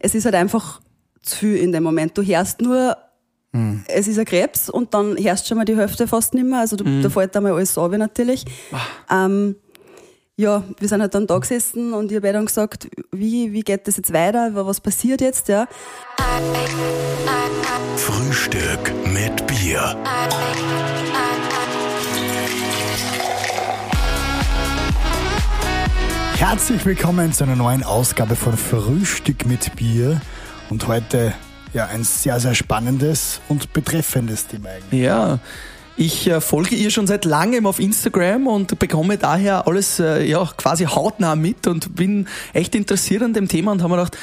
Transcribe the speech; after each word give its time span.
es 0.00 0.14
ist 0.14 0.24
halt 0.24 0.34
einfach 0.34 0.80
zu 1.22 1.36
viel 1.36 1.56
in 1.56 1.72
dem 1.72 1.82
Moment. 1.82 2.16
Du 2.16 2.22
hörst 2.22 2.60
nur, 2.60 2.96
mhm. 3.52 3.84
es 3.86 4.08
ist 4.08 4.18
ein 4.18 4.24
Krebs 4.24 4.68
und 4.68 4.94
dann 4.94 5.16
hörst 5.16 5.46
schon 5.46 5.58
mal 5.58 5.64
die 5.64 5.76
Hälfte 5.76 6.08
fast 6.08 6.34
nicht 6.34 6.46
mehr. 6.46 6.60
Also 6.60 6.76
du, 6.76 6.84
mhm. 6.84 7.02
da 7.02 7.10
fällt 7.10 7.36
einmal 7.36 7.52
alles 7.52 7.76
ab 7.78 7.92
natürlich. 7.92 8.44
Ähm, 9.10 9.56
ja, 10.36 10.64
wir 10.78 10.88
sind 10.88 11.02
halt 11.02 11.14
dann 11.14 11.26
da 11.26 11.38
gesessen 11.38 11.92
und 11.92 12.10
ich 12.10 12.16
habe 12.16 12.32
dann 12.32 12.46
gesagt, 12.46 12.88
wie, 13.12 13.52
wie 13.52 13.60
geht 13.60 13.86
das 13.86 13.98
jetzt 13.98 14.12
weiter, 14.12 14.50
was 14.54 14.80
passiert 14.80 15.20
jetzt, 15.20 15.48
ja. 15.48 15.68
Frühstück 17.96 18.92
mit 19.04 19.46
Bier. 19.46 19.96
Herzlich 26.40 26.86
willkommen 26.86 27.34
zu 27.34 27.44
einer 27.44 27.54
neuen 27.54 27.84
Ausgabe 27.84 28.34
von 28.34 28.56
Frühstück 28.56 29.44
mit 29.44 29.76
Bier. 29.76 30.22
Und 30.70 30.88
heute 30.88 31.34
ja 31.74 31.84
ein 31.84 32.02
sehr, 32.02 32.40
sehr 32.40 32.54
spannendes 32.54 33.42
und 33.48 33.74
betreffendes 33.74 34.46
Thema 34.46 34.70
eigentlich. 34.70 35.02
Ja. 35.02 35.38
Ich 35.98 36.26
äh, 36.28 36.40
folge 36.40 36.76
ihr 36.76 36.90
schon 36.90 37.06
seit 37.06 37.26
langem 37.26 37.66
auf 37.66 37.78
Instagram 37.78 38.46
und 38.46 38.78
bekomme 38.78 39.18
daher 39.18 39.66
alles 39.68 40.00
äh, 40.00 40.24
ja, 40.24 40.42
quasi 40.56 40.86
hautnah 40.86 41.36
mit 41.36 41.66
und 41.66 41.94
bin 41.94 42.26
echt 42.54 42.74
interessiert 42.74 43.22
an 43.22 43.34
dem 43.34 43.46
Thema 43.46 43.72
und 43.72 43.82
habe 43.82 43.92
mir 43.92 43.98
gedacht, 43.98 44.16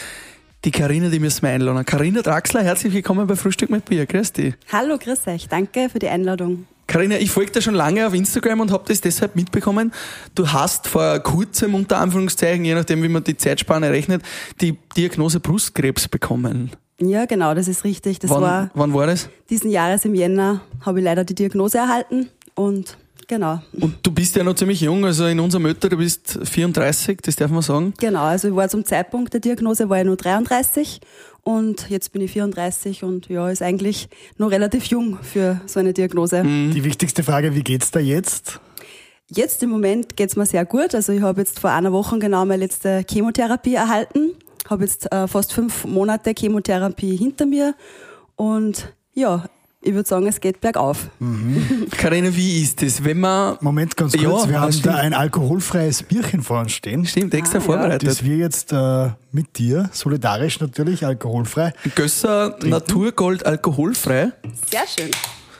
die 0.65 0.71
Karina, 0.71 1.09
die 1.09 1.19
müssen 1.19 1.43
wir 1.43 1.49
einladen. 1.49 1.85
Karina 1.85 2.23
Draxler, 2.23 2.63
herzlich 2.63 2.93
willkommen 2.93 3.27
bei 3.27 3.35
Frühstück 3.35 3.69
mit 3.69 3.85
Bier. 3.85 4.07
Grüß 4.07 4.33
dich. 4.33 4.55
Hallo, 4.71 4.97
grüß 4.97 5.27
euch. 5.27 5.49
Danke 5.49 5.87
für 5.87 5.99
die 5.99 6.09
Einladung. 6.09 6.65
Karina, 6.87 7.17
ich 7.17 7.31
folge 7.31 7.51
dir 7.51 7.61
schon 7.61 7.75
lange 7.75 8.07
auf 8.07 8.13
Instagram 8.13 8.61
und 8.61 8.71
habe 8.71 8.85
das 8.87 9.01
deshalb 9.01 9.35
mitbekommen. 9.35 9.91
Du 10.35 10.51
hast 10.51 10.87
vor 10.87 11.19
kurzem, 11.19 11.75
unter 11.75 11.99
Anführungszeichen, 11.99 12.63
je 12.63 12.75
nachdem, 12.75 13.03
wie 13.03 13.09
man 13.09 13.25
die 13.25 13.35
Zeitspanne 13.35 13.91
rechnet, 13.91 14.23
die 14.61 14.77
Diagnose 14.95 15.41
Brustkrebs 15.41 16.07
bekommen. 16.07 16.71
Ja, 16.99 17.25
genau, 17.25 17.53
das 17.53 17.67
ist 17.67 17.83
richtig. 17.83 18.19
Das 18.19 18.31
wann, 18.31 18.41
war 18.41 18.71
wann 18.73 18.93
war 18.93 19.05
das? 19.05 19.29
Diesen 19.49 19.69
Jahres 19.69 20.05
im 20.05 20.15
Jänner 20.15 20.61
habe 20.81 20.99
ich 20.99 21.05
leider 21.05 21.25
die 21.25 21.35
Diagnose 21.35 21.77
erhalten 21.77 22.29
und 22.55 22.97
genau. 23.27 23.61
Und 23.73 23.97
du 24.01 24.11
bist 24.11 24.35
ja 24.37 24.43
noch 24.43 24.55
ziemlich 24.55 24.81
jung, 24.81 25.05
also 25.05 25.27
in 25.27 25.39
unserem 25.39 25.65
Alter, 25.67 25.89
du 25.89 25.97
bist 25.97 26.39
34, 26.41 27.19
das 27.21 27.35
darf 27.35 27.51
man 27.51 27.61
sagen. 27.61 27.93
Genau, 27.99 28.23
also 28.23 28.47
ich 28.47 28.55
war 28.55 28.69
zum 28.69 28.85
Zeitpunkt 28.85 29.33
der 29.33 29.41
Diagnose 29.41 29.89
war 29.89 29.99
ich 29.99 30.05
nur 30.05 30.15
33 30.15 31.01
und 31.47 31.89
jetzt 31.89 32.11
bin 32.11 32.21
ich 32.21 32.31
34 32.31 33.05
und 33.05 33.29
ja, 33.29 33.49
ist 33.49 33.61
eigentlich 33.61 34.09
noch 34.37 34.51
relativ 34.51 34.83
jung 34.87 35.17
für 35.21 35.61
so 35.65 35.79
eine 35.79 35.93
Diagnose. 35.93 36.43
Mhm. 36.43 36.71
Die 36.73 36.83
wichtigste 36.83 37.23
Frage, 37.23 37.55
wie 37.55 37.63
geht's 37.63 37.89
da 37.89 38.01
jetzt? 38.01 38.59
Jetzt 39.29 39.63
im 39.63 39.69
Moment 39.69 40.17
geht's 40.17 40.35
mir 40.35 40.45
sehr 40.45 40.65
gut. 40.65 40.93
Also 40.93 41.13
ich 41.13 41.21
habe 41.21 41.39
jetzt 41.39 41.61
vor 41.61 41.69
einer 41.69 41.93
Woche 41.93 42.19
genau 42.19 42.43
meine 42.43 42.65
letzte 42.65 43.05
Chemotherapie 43.09 43.75
erhalten. 43.75 44.33
Habe 44.69 44.83
jetzt 44.83 45.09
äh, 45.09 45.25
fast 45.29 45.53
fünf 45.53 45.85
Monate 45.85 46.33
Chemotherapie 46.37 47.15
hinter 47.15 47.45
mir 47.45 47.75
und 48.35 48.93
ja, 49.13 49.45
ich 49.87 49.93
würde 49.93 50.07
sagen, 50.07 50.27
es 50.27 50.41
geht 50.41 50.59
bergauf. 50.59 51.09
Mhm. 51.19 51.87
Karina, 51.97 52.35
wie 52.35 52.61
ist 52.61 52.81
das, 52.81 53.03
wenn 53.03 53.19
man... 53.21 53.57
Moment, 53.61 53.95
ganz 53.95 54.11
kurz, 54.11 54.23
ja, 54.23 54.49
wir 54.49 54.59
haben 54.59 54.71
stimmt. 54.73 54.87
da 54.87 54.95
ein 54.95 55.13
alkoholfreies 55.13 56.03
Bierchen 56.03 56.43
vor 56.43 56.59
uns 56.59 56.73
stehen. 56.73 57.05
Stimmt, 57.05 57.33
extra 57.33 57.59
ah, 57.59 57.61
vorbereitet. 57.61 58.03
Ja. 58.03 58.09
Das 58.09 58.23
wir 58.23 58.35
jetzt 58.35 58.73
äh, 58.73 59.09
mit 59.31 59.57
dir, 59.57 59.89
solidarisch 59.93 60.59
natürlich, 60.59 61.05
alkoholfrei. 61.05 61.73
Gösser 61.95 62.51
trinken. 62.51 62.69
Naturgold 62.69 63.45
alkoholfrei. 63.45 64.33
Sehr 64.69 64.83
schön. 64.87 65.11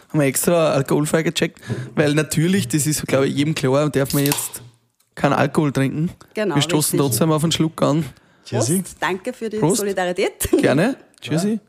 Haben 0.09 0.19
wir 0.19 0.27
extra 0.27 0.71
alkoholfrei 0.71 1.23
gecheckt, 1.23 1.61
weil 1.95 2.13
natürlich, 2.13 2.67
das 2.67 2.85
ist 2.85 3.07
glaube 3.07 3.27
ich 3.27 3.35
jedem 3.35 3.55
klar, 3.55 3.89
darf 3.89 4.13
man 4.13 4.25
jetzt 4.25 4.61
keinen 5.15 5.33
Alkohol 5.33 5.71
trinken. 5.71 6.11
Genau, 6.33 6.55
wir 6.55 6.61
stoßen 6.61 6.99
richtig. 6.99 6.99
trotzdem 6.99 7.31
auf 7.31 7.43
einen 7.43 7.51
Schluck 7.51 7.81
an. 7.81 8.05
Prost, 8.49 8.71
danke 8.99 9.33
für 9.33 9.49
die 9.49 9.57
Prost. 9.57 9.77
Solidarität. 9.77 10.49
Gerne. 10.61 10.95
Tschüssi. 11.21 11.53
Ja. 11.53 11.59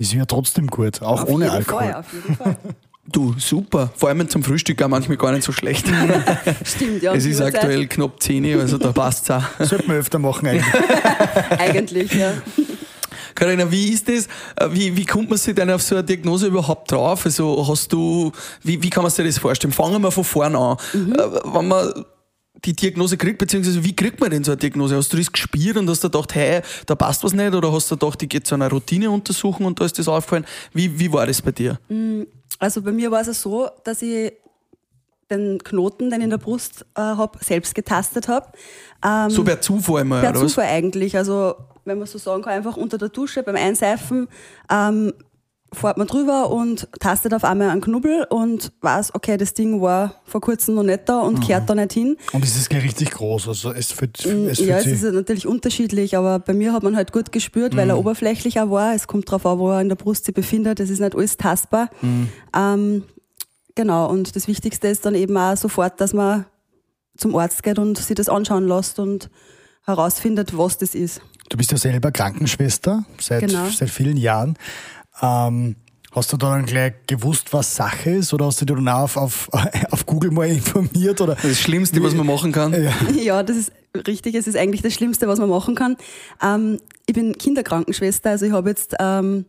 Ist 0.00 0.14
ja 0.14 0.24
trotzdem 0.24 0.66
gut, 0.66 1.02
auch 1.02 1.24
auf 1.24 1.28
ohne 1.28 1.52
Alkohol. 1.52 1.82
Fall, 1.82 1.94
auf 1.94 2.12
jeden 2.12 2.36
Fall. 2.36 2.56
Du, 3.12 3.34
super. 3.38 3.90
Vor 3.96 4.08
allem 4.08 4.28
zum 4.28 4.44
Frühstück 4.44 4.80
auch 4.82 4.88
manchmal 4.88 5.16
gar 5.16 5.32
nicht 5.32 5.42
so 5.42 5.50
schlecht. 5.50 5.84
Stimmt, 6.64 7.02
ja. 7.02 7.12
Es 7.12 7.24
ist 7.24 7.40
aktuell 7.40 7.88
knapp 7.88 8.22
10 8.22 8.60
also 8.60 8.78
da 8.78 8.92
passt 8.92 9.24
es 9.24 9.30
auch. 9.32 9.42
Sollte 9.58 9.88
man 9.88 9.96
öfter 9.96 10.20
machen 10.20 10.46
eigentlich. 10.46 10.64
eigentlich, 11.58 12.12
ja. 12.12 12.34
Karina, 13.34 13.68
wie 13.72 13.88
ist 13.88 14.08
das? 14.08 14.28
Wie, 14.70 14.96
wie 14.96 15.04
kommt 15.04 15.28
man 15.28 15.38
sich 15.38 15.56
denn 15.56 15.70
auf 15.70 15.82
so 15.82 15.96
eine 15.96 16.04
Diagnose 16.04 16.46
überhaupt 16.46 16.92
drauf? 16.92 17.24
Also 17.24 17.66
hast 17.66 17.92
du, 17.92 18.30
wie, 18.62 18.80
wie 18.80 18.90
kann 18.90 19.02
man 19.02 19.10
sich 19.10 19.26
das 19.26 19.38
vorstellen? 19.38 19.72
Fangen 19.72 20.00
wir 20.00 20.12
von 20.12 20.22
vorne 20.22 20.56
an. 20.56 20.76
Mhm. 20.92 21.12
Äh, 21.12 21.54
wenn 21.54 21.66
man 21.66 22.04
die 22.64 22.74
Diagnose 22.74 23.16
kriegt, 23.16 23.38
beziehungsweise 23.38 23.82
wie 23.84 23.94
kriegt 23.94 24.20
man 24.20 24.30
denn 24.30 24.44
so 24.44 24.52
eine 24.52 24.58
Diagnose? 24.58 24.96
Hast 24.96 25.12
du 25.12 25.16
das 25.16 25.30
gespürt 25.30 25.76
und 25.76 25.88
hast 25.88 26.04
du 26.04 26.10
gedacht, 26.10 26.34
hey, 26.34 26.62
da 26.86 26.94
passt 26.94 27.24
was 27.24 27.32
nicht? 27.32 27.54
Oder 27.54 27.72
hast 27.72 27.90
du 27.90 27.96
gedacht, 27.96 28.22
ich 28.22 28.28
gehe 28.28 28.42
zu 28.42 28.54
einer 28.54 28.70
Routineuntersuchung 28.70 29.66
und 29.66 29.80
da 29.80 29.84
ist 29.84 29.98
das 29.98 30.08
aufgefallen? 30.08 30.44
Wie, 30.72 30.98
wie 30.98 31.12
war 31.12 31.26
das 31.26 31.40
bei 31.40 31.52
dir? 31.52 31.78
Mm, 31.88 32.22
also 32.58 32.82
bei 32.82 32.92
mir 32.92 33.10
war 33.10 33.22
es 33.22 33.40
so, 33.40 33.68
dass 33.84 34.02
ich 34.02 34.32
den 35.30 35.58
Knoten, 35.62 36.10
den 36.10 36.20
ich 36.20 36.24
in 36.24 36.30
der 36.30 36.38
Brust 36.38 36.84
äh, 36.96 37.00
habe, 37.00 37.38
selbst 37.42 37.74
getastet 37.74 38.28
habe. 38.28 38.48
Ähm, 39.04 39.30
so 39.30 39.44
per 39.44 39.60
Zufall 39.60 40.04
mal, 40.04 40.20
per 40.20 40.30
oder 40.30 40.40
Zufall 40.40 40.64
was? 40.64 40.72
eigentlich. 40.72 41.16
Also 41.16 41.54
wenn 41.84 41.98
man 41.98 42.06
so 42.06 42.18
sagen 42.18 42.42
kann, 42.42 42.52
einfach 42.52 42.76
unter 42.76 42.98
der 42.98 43.08
Dusche 43.08 43.42
beim 43.42 43.56
Einseifen 43.56 44.28
ähm, 44.70 45.12
fährt 45.72 45.98
man 45.98 46.06
drüber 46.06 46.50
und 46.50 46.88
tastet 46.98 47.32
auf 47.32 47.44
einmal 47.44 47.70
einen 47.70 47.80
Knubbel 47.80 48.26
und 48.28 48.72
weiß, 48.80 49.14
okay, 49.14 49.36
das 49.36 49.54
Ding 49.54 49.80
war 49.80 50.16
vor 50.24 50.40
kurzem 50.40 50.74
noch 50.74 50.82
nicht 50.82 51.08
da 51.08 51.20
und 51.20 51.38
mhm. 51.38 51.40
kehrt 51.40 51.70
da 51.70 51.74
nicht 51.74 51.92
hin. 51.92 52.16
Und 52.32 52.44
ist 52.44 52.56
es 52.56 52.68
gleich 52.68 52.84
richtig 52.84 53.12
groß? 53.12 53.48
Also 53.48 53.72
es 53.72 53.92
fühlt, 53.92 54.24
mm, 54.26 54.48
es 54.48 54.58
ja, 54.58 54.78
es 54.78 54.86
ist 54.86 55.02
natürlich 55.02 55.46
unterschiedlich, 55.46 56.16
aber 56.16 56.40
bei 56.40 56.54
mir 56.54 56.72
hat 56.72 56.82
man 56.82 56.96
halt 56.96 57.12
gut 57.12 57.30
gespürt, 57.30 57.74
mhm. 57.74 57.78
weil 57.78 57.88
er 57.88 57.94
mhm. 57.94 58.00
oberflächlicher 58.00 58.70
war. 58.70 58.94
Es 58.94 59.06
kommt 59.06 59.28
darauf 59.28 59.46
an, 59.46 59.58
wo 59.58 59.70
er 59.70 59.80
in 59.80 59.88
der 59.88 59.96
Brust 59.96 60.24
sich 60.24 60.34
befindet. 60.34 60.80
Es 60.80 60.90
ist 60.90 61.00
nicht 61.00 61.14
alles 61.14 61.36
tastbar. 61.36 61.88
Mhm. 62.00 62.28
Ähm, 62.56 63.04
genau, 63.76 64.10
und 64.10 64.34
das 64.34 64.48
Wichtigste 64.48 64.88
ist 64.88 65.06
dann 65.06 65.14
eben 65.14 65.36
auch 65.36 65.56
sofort, 65.56 66.00
dass 66.00 66.12
man 66.12 66.46
zum 67.16 67.36
Arzt 67.36 67.62
geht 67.62 67.78
und 67.78 67.98
sich 67.98 68.16
das 68.16 68.28
anschauen 68.28 68.66
lässt 68.66 68.98
und 68.98 69.30
herausfindet, 69.84 70.56
was 70.56 70.78
das 70.78 70.94
ist. 70.94 71.20
Du 71.48 71.56
bist 71.56 71.72
ja 71.72 71.78
selber 71.78 72.12
Krankenschwester 72.12 73.04
seit, 73.20 73.40
genau. 73.40 73.68
seit 73.68 73.90
vielen 73.90 74.16
Jahren. 74.16 74.56
Ähm, 75.22 75.76
hast 76.12 76.32
du 76.32 76.36
dann 76.36 76.66
gleich 76.66 76.94
gewusst, 77.06 77.52
was 77.52 77.74
Sache 77.74 78.10
ist 78.10 78.32
oder 78.32 78.46
hast 78.46 78.60
du 78.60 78.64
dich 78.64 78.76
dann 78.76 78.88
auf, 78.88 79.16
auf, 79.16 79.48
auf 79.90 80.06
Google 80.06 80.30
mal 80.30 80.48
informiert? 80.48 81.20
Oder? 81.20 81.36
Das 81.36 81.60
Schlimmste, 81.60 82.02
was 82.02 82.14
man 82.14 82.26
machen 82.26 82.52
kann. 82.52 82.72
Ja. 82.72 82.92
ja, 83.22 83.42
das 83.42 83.56
ist 83.56 83.72
richtig. 84.06 84.34
Es 84.34 84.46
ist 84.46 84.56
eigentlich 84.56 84.82
das 84.82 84.94
Schlimmste, 84.94 85.28
was 85.28 85.38
man 85.38 85.48
machen 85.48 85.74
kann. 85.74 85.96
Ähm, 86.42 86.80
ich 87.06 87.14
bin 87.14 87.36
Kinderkrankenschwester, 87.36 88.30
also 88.30 88.46
ich 88.46 88.52
habe 88.52 88.68
jetzt 88.68 88.94
ähm, 89.00 89.46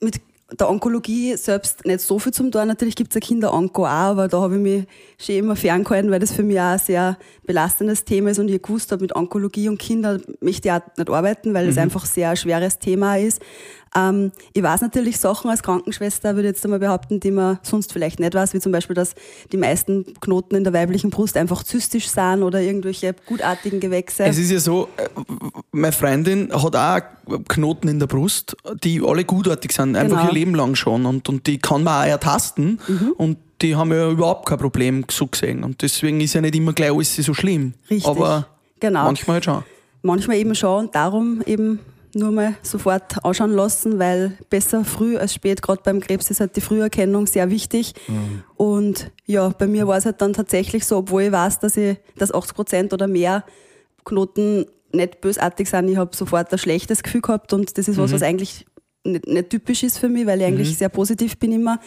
mit 0.00 0.20
der 0.52 0.70
Onkologie 0.70 1.36
selbst 1.36 1.84
nicht 1.84 2.00
so 2.00 2.20
viel 2.20 2.32
zum 2.32 2.52
tun. 2.52 2.68
Natürlich 2.68 2.94
gibt 2.94 3.10
es 3.10 3.16
ein 3.16 3.20
Kinderonko 3.20 3.84
auch, 3.84 3.88
aber 3.88 4.28
da 4.28 4.40
habe 4.40 4.54
ich 4.54 4.60
mich 4.60 4.84
schon 5.18 5.34
immer 5.34 5.56
ferngehalten, 5.56 6.10
weil 6.10 6.20
das 6.20 6.32
für 6.32 6.44
mich 6.44 6.60
auch 6.60 6.72
ein 6.72 6.78
sehr 6.78 7.18
belastendes 7.44 8.04
Thema 8.04 8.30
ist 8.30 8.38
und 8.38 8.48
ich 8.48 8.62
gewusst 8.62 8.92
habe, 8.92 9.02
mit 9.02 9.16
Onkologie 9.16 9.68
und 9.68 9.78
Kindern 9.78 10.22
möchte 10.40 10.68
ich 10.68 10.72
auch 10.72 10.80
nicht 10.96 11.10
arbeiten, 11.10 11.52
weil 11.52 11.66
das 11.66 11.74
mhm. 11.76 11.82
einfach 11.82 12.06
sehr 12.06 12.30
ein 12.30 12.36
schweres 12.36 12.78
Thema 12.78 13.18
ist. 13.18 13.42
Ähm, 13.96 14.32
ich 14.52 14.62
weiß 14.62 14.82
natürlich 14.82 15.18
Sachen 15.18 15.50
als 15.50 15.62
Krankenschwester, 15.62 16.34
würde 16.34 16.48
ich 16.48 16.54
jetzt 16.54 16.64
einmal 16.64 16.78
behaupten, 16.78 17.18
die 17.18 17.30
man 17.30 17.58
sonst 17.62 17.92
vielleicht 17.92 18.20
nicht 18.20 18.34
weiß, 18.34 18.52
wie 18.52 18.60
zum 18.60 18.72
Beispiel, 18.72 18.94
dass 18.94 19.14
die 19.52 19.56
meisten 19.56 20.04
Knoten 20.20 20.54
in 20.54 20.64
der 20.64 20.72
weiblichen 20.72 21.10
Brust 21.10 21.36
einfach 21.36 21.64
zystisch 21.64 22.08
sind 22.08 22.42
oder 22.42 22.60
irgendwelche 22.60 23.14
gutartigen 23.26 23.80
Gewächse. 23.80 24.24
Es 24.24 24.38
ist 24.38 24.50
ja 24.50 24.60
so, 24.60 24.88
äh, 24.96 25.08
meine 25.72 25.92
Freundin 25.92 26.52
hat 26.52 26.76
auch 26.76 27.38
Knoten 27.48 27.88
in 27.88 27.98
der 27.98 28.06
Brust, 28.06 28.56
die 28.84 29.00
alle 29.04 29.24
gutartig 29.24 29.72
sind, 29.72 29.96
einfach 29.96 30.18
genau. 30.18 30.28
ihr 30.28 30.34
Leben 30.34 30.54
lang 30.54 30.74
schon 30.74 31.06
und, 31.06 31.28
und 31.28 31.46
die 31.46 31.58
kann 31.58 31.82
man 31.82 32.04
auch 32.04 32.08
ertasten 32.08 32.78
mhm. 32.86 33.12
und 33.16 33.38
die 33.62 33.74
haben 33.74 33.90
ja 33.90 34.10
überhaupt 34.10 34.46
kein 34.46 34.58
Problem 34.58 35.04
so 35.10 35.26
gesehen 35.26 35.64
und 35.64 35.80
deswegen 35.80 36.20
ist 36.20 36.34
ja 36.34 36.42
nicht 36.42 36.54
immer 36.54 36.74
gleich 36.74 36.92
alles 36.92 37.16
so 37.16 37.32
schlimm. 37.32 37.72
Richtig. 37.88 38.06
Aber 38.06 38.46
genau. 38.78 39.04
manchmal 39.04 39.36
halt 39.36 39.44
schon. 39.46 39.62
Manchmal 40.02 40.36
eben 40.36 40.54
schon 40.54 40.84
und 40.84 40.94
darum 40.94 41.42
eben 41.46 41.80
nur 42.16 42.32
mal 42.32 42.54
sofort 42.62 43.24
anschauen 43.24 43.52
lassen, 43.52 43.98
weil 43.98 44.36
besser 44.50 44.84
früh 44.84 45.16
als 45.16 45.34
spät, 45.34 45.62
gerade 45.62 45.82
beim 45.84 46.00
Krebs 46.00 46.30
ist 46.30 46.40
halt 46.40 46.56
die 46.56 46.60
Früherkennung 46.60 47.26
sehr 47.26 47.50
wichtig. 47.50 47.94
Mhm. 48.08 48.42
Und 48.56 49.12
ja, 49.26 49.48
bei 49.50 49.66
mir 49.66 49.86
war 49.86 49.98
es 49.98 50.06
halt 50.06 50.20
dann 50.20 50.32
tatsächlich 50.32 50.84
so, 50.86 50.98
obwohl 50.98 51.24
ich 51.24 51.32
weiß, 51.32 51.60
dass 51.60 51.76
ich, 51.76 51.98
dass 52.16 52.34
80 52.34 52.54
Prozent 52.54 52.92
oder 52.92 53.06
mehr 53.06 53.44
Knoten 54.04 54.66
nicht 54.92 55.20
bösartig 55.20 55.68
sind, 55.68 55.88
ich 55.88 55.96
habe 55.96 56.16
sofort 56.16 56.52
ein 56.52 56.58
schlechtes 56.58 57.02
Gefühl 57.02 57.20
gehabt 57.20 57.52
und 57.52 57.76
das 57.76 57.88
ist 57.88 57.98
was, 57.98 58.10
mhm. 58.10 58.14
was 58.14 58.22
eigentlich 58.22 58.66
nicht, 59.04 59.26
nicht, 59.26 59.50
typisch 59.50 59.82
ist 59.82 59.98
für 59.98 60.08
mich, 60.08 60.26
weil 60.26 60.40
ich 60.40 60.46
eigentlich 60.46 60.70
mhm. 60.70 60.74
sehr 60.74 60.88
positiv 60.88 61.38
bin 61.38 61.52
immer. 61.52 61.80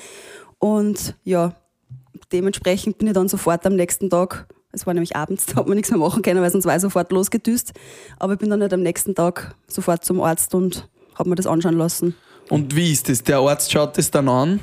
Und 0.60 1.16
ja, 1.24 1.56
dementsprechend 2.32 2.98
bin 2.98 3.08
ich 3.08 3.14
dann 3.14 3.28
sofort 3.28 3.66
am 3.66 3.76
nächsten 3.76 4.10
Tag 4.10 4.48
es 4.72 4.86
war 4.86 4.94
nämlich 4.94 5.16
abends, 5.16 5.46
da 5.48 5.58
hat 5.58 5.68
man 5.68 5.76
nichts 5.76 5.92
mehr 5.92 6.00
machen 6.00 6.22
können, 6.22 6.42
weil 6.42 6.52
sonst 6.52 6.66
war 6.66 6.76
ich 6.76 6.82
sofort 6.82 7.12
losgedüst. 7.12 7.74
Aber 8.18 8.34
ich 8.34 8.40
bin 8.40 8.50
dann 8.50 8.60
nicht 8.60 8.74
am 8.74 8.82
nächsten 8.82 9.16
Tag 9.16 9.56
sofort 9.68 10.06
zum 10.06 10.22
Arzt 10.22 10.54
und 10.54 10.88
habe 11.16 11.30
mir 11.30 11.36
das 11.36 11.48
anschauen 11.48 11.78
lassen. 11.78 12.16
Und 12.50 12.76
wie 12.76 12.92
ist 12.92 13.10
das? 13.10 13.22
Der 13.24 13.38
Arzt 13.40 13.72
schaut 13.72 13.98
das 13.98 14.10
dann 14.10 14.28
an 14.28 14.60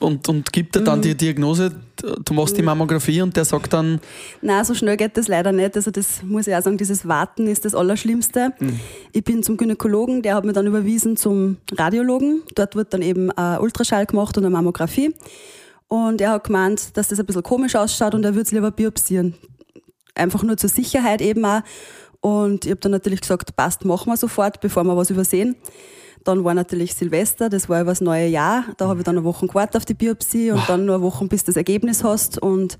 und, 0.00 0.28
und 0.28 0.52
gibt 0.52 0.74
dir 0.74 0.82
dann 0.82 0.98
mhm. 0.98 1.02
die 1.02 1.14
Diagnose 1.14 1.72
du 2.02 2.34
machst 2.34 2.56
die 2.56 2.62
Mammographie 2.62 3.20
und 3.22 3.36
der 3.36 3.44
sagt 3.44 3.72
dann. 3.72 4.00
Nein, 4.42 4.64
so 4.64 4.74
schnell 4.74 4.96
geht 4.96 5.16
das 5.16 5.28
leider 5.28 5.52
nicht. 5.52 5.76
Also 5.76 5.90
das 5.90 6.22
muss 6.22 6.46
ich 6.46 6.54
auch 6.54 6.62
sagen, 6.62 6.76
dieses 6.76 7.06
Warten 7.06 7.46
ist 7.46 7.64
das 7.64 7.74
Allerschlimmste. 7.74 8.52
Mhm. 8.58 8.80
Ich 9.12 9.24
bin 9.24 9.42
zum 9.42 9.56
Gynäkologen, 9.56 10.22
der 10.22 10.34
hat 10.34 10.44
mich 10.44 10.54
dann 10.54 10.66
überwiesen 10.66 11.16
zum 11.16 11.56
Radiologen. 11.72 12.42
Dort 12.54 12.76
wird 12.76 12.92
dann 12.92 13.02
eben 13.02 13.30
ein 13.32 13.60
Ultraschall 13.60 14.06
gemacht 14.06 14.36
und 14.36 14.44
eine 14.44 14.50
Mammographie. 14.50 15.14
Und 15.88 16.20
er 16.20 16.30
hat 16.30 16.44
gemeint, 16.44 16.96
dass 16.96 17.08
das 17.08 17.20
ein 17.20 17.26
bisschen 17.26 17.42
komisch 17.42 17.76
ausschaut 17.76 18.14
und 18.14 18.24
er 18.24 18.34
würde 18.34 18.42
es 18.42 18.52
lieber 18.52 18.70
biopsieren. 18.70 19.34
Einfach 20.14 20.42
nur 20.42 20.56
zur 20.56 20.70
Sicherheit 20.70 21.20
eben 21.20 21.44
auch. 21.44 21.62
Und 22.20 22.64
ich 22.64 22.70
habe 22.72 22.80
dann 22.80 22.92
natürlich 22.92 23.20
gesagt, 23.20 23.54
passt, 23.54 23.84
machen 23.84 24.10
wir 24.10 24.16
sofort, 24.16 24.60
bevor 24.60 24.84
wir 24.84 24.96
was 24.96 25.10
übersehen. 25.10 25.56
Dann 26.24 26.42
war 26.42 26.54
natürlich 26.54 26.94
Silvester, 26.94 27.48
das 27.48 27.68
war 27.68 27.82
über 27.82 27.92
das 27.92 28.00
neue 28.00 28.26
Jahr. 28.26 28.64
Da 28.78 28.88
habe 28.88 29.00
ich 29.00 29.04
dann 29.04 29.16
eine 29.16 29.24
Woche 29.24 29.46
gewartet 29.46 29.76
auf 29.76 29.84
die 29.84 29.94
Biopsie 29.94 30.50
und 30.50 30.68
dann 30.68 30.84
nur 30.84 30.96
eine 30.96 31.04
Woche, 31.04 31.24
bis 31.26 31.44
du 31.44 31.50
das 31.50 31.56
Ergebnis 31.56 32.02
hast. 32.02 32.38
Und 32.42 32.78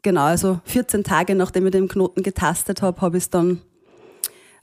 genau, 0.00 0.22
also 0.22 0.60
14 0.64 1.04
Tage 1.04 1.34
nachdem 1.34 1.66
ich 1.66 1.72
den 1.72 1.88
Knoten 1.88 2.22
getastet 2.22 2.80
habe, 2.80 2.98
habe 3.02 3.18
ich 3.18 3.24
es 3.24 3.30
dann 3.30 3.60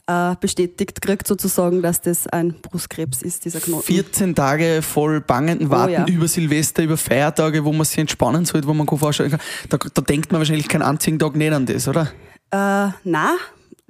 äh, 0.06 0.34
bestätigt 0.40 1.00
gekriegt, 1.00 1.26
sozusagen, 1.26 1.82
dass 1.82 2.00
das 2.00 2.26
ein 2.28 2.54
Brustkrebs 2.62 3.22
ist, 3.22 3.44
dieser 3.44 3.60
Knoten. 3.60 3.84
14 3.84 4.34
Tage 4.34 4.82
voll 4.82 5.20
bangenden 5.20 5.70
Warten 5.70 6.04
oh, 6.04 6.06
ja. 6.06 6.06
über 6.06 6.28
Silvester, 6.28 6.82
über 6.82 6.96
Feiertage, 6.96 7.64
wo 7.64 7.72
man 7.72 7.84
sich 7.84 7.98
entspannen 7.98 8.44
sollte, 8.44 8.66
wo 8.66 8.74
man 8.74 8.86
vorstellen 8.86 9.30
kann. 9.30 9.40
Da, 9.68 9.78
da 9.78 10.02
denkt 10.02 10.32
man 10.32 10.40
wahrscheinlich 10.40 10.68
keinen 10.68 10.82
einzigen 10.82 11.18
Tag 11.18 11.36
nicht 11.36 11.52
an 11.52 11.66
das, 11.66 11.88
oder? 11.88 12.12
Äh, 12.50 12.90
nein, 13.04 13.36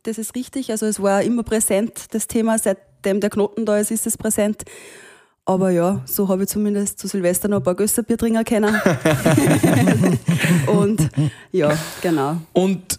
das 0.02 0.18
ist 0.18 0.34
richtig. 0.34 0.70
Also 0.70 0.86
es 0.86 1.00
war 1.02 1.22
immer 1.22 1.42
präsent, 1.42 2.06
das 2.12 2.26
Thema, 2.26 2.58
seit 2.58 2.78
seitdem 3.06 3.20
der 3.20 3.30
Knoten 3.30 3.64
da 3.64 3.78
ist, 3.78 3.90
ist 3.90 4.06
es 4.06 4.18
präsent. 4.18 4.64
Aber 5.44 5.70
ja, 5.70 6.02
so 6.06 6.28
habe 6.28 6.42
ich 6.42 6.48
zumindest 6.48 6.98
zu 6.98 7.06
Silvester 7.06 7.46
noch 7.46 7.58
ein 7.58 7.62
paar 7.62 7.76
Gösserbier 7.76 8.18
trinken 8.18 8.44
können. 8.44 8.74
und 10.66 11.08
ja, 11.52 11.72
genau. 12.02 12.38
Und 12.52 12.98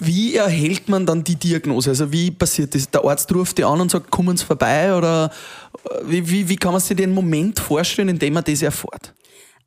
wie 0.00 0.36
erhält 0.36 0.88
man 0.88 1.06
dann 1.06 1.24
die 1.24 1.36
Diagnose? 1.36 1.90
Also 1.90 2.12
wie 2.12 2.30
passiert 2.30 2.74
das? 2.74 2.90
Der 2.90 3.04
Arzt 3.04 3.32
ruft 3.34 3.58
die 3.58 3.64
an 3.64 3.80
und 3.80 3.90
sagt, 3.90 4.10
kommen 4.10 4.36
Sie 4.36 4.44
vorbei? 4.44 4.94
Oder 4.94 5.30
wie, 6.04 6.28
wie, 6.28 6.48
wie 6.48 6.56
kann 6.56 6.72
man 6.72 6.80
sich 6.80 6.96
den 6.96 7.12
Moment 7.12 7.58
vorstellen, 7.58 8.08
in 8.08 8.18
dem 8.18 8.34
man 8.34 8.44
das 8.44 8.62
erfährt? 8.62 9.14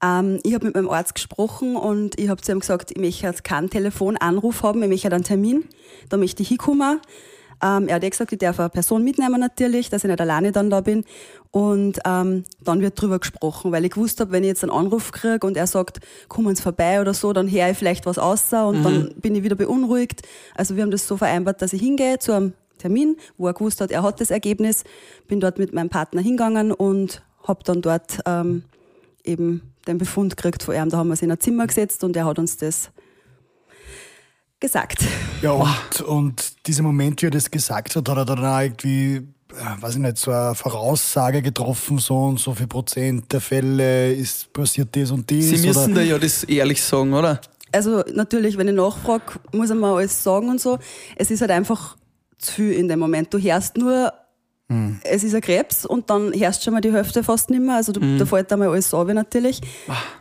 Ähm, 0.04 0.40
ich 0.44 0.54
habe 0.54 0.66
mit 0.66 0.76
meinem 0.76 0.90
Arzt 0.90 1.16
gesprochen 1.16 1.76
und 1.76 2.20
ich 2.20 2.30
habe 2.30 2.42
zu 2.42 2.52
ihm 2.52 2.60
gesagt, 2.60 2.92
ich 2.92 2.98
möchte 2.98 3.34
keinen 3.44 3.70
Telefonanruf 3.70 4.64
haben, 4.64 4.82
ich 4.84 4.90
möchte 4.90 5.12
einen 5.12 5.24
Termin, 5.24 5.66
da 6.10 6.18
möchte 6.18 6.42
ich 6.44 6.50
hinkommen. 6.50 7.00
Ähm, 7.64 7.88
er 7.88 7.96
hat 7.96 8.04
eh 8.04 8.10
gesagt, 8.10 8.32
ich 8.32 8.40
darf 8.40 8.60
eine 8.60 8.70
Person 8.70 9.04
mitnehmen 9.04 9.40
natürlich, 9.40 9.90
dass 9.90 10.04
ich 10.04 10.10
nicht 10.10 10.22
alleine 10.22 10.52
dann 10.52 10.70
da 10.70 10.82
bin. 10.82 11.06
Und 11.52 12.00
ähm, 12.06 12.46
dann 12.64 12.82
wird 12.82 13.00
drüber 13.00 13.20
gesprochen, 13.20 13.72
weil 13.72 13.86
ich 13.86 13.92
gewusst 13.92 14.20
habe, 14.20 14.32
wenn 14.32 14.44
ich 14.44 14.50
jetzt 14.50 14.64
einen 14.64 14.72
Anruf 14.72 15.12
kriege 15.12 15.46
und 15.46 15.58
er 15.58 15.68
sagt, 15.68 16.00
kommen 16.28 16.56
Sie 16.56 16.62
vorbei 16.62 17.02
oder 17.02 17.14
so, 17.14 17.34
dann 17.34 17.52
höre 17.52 17.70
ich 17.70 17.78
vielleicht 17.78 18.06
was 18.06 18.18
außer 18.18 18.68
und 18.68 18.80
mhm. 18.80 18.84
dann 18.84 19.14
bin 19.18 19.36
ich 19.36 19.44
wieder 19.44 19.56
beunruhigt. 19.56 20.22
Also 20.56 20.76
wir 20.76 20.84
haben 20.84 20.92
das 20.92 21.08
so 21.08 21.18
vereinbart, 21.18 21.62
dass 21.62 21.74
ich 21.74 21.82
hingehe 21.82 22.20
zu 22.20 22.32
einem 22.32 22.54
Termin, 22.78 23.18
wo 23.38 23.48
er 23.48 23.54
gewusst 23.54 23.82
hat, 23.82 23.92
er 23.92 24.02
hat 24.02 24.22
das 24.22 24.32
Ergebnis, 24.32 24.84
bin 25.28 25.40
dort 25.40 25.60
mit 25.60 25.74
meinem 25.74 25.90
Partner 25.90 26.22
hingegangen 26.22 26.72
und 26.72 27.22
habe 27.44 27.64
dann 27.64 27.82
dort 27.82 28.20
ähm, 28.26 28.64
eben 29.24 29.74
den 29.88 29.98
Befund 29.98 30.36
gekriegt 30.36 30.64
von 30.64 30.76
ihm. 30.76 30.90
Da 30.90 30.98
haben 30.98 31.08
wir 31.08 31.12
uns 31.12 31.22
in 31.22 31.32
ein 31.32 31.40
Zimmer 31.40 31.68
gesetzt 31.68 32.04
und 32.04 32.16
er 32.16 32.26
hat 32.26 32.40
uns 32.40 32.58
das 32.58 32.92
gesagt. 34.62 35.04
Ja, 35.42 35.52
und, 35.52 36.02
und 36.02 36.68
dieser 36.68 36.84
Moment, 36.84 37.22
wie 37.22 37.26
er 37.26 37.32
das 37.32 37.52
gesagt 37.52 37.96
hat, 37.96 38.08
hat 38.08 38.18
er 38.18 38.26
dann 38.26 38.46
auch 38.46 38.60
irgendwie, 38.60 39.16
äh, 39.16 39.82
weiß 39.82 39.96
ich 39.96 40.00
nicht, 40.00 40.18
so 40.18 40.32
eine 40.32 40.56
Voraussage 40.56 41.42
getroffen, 41.42 41.98
so 41.98 42.16
und 42.26 42.40
so 42.40 42.54
viel 42.54 42.68
Prozent 42.68 43.34
der 43.34 43.42
Fälle 43.42 44.14
ist 44.14 44.54
passiert 44.54 44.96
das 44.96 45.12
und 45.12 45.30
das. 45.30 45.40
Sie 45.40 45.68
müssen 45.68 45.92
oder? 45.92 45.96
da 45.96 46.02
ja 46.02 46.18
das 46.18 46.46
ehrlich 46.46 46.82
sagen, 46.82 47.14
oder? 47.14 47.42
Also 47.74 48.04
natürlich, 48.14 48.58
wenn 48.58 48.68
ich 48.68 48.76
nachfrage, 48.76 49.40
muss 49.52 49.70
er 49.70 49.76
mal 49.76 49.96
alles 49.96 50.24
sagen 50.24 50.50
und 50.50 50.62
so. 50.62 50.78
Es 51.16 51.32
ist 51.32 51.42
halt 51.42 51.52
einfach 51.52 51.98
zu 52.38 52.54
viel 52.54 52.74
in 52.74 52.88
dem 52.88 53.00
Moment. 53.00 53.34
Du 53.34 53.40
hörst 53.40 53.78
nur, 53.78 54.14
hm. 54.70 55.00
es 55.04 55.24
ist 55.24 55.34
ein 55.34 55.42
Krebs 55.42 55.86
und 55.86 56.10
dann 56.10 56.34
hörst 56.34 56.64
schon 56.64 56.74
mal 56.74 56.82
die 56.82 56.92
Hälfte 56.92 57.24
fast 57.24 57.50
nicht 57.50 57.62
mehr. 57.62 57.78
Also 57.78 57.94
du, 57.94 58.02
hm. 58.02 58.18
da 58.20 58.26
fällt 58.26 58.52
einmal 58.52 58.70
alles 58.70 58.94
ab 58.94 59.08
natürlich. 59.08 59.62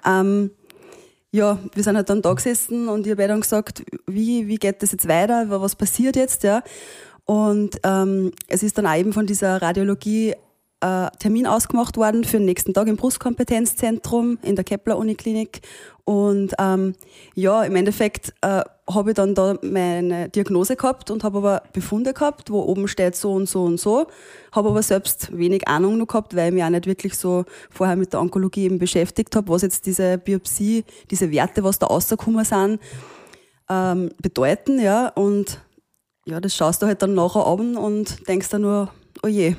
Ähm, 0.06 0.50
ja, 1.32 1.58
wir 1.74 1.82
sind 1.82 1.96
halt 1.96 2.10
dann 2.10 2.22
da 2.22 2.32
gesessen 2.32 2.88
und 2.88 3.06
ich 3.06 3.12
habe 3.12 3.28
dann 3.28 3.40
gesagt, 3.40 3.84
wie, 4.06 4.48
wie 4.48 4.56
geht 4.56 4.82
das 4.82 4.92
jetzt 4.92 5.06
weiter, 5.08 5.46
was 5.48 5.76
passiert 5.76 6.16
jetzt, 6.16 6.42
ja. 6.42 6.62
Und 7.24 7.78
ähm, 7.84 8.32
es 8.48 8.62
ist 8.62 8.76
dann 8.76 8.86
auch 8.86 8.96
eben 8.96 9.12
von 9.12 9.26
dieser 9.26 9.62
Radiologie 9.62 10.34
äh, 10.80 11.10
Termin 11.18 11.46
ausgemacht 11.46 11.96
worden 11.96 12.24
für 12.24 12.38
den 12.38 12.46
nächsten 12.46 12.74
Tag 12.74 12.88
im 12.88 12.96
Brustkompetenzzentrum 12.96 14.38
in 14.42 14.56
der 14.56 14.64
Kepler 14.64 14.98
Uniklinik. 14.98 15.60
Und 16.10 16.54
ähm, 16.58 16.96
ja, 17.36 17.62
im 17.62 17.76
Endeffekt 17.76 18.34
äh, 18.40 18.64
habe 18.90 19.10
ich 19.10 19.14
dann 19.14 19.36
da 19.36 19.56
meine 19.62 20.28
Diagnose 20.28 20.74
gehabt 20.74 21.08
und 21.08 21.22
habe 21.22 21.38
aber 21.38 21.62
Befunde 21.72 22.12
gehabt, 22.12 22.50
wo 22.50 22.62
oben 22.62 22.88
steht 22.88 23.14
so 23.14 23.32
und 23.32 23.48
so 23.48 23.62
und 23.62 23.78
so. 23.78 24.08
Habe 24.50 24.70
aber 24.70 24.82
selbst 24.82 25.30
wenig 25.38 25.68
Ahnung 25.68 25.98
noch 25.98 26.08
gehabt, 26.08 26.34
weil 26.34 26.48
ich 26.48 26.54
mich 26.54 26.64
auch 26.64 26.70
nicht 26.70 26.86
wirklich 26.86 27.16
so 27.16 27.44
vorher 27.70 27.94
mit 27.94 28.12
der 28.12 28.20
Onkologie 28.22 28.64
eben 28.64 28.80
beschäftigt 28.80 29.36
habe, 29.36 29.50
was 29.50 29.62
jetzt 29.62 29.86
diese 29.86 30.18
Biopsie, 30.18 30.84
diese 31.12 31.30
Werte, 31.30 31.62
was 31.62 31.78
da 31.78 31.86
rausgekommen 31.86 32.44
sind, 32.44 32.80
ähm, 33.68 34.10
bedeuten. 34.20 34.80
Ja. 34.80 35.10
Und 35.10 35.60
ja, 36.26 36.40
das 36.40 36.56
schaust 36.56 36.82
du 36.82 36.86
halt 36.86 37.02
dann 37.02 37.14
nachher 37.14 37.46
ab 37.46 37.60
und 37.60 38.26
denkst 38.26 38.48
dann 38.48 38.62
nur, 38.62 38.92
oh 39.22 39.28
je. 39.28 39.54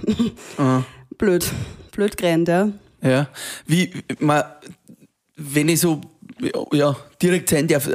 Mhm. 0.57 0.83
blöd, 1.17 1.49
blöd 1.93 2.17
gerannt, 2.17 2.49
ja. 2.49 2.67
Ja, 3.01 3.29
wie, 3.65 3.93
man, 4.19 4.43
wenn 5.37 5.69
ich 5.69 5.79
so 5.79 6.01
ja, 6.73 6.95
direkt 7.21 7.49
sein 7.49 7.67
darf, 7.67 7.89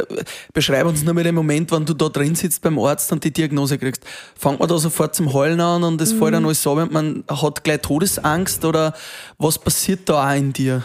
beschreib 0.53 0.87
uns 0.87 1.03
nur 1.03 1.15
mal 1.15 1.25
den 1.25 1.35
Moment, 1.35 1.71
wenn 1.73 1.85
du 1.85 1.95
da 1.95 2.09
drin 2.09 2.35
sitzt 2.35 2.63
beim 2.63 2.79
Arzt 2.79 3.13
und 3.13 3.25
die 3.25 3.33
Diagnose 3.33 3.79
kriegst. 3.79 4.05
Fangt 4.39 4.61
man 4.61 4.69
da 4.69 4.79
sofort 4.79 5.15
zum 5.15 5.33
Heulen 5.33 5.61
an 5.61 5.83
und 5.83 6.01
es 6.01 6.13
mhm. 6.13 6.19
fällt 6.19 6.35
dann 6.35 6.45
alles 6.45 6.63
so, 6.63 6.75
man 6.75 7.25
hat 7.29 7.65
gleich 7.65 7.81
Todesangst 7.81 8.65
oder 8.65 8.95
was 9.39 9.59
passiert 9.59 10.09
da 10.09 10.31
auch 10.31 10.37
in 10.37 10.53
dir? 10.53 10.85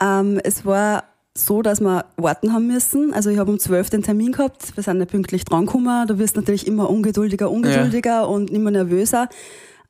Ähm, 0.00 0.40
es 0.42 0.64
war 0.64 1.04
so, 1.34 1.62
dass 1.62 1.80
wir 1.80 2.06
warten 2.16 2.52
haben 2.52 2.66
müssen. 2.66 3.12
Also 3.12 3.30
ich 3.30 3.38
habe 3.38 3.50
um 3.50 3.58
12 3.58 3.90
den 3.90 4.02
Termin 4.02 4.32
gehabt, 4.32 4.76
wir 4.76 4.82
sind 4.82 4.98
nicht 4.98 5.10
pünktlich 5.10 5.44
drangekommen. 5.44 6.06
Du 6.08 6.18
wirst 6.18 6.36
natürlich 6.36 6.66
immer 6.66 6.90
ungeduldiger, 6.90 7.50
ungeduldiger 7.50 8.10
ja. 8.10 8.22
und 8.22 8.50
immer 8.50 8.70
nervöser. 8.70 9.28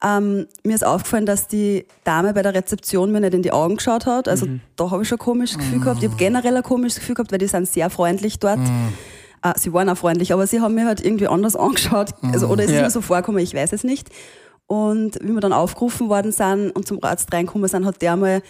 Ähm, 0.02 0.47
mir 0.64 0.75
ist 0.75 0.85
aufgefallen, 0.85 1.26
dass 1.26 1.47
die 1.47 1.85
Dame 2.05 2.32
bei 2.32 2.43
der 2.43 2.55
Rezeption 2.55 3.12
mir 3.12 3.20
nicht 3.20 3.35
in 3.35 3.43
die 3.43 3.52
Augen 3.52 3.76
geschaut 3.76 4.06
hat. 4.06 4.29
Also 4.29 4.47
mhm. 4.47 4.61
da 4.76 4.91
habe 4.91 5.02
ich 5.02 5.08
schon 5.08 5.17
ein 5.17 5.25
komisches 5.25 5.58
Gefühl 5.58 5.79
mhm. 5.79 5.82
gehabt. 5.82 6.02
Ich 6.02 6.08
habe 6.08 6.17
generell 6.17 6.56
ein 6.56 6.62
komisches 6.62 7.00
Gefühl 7.00 7.14
gehabt, 7.14 7.32
weil 7.32 7.38
die 7.38 7.47
sind 7.47 7.69
sehr 7.69 7.91
freundlich 7.91 8.38
dort. 8.38 8.58
Mhm. 8.58 8.94
Äh, 9.43 9.52
sie 9.56 9.73
waren 9.73 9.88
auch 9.91 9.99
freundlich, 9.99 10.32
aber 10.32 10.47
sie 10.47 10.61
haben 10.61 10.75
mir 10.75 10.87
halt 10.87 11.05
irgendwie 11.05 11.26
anders 11.26 11.55
angeschaut. 11.56 12.14
Also, 12.23 12.47
oder 12.49 12.64
ist 12.64 12.70
ja. 12.70 12.82
mir 12.82 12.91
so 12.91 13.02
vorgekommen, 13.02 13.43
ich 13.43 13.55
weiß 13.55 13.73
es 13.73 13.85
nicht. 13.85 14.08
Und 14.67 15.19
wie 15.20 15.32
wir 15.32 15.41
dann 15.41 15.52
aufgerufen 15.52 16.08
worden 16.08 16.32
sind 16.32 16.70
und 16.70 16.87
zum 16.87 17.02
Arzt 17.02 17.33
reinkommen 17.33 17.69
sind, 17.69 17.85
hat 17.85 18.00
der 18.00 18.16
mal 18.16 18.42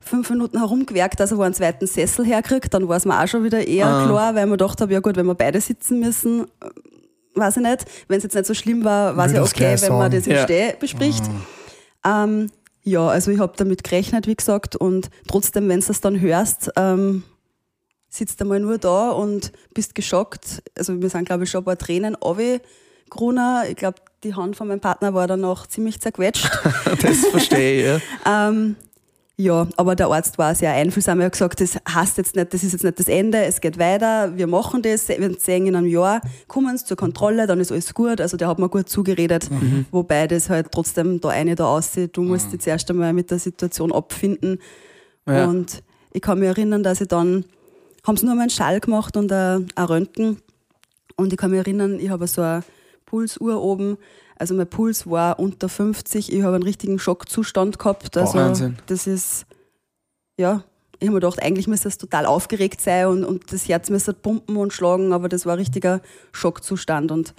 fünf 0.00 0.28
Minuten 0.30 0.58
herumgewerkt, 0.58 1.18
dass 1.18 1.30
er 1.30 1.38
wo 1.38 1.42
einen 1.42 1.54
zweiten 1.54 1.86
Sessel 1.86 2.24
herkriegt. 2.24 2.74
Dann 2.74 2.88
war 2.88 2.96
es 2.96 3.04
mir 3.04 3.20
auch 3.20 3.26
schon 3.26 3.44
wieder 3.44 3.66
eher 3.66 3.86
ah. 3.86 4.06
klar, 4.06 4.34
weil 4.34 4.46
man 4.46 4.58
gedacht 4.58 4.80
habe, 4.80 4.92
ja 4.92 5.00
gut, 5.00 5.16
wenn 5.16 5.26
wir 5.26 5.34
beide 5.34 5.60
sitzen 5.60 6.00
müssen, 6.00 6.46
weiß 7.34 7.56
ich 7.58 7.62
nicht. 7.62 7.84
Wenn 8.08 8.18
es 8.18 8.24
jetzt 8.24 8.34
nicht 8.34 8.46
so 8.46 8.54
schlimm 8.54 8.84
war, 8.84 9.16
war 9.16 9.26
es 9.26 9.32
ja 9.32 9.42
okay, 9.42 9.76
wenn 9.80 9.92
man 9.92 10.10
das 10.10 10.26
im 10.26 10.32
ja. 10.32 10.44
Steh 10.44 10.74
bespricht. 10.78 11.24
Ah. 12.02 12.24
Ähm, 12.24 12.50
ja, 12.84 13.06
also 13.06 13.30
ich 13.30 13.38
habe 13.38 13.52
damit 13.56 13.84
gerechnet, 13.84 14.26
wie 14.26 14.34
gesagt, 14.34 14.76
und 14.76 15.08
trotzdem, 15.28 15.68
wenn 15.68 15.80
du 15.80 15.86
das 15.86 16.00
dann 16.00 16.20
hörst, 16.20 16.70
ähm, 16.76 17.22
sitzt 18.08 18.40
du 18.40 18.44
mal 18.44 18.60
nur 18.60 18.78
da 18.78 19.10
und 19.10 19.52
bist 19.72 19.94
geschockt. 19.94 20.62
Also 20.76 21.00
wir 21.00 21.08
sind, 21.08 21.24
glaube 21.24 21.44
ich, 21.44 21.50
schon 21.50 21.62
ein 21.62 21.64
paar 21.64 21.78
Tränen 21.78 22.16
Gruner. 23.08 23.64
Ich 23.68 23.76
glaube, 23.76 23.98
die 24.24 24.34
Hand 24.34 24.56
von 24.56 24.68
meinem 24.68 24.80
Partner 24.80 25.14
war 25.14 25.26
dann 25.26 25.40
noch 25.40 25.66
ziemlich 25.66 26.00
zerquetscht. 26.00 26.50
das 27.02 27.26
verstehe 27.26 27.96
ich, 27.96 28.02
ja. 28.26 28.48
ähm, 28.48 28.76
ja, 29.42 29.66
aber 29.76 29.96
der 29.96 30.08
Arzt 30.08 30.38
war 30.38 30.54
sehr 30.54 30.72
einfühlsam. 30.72 31.20
Er 31.20 31.26
hat 31.26 31.32
gesagt, 31.32 31.60
das 31.60 31.76
heißt 31.88 32.16
jetzt 32.18 32.36
nicht, 32.36 32.54
das 32.54 32.62
ist 32.62 32.72
jetzt 32.72 32.84
nicht 32.84 32.98
das 32.98 33.08
Ende, 33.08 33.44
es 33.44 33.60
geht 33.60 33.78
weiter, 33.78 34.36
wir 34.36 34.46
machen 34.46 34.82
das, 34.82 35.08
wir 35.08 35.34
sehen 35.38 35.66
in 35.66 35.74
einem 35.74 35.88
Jahr, 35.88 36.20
kommen 36.46 36.76
sie 36.76 36.84
zur 36.84 36.96
Kontrolle, 36.96 37.46
dann 37.46 37.60
ist 37.60 37.72
alles 37.72 37.92
gut. 37.92 38.20
Also 38.20 38.36
der 38.36 38.48
hat 38.48 38.58
mir 38.58 38.68
gut 38.68 38.88
zugeredet, 38.88 39.50
mhm. 39.50 39.86
wobei 39.90 40.26
das 40.26 40.48
halt 40.48 40.70
trotzdem 40.70 41.20
da 41.20 41.30
eine 41.30 41.54
da 41.54 41.66
aussieht. 41.66 42.16
Du 42.16 42.22
musst 42.22 42.46
mhm. 42.46 42.50
dich 42.52 42.60
zuerst 42.60 42.90
einmal 42.90 43.12
mit 43.12 43.30
der 43.30 43.38
Situation 43.38 43.92
abfinden. 43.92 44.58
Ja. 45.26 45.46
Und 45.46 45.82
ich 46.12 46.22
kann 46.22 46.38
mich 46.38 46.48
erinnern, 46.48 46.82
dass 46.82 47.00
ich 47.00 47.08
dann, 47.08 47.44
haben 48.06 48.16
sie 48.16 48.26
nur 48.26 48.34
mal 48.34 48.42
einen 48.42 48.50
Schall 48.50 48.80
gemacht 48.80 49.16
und 49.16 49.32
ein, 49.32 49.66
ein 49.74 49.84
Röntgen. 49.84 50.38
Und 51.16 51.32
ich 51.32 51.38
kann 51.38 51.50
mich 51.50 51.58
erinnern, 51.58 51.98
ich 51.98 52.10
habe 52.10 52.26
so 52.26 52.42
eine 52.42 52.62
Pulsuhr 53.12 53.62
oben 53.62 53.98
also 54.38 54.54
mein 54.54 54.66
Puls 54.66 55.06
war 55.08 55.38
unter 55.38 55.68
50, 55.68 56.32
ich 56.32 56.42
habe 56.42 56.56
einen 56.56 56.64
richtigen 56.64 56.98
Schockzustand 56.98 57.78
gehabt. 57.78 58.16
Also 58.16 58.32
oh, 58.32 58.40
Wahnsinn. 58.40 58.76
das 58.86 59.06
ist, 59.06 59.46
ja, 60.36 60.64
ich 60.98 61.06
habe 61.06 61.14
mir 61.14 61.20
gedacht, 61.20 61.40
eigentlich 61.40 61.68
müsste 61.68 61.84
das 61.88 61.96
total 61.96 62.26
aufgeregt 62.26 62.80
sein 62.80 63.06
und, 63.06 63.24
und 63.24 63.52
das 63.52 63.68
Herz 63.68 63.88
müsste 63.88 64.12
pumpen 64.14 64.56
und 64.56 64.72
schlagen, 64.72 65.12
aber 65.12 65.28
das 65.28 65.46
war 65.46 65.52
ein 65.52 65.60
richtiger 65.60 66.00
Schockzustand. 66.32 67.12
Und 67.12 67.34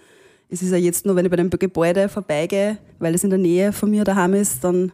es 0.47 0.61
ist 0.61 0.71
ja 0.71 0.77
jetzt 0.77 1.05
nur, 1.05 1.17
wenn 1.17 1.25
ich 1.25 1.31
bei 1.31 1.35
dem 1.35 1.49
Gebäude 1.49 2.07
vorbeigehe, 2.07 2.77
weil 2.99 3.15
es 3.15 3.23
in 3.25 3.31
der 3.31 3.39
Nähe 3.39 3.73
von 3.73 3.89
mir 3.91 4.05
daheim 4.05 4.33
ist, 4.35 4.63
dann 4.63 4.93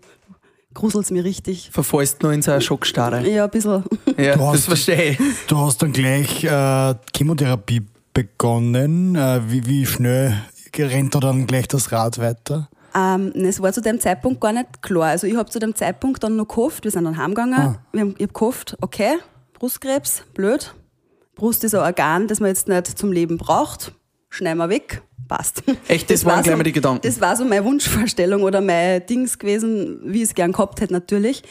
gruselt 0.73 1.05
es 1.05 1.11
mir 1.11 1.23
richtig. 1.23 1.69
Verfallst 1.71 2.23
nur 2.23 2.33
in 2.33 2.41
so 2.41 2.49
eine 2.51 2.61
Schockstarre. 2.61 3.27
Ja, 3.29 3.43
ein 3.43 3.51
bisschen. 3.51 3.83
Ja, 4.17 4.35
Du 4.35 4.45
hast- 4.45 4.55
das 4.55 4.65
verstehe 4.65 5.11
ich. 5.11 5.19
Du 5.47 5.57
hast 5.57 5.79
dann 5.83 5.91
gleich 5.91 6.43
äh, 6.43 6.95
Chemotherapie 7.15 7.83
begonnen. 8.15 9.15
Äh, 9.15 9.41
wie, 9.47 9.65
wie 9.67 9.85
schnell 9.85 10.33
rennt 10.77 11.15
da 11.15 11.19
dann 11.19 11.47
gleich 11.47 11.67
das 11.67 11.91
Rad 11.91 12.19
weiter? 12.19 12.69
Ähm, 12.95 13.31
es 13.35 13.61
war 13.61 13.71
zu 13.71 13.81
dem 13.81 13.99
Zeitpunkt 13.99 14.41
gar 14.41 14.51
nicht 14.53 14.81
klar. 14.81 15.09
Also 15.09 15.27
ich 15.27 15.35
habe 15.35 15.49
zu 15.49 15.59
dem 15.59 15.75
Zeitpunkt 15.75 16.23
dann 16.23 16.35
noch 16.35 16.47
gehofft, 16.47 16.83
wir 16.83 16.91
sind 16.91 17.05
dann 17.05 17.17
heimgegangen, 17.17 17.59
Ah. 17.59 17.75
wir 17.91 18.01
haben, 18.01 18.15
ich 18.17 18.23
habe 18.23 18.33
gehofft, 18.33 18.77
okay, 18.81 19.17
Brustkrebs, 19.53 20.23
blöd. 20.33 20.73
Brust 21.35 21.63
ist 21.63 21.75
ein 21.75 21.81
Organ, 21.81 22.27
das 22.27 22.39
man 22.39 22.49
jetzt 22.49 22.67
nicht 22.67 22.97
zum 22.97 23.11
Leben 23.11 23.37
braucht. 23.37 23.93
Schneiden 24.29 24.57
wir 24.57 24.69
weg, 24.69 25.01
passt. 25.27 25.63
Echt, 25.87 26.09
das 26.09 26.25
waren 26.25 26.35
war 26.37 26.43
gleich 26.43 26.53
so, 26.53 26.57
mal 26.57 26.63
die 26.63 26.71
Gedanken. 26.71 27.01
Das 27.07 27.21
war 27.21 27.35
so 27.35 27.45
meine 27.45 27.63
Wunschvorstellung 27.63 28.41
oder 28.43 28.59
mein 28.61 29.05
Dings 29.05 29.37
gewesen, 29.39 29.99
wie 30.03 30.17
ich 30.17 30.29
es 30.29 30.35
gern 30.35 30.51
gehabt 30.51 30.81
hätte 30.81 30.93
natürlich. 30.93 31.43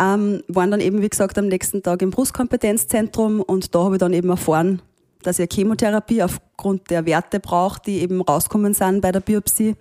Ähm, 0.00 0.42
waren 0.48 0.70
dann 0.70 0.80
eben, 0.80 1.02
wie 1.02 1.08
gesagt, 1.08 1.36
am 1.38 1.48
nächsten 1.48 1.82
Tag 1.82 2.02
im 2.02 2.10
Brustkompetenzzentrum 2.10 3.40
und 3.40 3.74
da 3.74 3.80
habe 3.84 3.96
ich 3.96 4.00
dann 4.00 4.12
eben 4.12 4.30
erfahren, 4.30 4.80
dass 5.22 5.38
eine 5.38 5.48
Chemotherapie 5.52 6.22
aufgrund 6.22 6.90
der 6.90 7.06
Werte 7.06 7.40
brauche, 7.40 7.80
die 7.84 8.00
eben 8.00 8.20
rauskommen 8.20 8.74
sind 8.74 9.00
bei 9.00 9.12
der 9.12 9.20
Biopsie. 9.20 9.76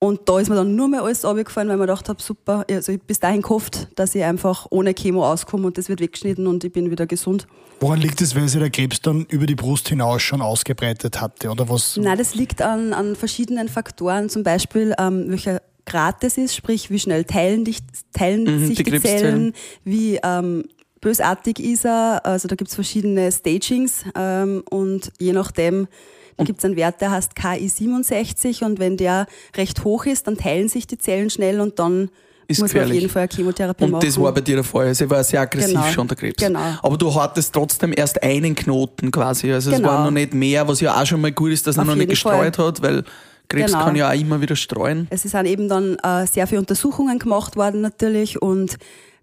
Und 0.00 0.28
da 0.28 0.38
ist 0.38 0.48
mir 0.48 0.54
dann 0.54 0.76
nur 0.76 0.86
mehr 0.86 1.02
alles 1.02 1.24
runtergefallen, 1.24 1.68
weil 1.68 1.74
ich 1.74 1.80
mir 1.80 1.86
gedacht 1.86 2.08
habe, 2.08 2.22
super, 2.22 2.64
also 2.70 2.92
ich 2.92 3.02
bis 3.02 3.18
dahin 3.18 3.42
gehofft, 3.42 3.88
dass 3.96 4.14
ich 4.14 4.22
einfach 4.22 4.66
ohne 4.70 4.94
Chemo 4.94 5.26
auskomme 5.28 5.66
und 5.66 5.76
das 5.76 5.88
wird 5.88 6.00
weggeschnitten 6.00 6.46
und 6.46 6.62
ich 6.62 6.72
bin 6.72 6.90
wieder 6.92 7.06
gesund. 7.06 7.48
Woran 7.80 8.00
liegt 8.00 8.20
es, 8.20 8.36
weil 8.36 8.46
sich 8.48 8.60
der 8.60 8.70
Krebs 8.70 9.00
dann 9.00 9.24
über 9.28 9.46
die 9.46 9.56
Brust 9.56 9.88
hinaus 9.88 10.22
schon 10.22 10.40
ausgebreitet 10.40 11.20
hatte? 11.20 11.50
Oder 11.50 11.68
was? 11.68 11.96
Nein, 11.96 12.16
das 12.16 12.36
liegt 12.36 12.62
an, 12.62 12.92
an 12.92 13.16
verschiedenen 13.16 13.68
Faktoren, 13.68 14.28
zum 14.28 14.44
Beispiel 14.44 14.94
ähm, 15.00 15.24
welcher 15.28 15.62
Grad 15.84 16.22
das 16.22 16.38
ist, 16.38 16.54
sprich 16.54 16.90
wie 16.90 16.98
schnell 17.00 17.24
teilen, 17.24 17.64
dich, 17.64 17.78
teilen 18.12 18.44
Mhm, 18.44 18.66
sich 18.68 18.76
die 18.76 18.84
die, 18.84 18.90
Krebszellen. 18.92 19.20
Zellen, 19.20 19.52
wie 19.84 20.20
ähm, 20.22 20.64
bösartig 21.00 21.58
ist 21.60 21.84
er, 21.84 22.20
also 22.24 22.48
da 22.48 22.54
gibt's 22.56 22.74
verschiedene 22.74 23.30
Stagings 23.32 24.04
ähm, 24.16 24.62
und 24.70 25.12
je 25.18 25.32
nachdem, 25.32 25.88
da 26.36 26.44
gibt's 26.44 26.64
einen 26.64 26.76
Wert, 26.76 27.00
der 27.00 27.10
heißt 27.10 27.32
KI67 27.36 28.64
und 28.64 28.78
wenn 28.78 28.96
der 28.96 29.26
recht 29.56 29.84
hoch 29.84 30.06
ist, 30.06 30.26
dann 30.26 30.36
teilen 30.36 30.68
sich 30.68 30.86
die 30.86 30.98
Zellen 30.98 31.30
schnell 31.30 31.60
und 31.60 31.78
dann 31.78 32.10
Ist 32.46 32.58
muss 32.58 32.58
man 32.58 32.64
auf 32.66 32.72
gefährlich. 32.72 33.00
jeden 33.02 33.12
Fall 33.12 33.22
eine 33.22 33.30
Chemotherapie 33.34 33.84
Und 33.84 33.90
machen. 33.92 34.06
das 34.06 34.20
war 34.20 34.32
bei 34.32 34.40
dir 34.40 34.56
der 34.56 34.64
Fall. 34.64 34.86
Also 34.86 35.04
er 35.04 35.10
war 35.10 35.24
sehr 35.24 35.40
aggressiv 35.40 35.72
Genau. 35.74 35.86
schon, 35.88 36.08
der 36.08 36.16
Krebs. 36.16 36.42
Genau. 36.42 36.60
Aber 36.82 36.96
du 36.96 37.14
hattest 37.14 37.52
trotzdem 37.52 37.92
erst 37.96 38.22
einen 38.22 38.54
Knoten 38.54 39.10
quasi. 39.10 39.52
Also 39.52 39.70
es 39.70 39.76
Genau. 39.76 39.88
war 39.88 40.04
noch 40.04 40.10
nicht 40.10 40.32
mehr, 40.34 40.66
was 40.68 40.80
ja 40.80 41.00
auch 41.00 41.06
schon 41.06 41.20
mal 41.20 41.32
gut 41.32 41.50
ist, 41.52 41.66
dass 41.66 41.76
er 41.76 41.84
noch 41.84 41.94
nicht 41.96 42.10
gestreut 42.10 42.56
hat, 42.58 42.82
weil 42.82 43.04
Krebs 43.48 43.72
Genau. 43.72 43.84
kann 43.84 43.96
ja 43.96 44.10
auch 44.10 44.14
immer 44.14 44.40
wieder 44.40 44.56
streuen. 44.56 45.06
Es 45.10 45.22
sind 45.22 45.46
eben 45.46 45.68
dann 45.68 45.96
äh, 46.02 46.26
sehr 46.26 46.46
viele 46.46 46.60
Untersuchungen 46.60 47.18
gemacht 47.18 47.56
worden 47.56 47.80
natürlich 47.80 48.40
und 48.40 48.76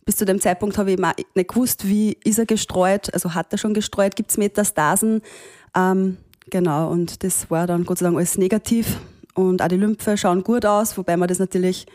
bis 0.06 0.18
zu 0.18 0.26
dem 0.26 0.40
Zeitpunkt 0.40 0.78
habe 0.78 0.92
ich 0.92 1.00
nicht 1.00 1.50
gewusst, 1.50 1.88
wie 1.88 2.18
ist 2.24 2.38
er 2.38 2.46
gestreut, 2.46 3.14
also 3.14 3.34
hat 3.34 3.52
er 3.52 3.58
schon 3.58 3.74
gestreut, 3.74 4.16
gibt 4.16 4.32
es 4.32 4.38
Metastasen. 4.38 5.22
Ähm, 5.76 6.18
genau, 6.50 6.92
und 6.92 7.24
das 7.24 7.50
war 7.50 7.68
dann 7.68 7.86
Gott 7.86 7.98
sei 7.98 8.06
Dank 8.06 8.18
alles 8.18 8.38
negativ 8.38 9.00
und 9.34 9.62
auch 9.62 9.68
die 9.68 9.78
Lymphe 9.78 10.16
schauen 10.18 10.44
gut 10.44 10.66
aus, 10.66 10.98
wobei 10.98 11.18
man 11.18 11.28
das 11.28 11.40
natürlich 11.40 11.88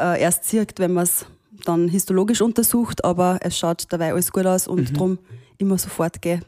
äh, 0.00 0.20
erst 0.20 0.46
sieht, 0.46 0.78
wenn 0.78 0.92
man 0.92 1.04
es 1.04 1.26
dann 1.64 1.88
histologisch 1.88 2.40
untersucht, 2.40 3.04
aber 3.04 3.38
es 3.42 3.56
schaut 3.56 3.84
dabei 3.90 4.12
alles 4.12 4.32
gut 4.32 4.46
aus 4.46 4.66
und 4.66 4.96
drum 4.98 5.18
immer 5.58 5.78
sofort 5.78 6.22
gehen. 6.22 6.42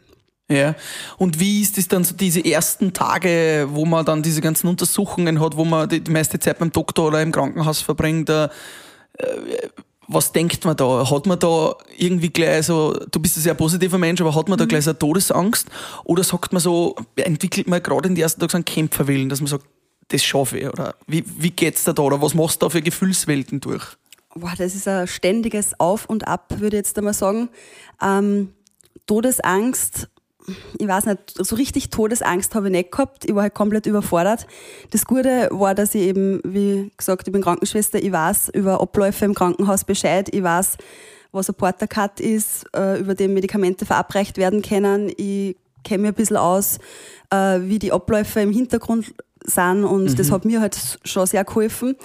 Ja. 0.50 0.74
Und 1.16 1.38
wie 1.38 1.62
ist 1.62 1.78
es 1.78 1.88
dann 1.88 2.04
so 2.04 2.14
diese 2.14 2.44
ersten 2.44 2.92
Tage, 2.92 3.68
wo 3.70 3.84
man 3.86 4.04
dann 4.04 4.22
diese 4.22 4.40
ganzen 4.40 4.66
Untersuchungen 4.66 5.40
hat, 5.40 5.56
wo 5.56 5.64
man 5.64 5.88
die, 5.88 6.00
die 6.00 6.10
meiste 6.10 6.38
Zeit 6.38 6.58
beim 6.58 6.72
Doktor 6.72 7.08
oder 7.08 7.22
im 7.22 7.32
Krankenhaus 7.32 7.80
verbringt? 7.80 8.28
Äh, 8.28 8.48
was 10.08 10.32
denkt 10.32 10.64
man 10.64 10.76
da? 10.76 11.10
Hat 11.10 11.26
man 11.26 11.38
da 11.38 11.74
irgendwie 11.96 12.30
gleich 12.30 12.66
so, 12.66 12.92
du 13.10 13.20
bist 13.20 13.36
ein 13.36 13.40
sehr 13.40 13.54
positiver 13.54 13.98
Mensch, 13.98 14.20
aber 14.20 14.34
hat 14.34 14.48
man 14.48 14.58
da 14.58 14.64
gleich 14.64 14.84
so 14.84 14.90
eine 14.90 14.98
Todesangst? 14.98 15.68
Oder 16.04 16.22
sagt 16.24 16.52
man 16.52 16.60
so, 16.60 16.96
entwickelt 17.16 17.68
man 17.68 17.82
gerade 17.82 18.08
in 18.08 18.14
den 18.14 18.22
ersten 18.22 18.40
Tagen 18.40 18.50
so 18.50 18.56
einen 18.56 18.64
Kämpferwillen, 18.64 19.28
dass 19.28 19.40
man 19.40 19.48
sagt, 19.48 19.64
das 20.08 20.22
schaffe 20.22 20.58
ich? 20.58 20.68
Oder 20.68 20.94
wie, 21.06 21.24
wie 21.38 21.50
geht's 21.50 21.84
da 21.84 21.92
da? 21.92 22.02
Oder 22.02 22.20
was 22.20 22.34
machst 22.34 22.60
du 22.62 22.66
da 22.66 22.70
für 22.70 22.82
Gefühlswelten 22.82 23.60
durch? 23.60 23.84
Boah, 24.34 24.52
das 24.58 24.74
ist 24.74 24.88
ein 24.88 25.06
ständiges 25.06 25.78
Auf 25.78 26.06
und 26.06 26.26
Ab, 26.26 26.54
würde 26.58 26.76
ich 26.76 26.80
jetzt 26.80 26.98
einmal 26.98 27.14
sagen. 27.14 27.48
Ähm, 28.02 28.52
Todesangst, 29.06 30.08
ich 30.78 30.86
weiß 30.86 31.06
nicht, 31.06 31.18
so 31.34 31.56
richtig 31.56 31.90
Todesangst 31.90 32.54
habe 32.54 32.66
ich 32.66 32.72
nicht 32.72 32.92
gehabt. 32.92 33.24
Ich 33.24 33.34
war 33.34 33.42
halt 33.42 33.54
komplett 33.54 33.86
überfordert. 33.86 34.46
Das 34.90 35.06
Gute 35.06 35.48
war, 35.50 35.74
dass 35.74 35.94
ich 35.94 36.02
eben, 36.02 36.40
wie 36.44 36.90
gesagt, 36.96 37.26
ich 37.26 37.32
bin 37.32 37.42
Krankenschwester, 37.42 38.02
ich 38.02 38.12
weiß 38.12 38.50
über 38.50 38.80
Abläufe 38.80 39.24
im 39.24 39.34
Krankenhaus 39.34 39.84
Bescheid, 39.84 40.28
ich 40.32 40.42
weiß, 40.42 40.76
was 41.32 41.48
ein 41.48 41.54
Portercut 41.54 42.20
ist, 42.20 42.64
äh, 42.76 43.00
über 43.00 43.14
den 43.14 43.34
Medikamente 43.34 43.86
verabreicht 43.86 44.36
werden 44.36 44.62
können. 44.62 45.10
Ich 45.16 45.56
kenne 45.82 46.02
mich 46.02 46.10
ein 46.10 46.14
bisschen 46.14 46.36
aus, 46.36 46.78
äh, 47.30 47.60
wie 47.62 47.78
die 47.78 47.92
Abläufe 47.92 48.40
im 48.40 48.52
Hintergrund 48.52 49.14
sind 49.44 49.84
und 49.84 50.18
das 50.18 50.30
hat 50.30 50.44
mir 50.44 50.60
halt 50.60 50.98
schon 51.04 51.26
sehr 51.26 51.44
geholfen. 51.44 51.96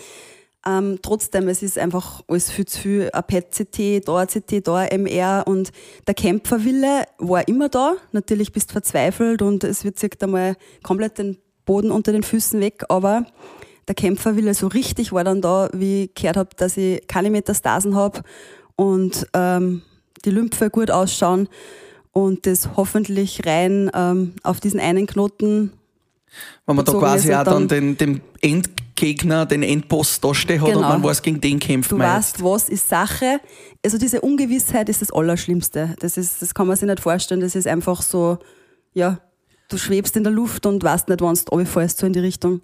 Ähm, 0.69 0.99
trotzdem, 1.01 1.47
es 1.47 1.63
ist 1.63 1.77
einfach 1.79 2.21
alles 2.27 2.51
viel 2.51 2.65
zu 2.65 2.79
viel. 2.79 3.09
Ein 3.13 3.23
PET-CT, 3.23 4.07
da 4.07 4.17
ein 4.17 4.27
CT, 4.27 4.67
da 4.67 4.75
ein 4.75 5.03
MR 5.03 5.43
und 5.47 5.71
der 6.05 6.13
Kämpferwille 6.13 7.05
war 7.17 7.47
immer 7.47 7.69
da. 7.69 7.93
Natürlich 8.11 8.51
bist 8.51 8.69
du 8.69 8.73
verzweifelt 8.73 9.41
und 9.41 9.63
es 9.63 9.83
wird 9.83 9.97
sich 9.97 10.11
einmal 10.21 10.55
komplett 10.83 11.17
den 11.17 11.37
Boden 11.65 11.91
unter 11.91 12.11
den 12.11 12.23
Füßen 12.23 12.59
weg, 12.59 12.83
aber 12.89 13.25
der 13.87 13.95
Kämpferwille 13.95 14.53
so 14.53 14.67
richtig 14.67 15.11
war 15.13 15.23
dann 15.23 15.41
da, 15.41 15.69
wie 15.73 16.05
ich 16.05 16.13
gehört 16.13 16.37
habe, 16.37 16.49
dass 16.57 16.77
ich 16.77 17.07
keine 17.07 17.29
Metastasen 17.31 17.95
habe 17.95 18.21
und 18.75 19.25
ähm, 19.33 19.81
die 20.25 20.31
Lymphe 20.31 20.69
gut 20.69 20.91
ausschauen 20.91 21.47
und 22.11 22.45
das 22.45 22.69
hoffentlich 22.75 23.45
rein 23.45 23.89
ähm, 23.93 24.33
auf 24.43 24.59
diesen 24.59 24.79
einen 24.79 25.07
Knoten 25.07 25.71
Wenn 26.65 26.75
man 26.75 26.85
da 26.85 26.91
quasi 26.93 27.33
auch 27.33 27.39
und 27.39 27.47
dann 27.47 27.67
dann- 27.67 27.95
den, 27.97 27.97
den 27.97 28.21
Endgegner, 29.01 29.45
den 29.45 29.63
Endboss 29.63 30.19
da 30.19 30.33
stehen 30.33 30.61
hat 30.61 30.67
und 30.69 30.75
Genau. 30.75 30.89
man 30.89 31.03
weiß, 31.03 31.21
gegen 31.21 31.39
den 31.41 31.59
kämpft 31.59 31.91
Du 31.91 31.97
man 31.97 32.07
weißt, 32.17 32.37
jetzt. 32.37 32.43
was 32.43 32.69
ist 32.69 32.89
Sache. 32.89 33.39
Also 33.83 33.97
diese 33.97 34.21
Ungewissheit 34.21 34.89
ist 34.89 35.01
das 35.01 35.11
Allerschlimmste. 35.11 35.95
Das, 35.99 36.17
ist, 36.17 36.41
das 36.41 36.53
kann 36.53 36.67
man 36.67 36.75
sich 36.75 36.87
nicht 36.87 36.99
vorstellen. 36.99 37.39
Das 37.41 37.55
ist 37.55 37.67
einfach 37.67 38.01
so, 38.01 38.39
ja, 38.93 39.19
du 39.69 39.77
schwebst 39.77 40.15
in 40.17 40.23
der 40.23 40.33
Luft 40.33 40.65
und 40.65 40.83
weißt 40.83 41.07
nicht, 41.09 41.21
wann 41.21 41.35
du 41.35 41.41
runterfällst, 41.51 41.99
so 41.99 42.05
in 42.07 42.13
die 42.13 42.19
Richtung. 42.19 42.61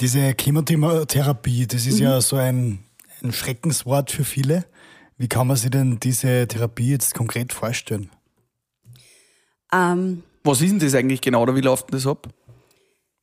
Diese 0.00 0.34
Chemotherapie, 0.38 1.66
das 1.66 1.86
ist 1.86 1.98
ja 2.00 2.20
so 2.20 2.36
ein, 2.36 2.80
ein 3.22 3.32
Schreckenswort 3.32 4.10
für 4.10 4.24
viele. 4.24 4.64
Wie 5.16 5.28
kann 5.28 5.46
man 5.46 5.56
sich 5.56 5.70
denn 5.70 6.00
diese 6.00 6.46
Therapie 6.48 6.90
jetzt 6.90 7.14
konkret 7.14 7.52
vorstellen? 7.52 8.10
Ähm, 9.72 10.22
Was 10.44 10.60
ist 10.60 10.70
denn 10.70 10.78
das 10.80 10.94
eigentlich 10.94 11.20
genau 11.20 11.42
oder 11.42 11.54
wie 11.54 11.60
läuft 11.60 11.88
denn 11.88 11.98
das 11.98 12.06
ab? 12.06 12.28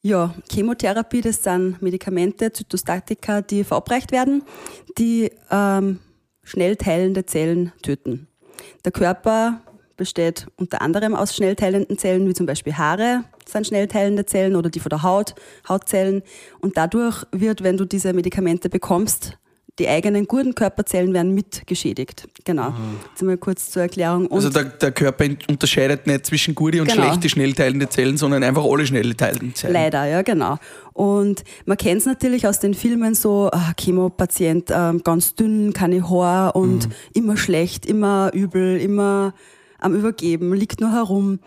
Ja, 0.01 0.33
Chemotherapie, 0.51 1.21
das 1.21 1.43
sind 1.43 1.81
Medikamente, 1.81 2.51
Zytostatika, 2.53 3.41
die 3.41 3.63
verabreicht 3.63 4.11
werden, 4.11 4.43
die 4.97 5.31
ähm, 5.51 5.99
schnell 6.43 6.75
teilende 6.75 7.25
Zellen 7.25 7.73
töten. 7.81 8.27
Der 8.85 8.91
Körper 8.91 9.61
besteht 9.97 10.47
unter 10.55 10.81
anderem 10.81 11.13
aus 11.13 11.35
schnell 11.35 11.55
teilenden 11.55 11.97
Zellen, 11.97 12.27
wie 12.27 12.33
zum 12.33 12.45
Beispiel 12.45 12.77
Haare 12.77 13.25
sind 13.49 13.67
schnell 13.67 13.87
teilende 13.87 14.25
Zellen 14.25 14.55
oder 14.55 14.69
die 14.69 14.79
von 14.79 14.91
der 14.91 15.03
Haut, 15.03 15.35
Hautzellen. 15.67 16.21
Und 16.61 16.77
dadurch 16.77 17.25
wird, 17.31 17.63
wenn 17.63 17.77
du 17.77 17.85
diese 17.85 18.13
Medikamente 18.13 18.69
bekommst, 18.69 19.38
die 19.79 19.87
eigenen 19.87 20.27
guten 20.27 20.53
Körperzellen 20.53 21.13
werden 21.13 21.33
mit 21.33 21.65
geschädigt. 21.65 22.27
Genau. 22.43 22.73
Jetzt 23.09 23.23
mal 23.23 23.37
kurz 23.37 23.71
zur 23.71 23.83
Erklärung. 23.83 24.27
Und 24.27 24.37
Also 24.37 24.49
der, 24.49 24.65
der 24.65 24.91
Körper 24.91 25.25
unterscheidet 25.47 26.05
nicht 26.05 26.25
zwischen 26.25 26.53
gute 26.53 26.81
und 26.81 26.89
Genau. 26.89 27.03
schlechte 27.03 27.29
schnell 27.29 27.53
teilende 27.53 27.87
Zellen, 27.89 28.17
sondern 28.17 28.43
einfach 28.43 28.63
alle 28.65 28.85
schnell 28.85 29.13
teilenden 29.15 29.55
Zellen. 29.55 29.73
Leider, 29.73 30.05
ja, 30.05 30.21
genau. 30.21 30.57
Und 30.93 31.43
man 31.65 31.77
kennt 31.77 32.01
es 32.01 32.05
natürlich 32.05 32.45
aus 32.45 32.59
den 32.59 32.73
Filmen 32.73 33.15
so, 33.15 33.49
ah, 33.51 33.73
Chemopatient, 33.79 34.69
ähm, 34.71 35.01
ganz 35.03 35.33
dünn, 35.35 35.71
keine 35.73 36.09
Haar 36.09 36.55
und 36.55 36.89
immer 37.13 37.37
schlecht, 37.37 37.85
immer 37.85 38.31
übel, 38.33 38.77
immer 38.79 39.33
am 39.79 39.95
Übergeben, 39.95 40.53
liegt 40.53 40.81
nur 40.81 40.91
herum. 40.91 41.39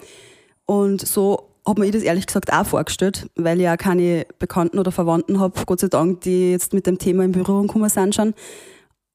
Und 0.65 1.07
so 1.07 1.52
hat 1.67 1.79
mir 1.79 1.91
das 1.91 2.03
ehrlich 2.03 2.27
gesagt 2.27 2.53
auch 2.53 2.67
vorgestellt, 2.67 3.29
weil 3.37 3.59
ich 3.59 3.65
ja 3.65 3.77
keine 3.77 4.27
Bekannten 4.39 4.79
oder 4.79 4.91
Verwandten 4.91 5.39
habe, 5.39 5.61
Gott 5.65 5.81
sei 5.81 5.89
Dank, 5.89 6.23
die 6.23 6.51
jetzt 6.51 6.73
mit 6.73 6.87
dem 6.87 6.99
Thema 6.99 7.25
in 7.25 7.33
Berührung 7.33 7.69
gekommen 7.69 7.89
sind 7.89 8.15
schon. 8.15 8.35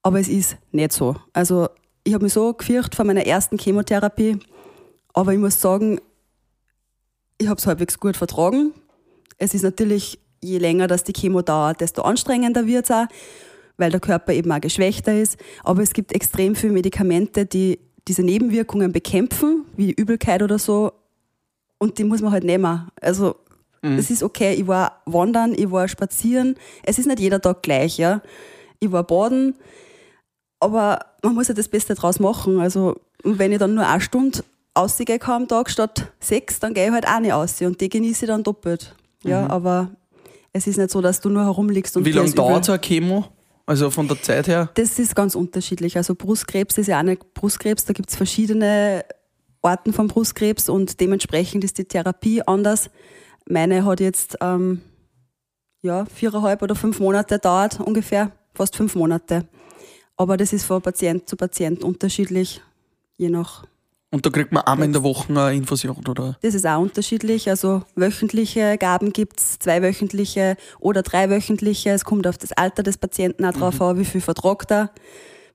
Aber 0.02 0.20
es 0.20 0.30
ist 0.30 0.58
nicht 0.72 0.94
so. 0.94 1.16
Also 1.34 1.68
ich 2.04 2.14
habe 2.14 2.24
mich 2.24 2.34
so 2.34 2.54
gefürchtet 2.54 2.96
vor 2.96 3.06
meiner 3.06 3.26
ersten 3.26 3.58
Chemotherapie, 3.58 4.40
aber 5.14 5.34
ich 5.34 5.40
muss 5.40 5.60
sagen, 5.60 6.00
ich 7.38 7.48
habe 7.48 7.60
es 7.60 7.68
halbwegs 7.68 8.00
gut 8.00 8.16
vertragen. 8.16 8.72
Es 9.38 9.54
ist 9.54 9.64
natürlich, 9.64 10.20
je 10.42 10.58
länger 10.58 10.88
das 10.88 11.04
die 11.04 11.14
Chemo 11.14 11.42
dauert, 11.42 11.82
desto 11.82 12.04
anstrengender 12.04 12.66
wird 12.66 12.86
es 12.86 12.92
auch, 12.92 13.08
weil 13.76 13.92
der 13.92 14.00
Körper 14.00 14.34
eben 14.34 14.52
auch 14.52 14.62
geschwächter 14.62 15.20
ist. 15.20 15.38
Aber 15.64 15.84
es 15.84 15.94
gibt 15.94 16.14
extrem 16.14 16.56
viele 16.56 16.74
Medikamente, 16.74 17.46
die 17.46 17.80
diese 18.08 18.24
Nebenwirkungen 18.24 18.94
bekämpfen, 18.94 19.66
wie 19.76 19.92
Übelkeit 19.92 20.42
oder 20.42 20.58
so. 20.58 20.94
Und 21.80 21.98
die 21.98 22.04
muss 22.04 22.22
man 22.22 22.32
halt 22.32 22.44
nehmen. 22.44 22.90
Also 23.02 23.36
es 23.82 24.10
ist 24.10 24.24
okay, 24.24 24.54
ich 24.54 24.68
war 24.68 25.02
wandern, 25.06 25.54
ich 25.54 25.72
war 25.72 25.88
spazieren. 25.88 26.56
Es 26.84 27.00
ist 27.00 27.06
nicht 27.06 27.20
jeder 27.20 27.42
Tag 27.42 27.62
gleich, 27.62 27.98
ja. 27.98 28.22
ich 28.80 28.92
war 28.92 29.04
baden, 29.04 29.56
aber 30.60 31.00
man 31.24 31.36
muss 31.36 31.48
ja 31.48 31.54
das 31.54 31.68
Beste 31.68 31.96
draus 31.96 32.20
machen. 32.20 32.60
Also 32.60 33.00
wenn 33.24 33.52
ich 33.52 33.60
dann 33.60 33.76
nur 33.76 33.88
eine 33.88 34.02
Stunde 34.02 34.44
ausgehe 34.74 35.20
am 35.22 35.48
Tag 35.48 35.70
statt 35.70 36.12
sechs, 36.20 36.60
dann 36.60 36.74
gehe 36.74 36.88
ich 36.88 36.92
halt 36.92 37.08
auch 37.08 37.20
nicht 37.20 37.34
aus 37.34 37.62
und 37.62 37.80
die 37.80 37.90
genieße 37.90 38.26
ich 38.26 38.30
dann 38.30 38.44
doppelt. 38.44 38.96
Ja, 39.24 39.44
mhm. 39.44 39.52
aber 39.52 39.92
es 40.54 40.68
ist 40.68 40.78
nicht 40.78 40.92
so, 40.92 41.02
dass 41.02 41.22
du 41.22 41.30
nur 41.30 41.44
herumliegst 41.44 41.98
und 41.98 42.06
Wie 42.06 42.12
lange 42.12 42.32
dauert 42.32 42.66
so 42.66 42.72
eine 42.72 42.82
Chemo? 42.82 43.26
Also 43.66 43.92
von 43.92 44.08
der 44.08 44.22
Zeit 44.22 44.48
her? 44.48 44.70
Das 44.76 44.98
ist 44.98 45.14
ganz 45.14 45.36
unterschiedlich. 45.36 45.98
Also 45.98 46.16
Brustkrebs 46.16 46.78
ist 46.78 46.88
ja 46.88 47.00
auch 47.00 47.04
nicht 47.04 47.34
Brustkrebs, 47.34 47.84
da 47.84 47.94
gibt 47.94 48.10
es 48.10 48.16
verschiedene 48.16 49.04
Arten 49.68 49.94
von 49.94 50.08
Brustkrebs 50.08 50.70
und 50.70 51.00
dementsprechend 51.00 51.64
ist 51.64 51.78
die 51.78 51.86
Therapie 51.86 52.42
anders. 52.42 52.90
Meine 53.48 53.86
hat 53.86 54.00
jetzt 54.00 54.38
ähm, 54.42 54.82
ja, 55.82 56.06
viereinhalb 56.06 56.62
oder 56.62 56.76
fünf 56.76 57.00
Monate 57.00 57.40
dauert, 57.40 57.80
ungefähr, 57.80 58.32
fast 58.54 58.76
fünf 58.76 58.96
Monate. 58.96 59.48
Aber 60.16 60.38
das 60.38 60.54
ist 60.54 60.66
von 60.66 60.82
Patient 60.82 61.28
zu 61.30 61.36
Patient 61.36 61.84
unterschiedlich, 61.84 62.62
je 63.18 63.30
nach 63.30 63.66
und 64.10 64.26
da 64.26 64.30
kriegt 64.30 64.54
man 64.54 64.64
einmal 64.64 64.86
in 64.86 64.94
der 64.94 65.04
Woche 65.04 65.28
eine 65.28 65.54
Infusion, 65.54 66.08
oder? 66.08 66.38
Das 66.42 66.56
ist 66.56 66.66
auch 66.66 66.80
unterschiedlich. 66.80 67.50
Also 67.50 67.84
wöchentliche 67.96 68.78
Gaben 68.78 69.12
gibt 69.12 69.40
es, 69.40 69.60
zweiwöchentliche 69.60 70.56
oder 70.80 71.04
dreiwöchentliche. 71.04 71.90
Es 71.90 72.06
kommt 72.06 72.26
auf 72.26 72.38
das 72.38 72.54
Alter 72.54 72.84
des 72.84 72.98
Patienten 72.98 73.44
auch 73.44 73.52
drauf 73.52 73.76
mhm. 73.76 73.82
an, 73.82 74.00
wie 74.00 74.06
viel 74.06 74.22
vertragt 74.22 74.72
er, 74.72 74.92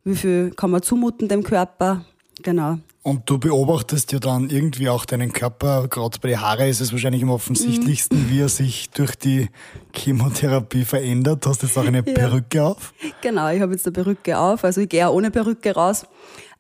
wie 0.05 0.15
viel 0.15 0.51
kann 0.51 0.71
man 0.71 0.83
zumuten 0.83 1.29
dem 1.29 1.45
Körper. 1.45 2.05
Genau. 2.43 2.79
Und 3.05 3.29
du 3.29 3.39
beobachtest 3.39 4.13
ja 4.13 4.21
dann 4.21 4.49
irgendwie 4.49 4.89
auch 4.89 5.05
deinen 5.05 5.33
Körper, 5.33 5.89
gerade 5.89 6.19
bei 6.21 6.29
den 6.29 6.41
Haare 6.41 6.69
ist 6.69 6.81
es 6.81 6.93
wahrscheinlich 6.93 7.25
am 7.25 7.31
offensichtlichsten, 7.31 8.27
mhm. 8.27 8.31
wie 8.31 8.41
er 8.41 8.49
sich 8.49 8.91
durch 8.91 9.17
die 9.17 9.49
Chemotherapie 9.93 10.85
verändert. 10.85 11.45
Hast 11.45 11.63
du 11.63 11.67
jetzt 11.67 11.77
auch 11.77 11.85
eine 11.85 11.99
ja. 12.07 12.15
Perücke 12.15 12.63
auf? 12.63 12.95
Genau, 13.21 13.49
ich 13.51 13.61
habe 13.61 13.73
jetzt 13.73 13.87
eine 13.87 13.93
Perücke 13.93 14.39
auf. 14.39 14.63
Also 14.63 14.83
ich 14.83 14.89
gehe 14.89 15.09
auch 15.09 15.15
ohne 15.15 15.33
Perücke 15.33 15.75
raus. 15.75 16.07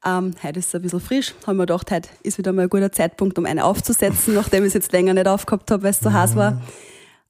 Ähm, 0.04 0.32
heute 0.42 0.58
ist 0.58 0.66
es 0.66 0.74
ein 0.74 0.82
bisschen 0.82 1.00
frisch. 1.00 1.32
Haben 1.46 1.58
wir 1.58 1.66
gedacht, 1.66 1.92
heute 1.92 2.08
ist 2.24 2.38
wieder 2.38 2.52
mal 2.52 2.62
ein 2.62 2.68
guter 2.68 2.90
Zeitpunkt, 2.90 3.38
um 3.38 3.46
eine 3.46 3.64
aufzusetzen, 3.64 4.34
nachdem 4.34 4.64
ich 4.64 4.68
es 4.68 4.74
jetzt 4.74 4.90
länger 4.90 5.14
nicht 5.14 5.28
aufgehabt 5.28 5.70
habe, 5.70 5.84
weil 5.84 5.90
es 5.90 6.00
so 6.00 6.10
mhm. 6.10 6.14
heiß 6.14 6.34
war. 6.34 6.60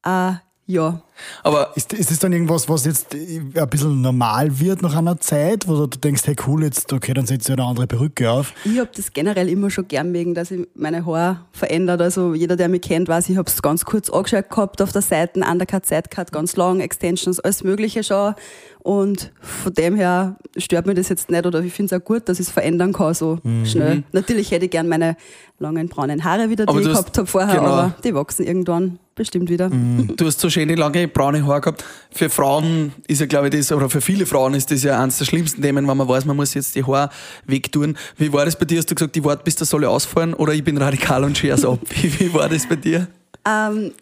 Äh, 0.07 0.37
ja. 0.67 1.03
Aber 1.43 1.73
ist, 1.75 1.93
ist 1.93 2.11
das 2.11 2.19
dann 2.19 2.33
irgendwas, 2.33 2.69
was 2.69 2.85
jetzt 2.85 3.15
ein 3.15 3.69
bisschen 3.71 4.01
normal 4.01 4.59
wird 4.61 4.83
nach 4.83 4.97
einer 4.97 5.19
Zeit, 5.21 5.67
wo 5.69 5.87
du 5.87 5.99
denkst, 5.99 6.23
hey 6.25 6.37
cool, 6.47 6.63
jetzt 6.65 6.93
okay, 6.93 7.15
dann 7.15 7.27
setzt 7.27 7.49
du 7.49 7.53
eine 7.53 7.65
andere 7.65 7.87
Perücke 7.87 8.31
auf? 8.31 8.53
Ich 8.65 8.79
habe 8.79 8.91
das 8.95 9.13
generell 9.13 9.49
immer 9.49 9.71
schon 9.71 9.89
gern 9.89 10.13
wegen, 10.13 10.35
dass 10.35 10.51
ich 10.51 10.67
meine 10.75 11.05
Haare 11.05 11.41
verändert. 11.53 12.01
Also 12.01 12.35
jeder, 12.35 12.57
der 12.57 12.69
mich 12.69 12.83
kennt, 12.83 13.09
weiß, 13.09 13.29
ich 13.29 13.37
habe 13.37 13.51
es 13.51 13.63
ganz 13.63 13.85
kurz 13.85 14.11
angeschaut 14.11 14.51
gehabt 14.51 14.83
auf 14.83 14.93
der 14.93 15.03
Seite, 15.03 15.41
Undercut, 15.41 15.87
Sidecut, 15.87 16.33
ganz 16.33 16.57
lang, 16.57 16.81
Extensions, 16.81 17.41
alles 17.41 17.65
mögliche 17.65 18.03
schon. 18.03 18.35
Und 18.83 19.33
von 19.41 19.73
dem 19.73 19.95
her 19.95 20.37
stört 20.57 20.87
mir 20.87 20.95
das 20.95 21.09
jetzt 21.09 21.31
nicht 21.31 21.47
oder 21.47 21.61
ich 21.61 21.73
finde 21.73 21.95
es 21.95 22.01
auch 22.01 22.05
gut, 22.05 22.29
dass 22.29 22.41
ich 22.41 22.47
es 22.49 22.53
verändern 22.53 22.93
kann 22.93 23.15
so 23.15 23.39
mhm. 23.45 23.65
schnell. 23.65 24.03
Natürlich 24.11 24.51
hätte 24.51 24.65
ich 24.65 24.73
gern 24.73 24.89
meine 24.89 25.17
langen 25.61 25.89
braunen 25.89 26.25
Haare 26.25 26.51
wieder, 26.51 26.67
die 26.67 26.79
ich 26.81 26.87
gehabt 26.87 27.17
habe 27.17 27.27
vorher, 27.29 27.61
genau. 27.61 27.69
aber 27.69 27.95
die 28.03 28.13
wachsen 28.13 28.45
irgendwann 28.45 28.99
bestimmt 29.15 29.51
wieder. 29.51 29.71
Mhm. 29.71 30.15
Du 30.17 30.27
hast 30.27 30.41
so 30.41 30.51
schöne 30.51 30.75
lange 30.75 31.07
braune 31.13 31.47
Haare 31.47 31.61
gehabt. 31.61 31.85
Für 32.11 32.31
Frauen 32.31 32.93
ist 33.07 33.21
ja, 33.21 33.27
glaube 33.27 33.49
ich, 33.49 33.55
das, 33.55 33.73
oder 33.73 33.89
für 33.89 34.01
viele 34.01 34.27
Frauen 34.27 34.55
ist 34.55 34.71
das 34.71 34.83
ja 34.83 35.01
eines 35.01 35.19
der 35.19 35.25
schlimmsten 35.25 35.63
Themen, 35.63 35.87
wenn 35.89 35.97
man 35.97 36.09
weiß, 36.09 36.25
man 36.25 36.37
muss 36.37 36.55
jetzt 36.55 36.75
die 36.75 36.85
Haare 36.85 37.11
wegtun. 37.47 37.97
Wie 38.17 38.33
war 38.33 38.45
das 38.45 38.57
bei 38.57 38.65
dir? 38.65 38.79
Hast 38.79 38.91
du 38.91 38.95
gesagt, 38.95 39.15
die 39.15 39.25
warte, 39.25 39.45
bis 39.45 39.57
das 39.57 39.69
soll 39.69 39.85
ausfallen 39.85 40.35
oder 40.35 40.53
ich 40.53 40.65
bin 40.65 40.77
radikal 40.77 41.25
und 41.25 41.37
scher's 41.37 41.65
ab? 41.65 41.79
Wie, 41.91 42.21
wie 42.21 42.35
war 42.35 42.49
das 42.49 42.69
bei 42.69 42.77
dir? 42.77 43.09
Ähm, 43.47 43.93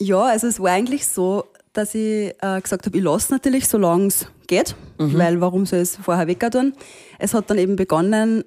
ja, 0.00 0.22
also 0.22 0.46
es 0.46 0.60
war 0.60 0.72
eigentlich 0.72 1.06
so, 1.06 1.44
dass 1.72 1.94
ich 1.94 2.34
äh, 2.40 2.60
gesagt 2.60 2.86
habe, 2.86 2.96
ich 2.96 3.02
lasse 3.02 3.32
natürlich, 3.32 3.68
solange 3.68 4.06
es 4.06 4.26
geht, 4.46 4.74
mhm. 4.98 5.18
weil 5.18 5.40
warum 5.40 5.66
soll 5.66 5.80
ich 5.80 5.90
es 5.90 5.96
vorher 5.96 6.26
weg 6.26 6.44
tun? 6.50 6.74
Es 7.18 7.34
hat 7.34 7.50
dann 7.50 7.58
eben 7.58 7.76
begonnen, 7.76 8.44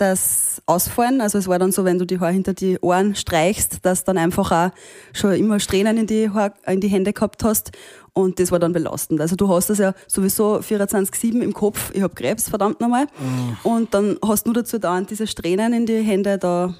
das 0.00 0.62
Ausfallen, 0.66 1.20
also 1.20 1.38
es 1.38 1.46
war 1.46 1.58
dann 1.58 1.72
so, 1.72 1.84
wenn 1.84 1.98
du 1.98 2.06
die 2.06 2.20
Haare 2.20 2.32
hinter 2.32 2.54
die 2.54 2.78
Ohren 2.80 3.14
streichst, 3.14 3.84
dass 3.84 4.04
dann 4.04 4.18
einfach 4.18 4.50
auch 4.50 4.70
schon 5.12 5.32
immer 5.34 5.60
Strähnen 5.60 5.98
in 5.98 6.06
die, 6.06 6.30
Haar, 6.30 6.54
in 6.66 6.80
die 6.80 6.88
Hände 6.88 7.12
gehabt 7.12 7.44
hast 7.44 7.72
und 8.12 8.40
das 8.40 8.50
war 8.50 8.58
dann 8.58 8.72
belastend. 8.72 9.20
Also 9.20 9.36
du 9.36 9.48
hast 9.48 9.68
das 9.68 9.78
ja 9.78 9.92
sowieso 10.06 10.60
24-7 10.60 11.40
im 11.40 11.52
Kopf, 11.52 11.90
ich 11.92 12.02
habe 12.02 12.14
Krebs, 12.14 12.48
verdammt 12.48 12.80
nochmal, 12.80 13.04
mhm. 13.04 13.56
und 13.62 13.94
dann 13.94 14.16
hast 14.24 14.46
du 14.46 14.52
dazu 14.52 14.78
da 14.78 15.00
diese 15.02 15.26
Strähnen 15.26 15.72
in 15.72 15.86
die 15.86 16.00
Hände, 16.00 16.38
da 16.38 16.74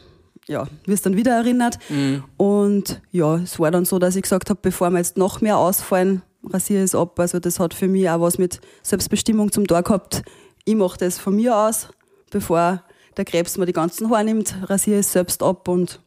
ja, 0.48 0.66
wirst 0.86 1.06
dann 1.06 1.16
wieder 1.16 1.32
erinnert. 1.32 1.78
Mhm. 1.88 2.24
Und 2.36 3.02
ja, 3.12 3.36
es 3.36 3.58
war 3.58 3.70
dann 3.70 3.84
so, 3.84 3.98
dass 3.98 4.16
ich 4.16 4.22
gesagt 4.22 4.50
habe, 4.50 4.58
bevor 4.62 4.90
wir 4.90 4.98
jetzt 4.98 5.16
noch 5.16 5.40
mehr 5.40 5.58
ausfallen, 5.58 6.22
rasiere 6.44 6.82
es 6.82 6.94
ab. 6.94 7.20
Also 7.20 7.38
das 7.38 7.60
hat 7.60 7.74
für 7.74 7.86
mich 7.86 8.08
auch 8.08 8.20
was 8.20 8.38
mit 8.38 8.60
Selbstbestimmung 8.82 9.52
zum 9.52 9.66
Tor 9.66 9.82
gehabt. 9.82 10.22
Ich 10.64 10.74
mache 10.74 10.98
das 10.98 11.18
von 11.18 11.36
mir 11.36 11.56
aus, 11.56 11.88
bevor 12.30 12.82
der 13.16 13.24
Krebs 13.24 13.56
mir 13.58 13.66
die 13.66 13.72
ganzen 13.72 14.10
Haare 14.10 14.24
nimmt, 14.24 14.54
rasiere 14.64 15.00
es 15.00 15.12
selbst 15.12 15.42
ab 15.42 15.68
und 15.68 16.00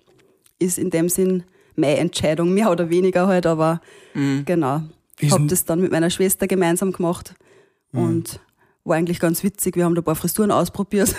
ist 0.59 0.77
in 0.77 0.89
dem 0.89 1.09
Sinn 1.09 1.43
meine 1.75 1.97
Entscheidung, 1.97 2.53
mehr 2.53 2.71
oder 2.71 2.89
weniger 2.89 3.27
halt, 3.27 3.45
aber 3.45 3.81
mhm. 4.13 4.43
genau. 4.45 4.81
Ich 5.19 5.31
habe 5.31 5.45
das 5.45 5.65
dann 5.65 5.79
mit 5.79 5.91
meiner 5.91 6.09
Schwester 6.09 6.47
gemeinsam 6.47 6.91
gemacht 6.91 7.33
mhm. 7.91 8.01
und 8.01 8.39
war 8.83 8.97
eigentlich 8.97 9.19
ganz 9.19 9.43
witzig. 9.43 9.75
Wir 9.75 9.85
haben 9.85 9.95
da 9.95 10.01
ein 10.01 10.05
paar 10.05 10.15
Frisuren 10.15 10.51
ausprobiert. 10.51 11.15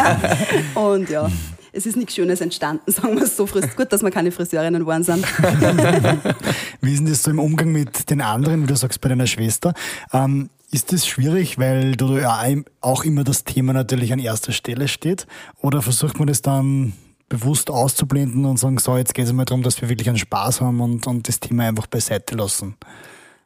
und 0.74 1.10
ja, 1.10 1.28
es 1.72 1.86
ist 1.86 1.96
nichts 1.96 2.14
Schönes 2.14 2.40
entstanden, 2.40 2.90
sagen 2.90 3.16
wir 3.16 3.24
es 3.24 3.36
so. 3.36 3.46
Gut, 3.46 3.92
dass 3.92 4.02
wir 4.02 4.10
keine 4.10 4.30
Friseurinnen 4.30 4.80
geworden 4.80 5.02
sind. 5.02 5.24
Wie 6.80 6.92
ist 6.92 7.00
denn 7.00 7.06
das 7.06 7.22
so 7.22 7.30
im 7.30 7.38
Umgang 7.38 7.72
mit 7.72 8.10
den 8.10 8.20
anderen, 8.20 8.62
wie 8.62 8.66
du 8.66 8.76
sagst, 8.76 9.00
bei 9.00 9.08
deiner 9.08 9.26
Schwester? 9.26 9.74
Ähm, 10.12 10.50
ist 10.74 10.92
das 10.92 11.06
schwierig, 11.06 11.56
weil 11.56 11.94
du 11.94 12.18
ja 12.18 12.44
auch 12.80 13.04
immer 13.04 13.22
das 13.22 13.44
Thema 13.44 13.72
natürlich 13.72 14.12
an 14.12 14.18
erster 14.18 14.50
Stelle 14.50 14.88
steht? 14.88 15.28
Oder 15.60 15.82
versucht 15.82 16.18
man 16.18 16.26
das 16.26 16.42
dann 16.42 16.94
bewusst 17.28 17.70
auszublenden 17.70 18.44
und 18.44 18.58
sagen, 18.58 18.78
so, 18.78 18.96
jetzt 18.96 19.14
geht 19.14 19.26
es 19.26 19.32
mal 19.32 19.44
darum, 19.44 19.62
dass 19.62 19.80
wir 19.80 19.88
wirklich 19.88 20.08
einen 20.08 20.18
Spaß 20.18 20.60
haben 20.60 20.80
und, 20.80 21.06
und 21.06 21.28
das 21.28 21.38
Thema 21.38 21.68
einfach 21.68 21.86
beiseite 21.86 22.34
lassen? 22.34 22.74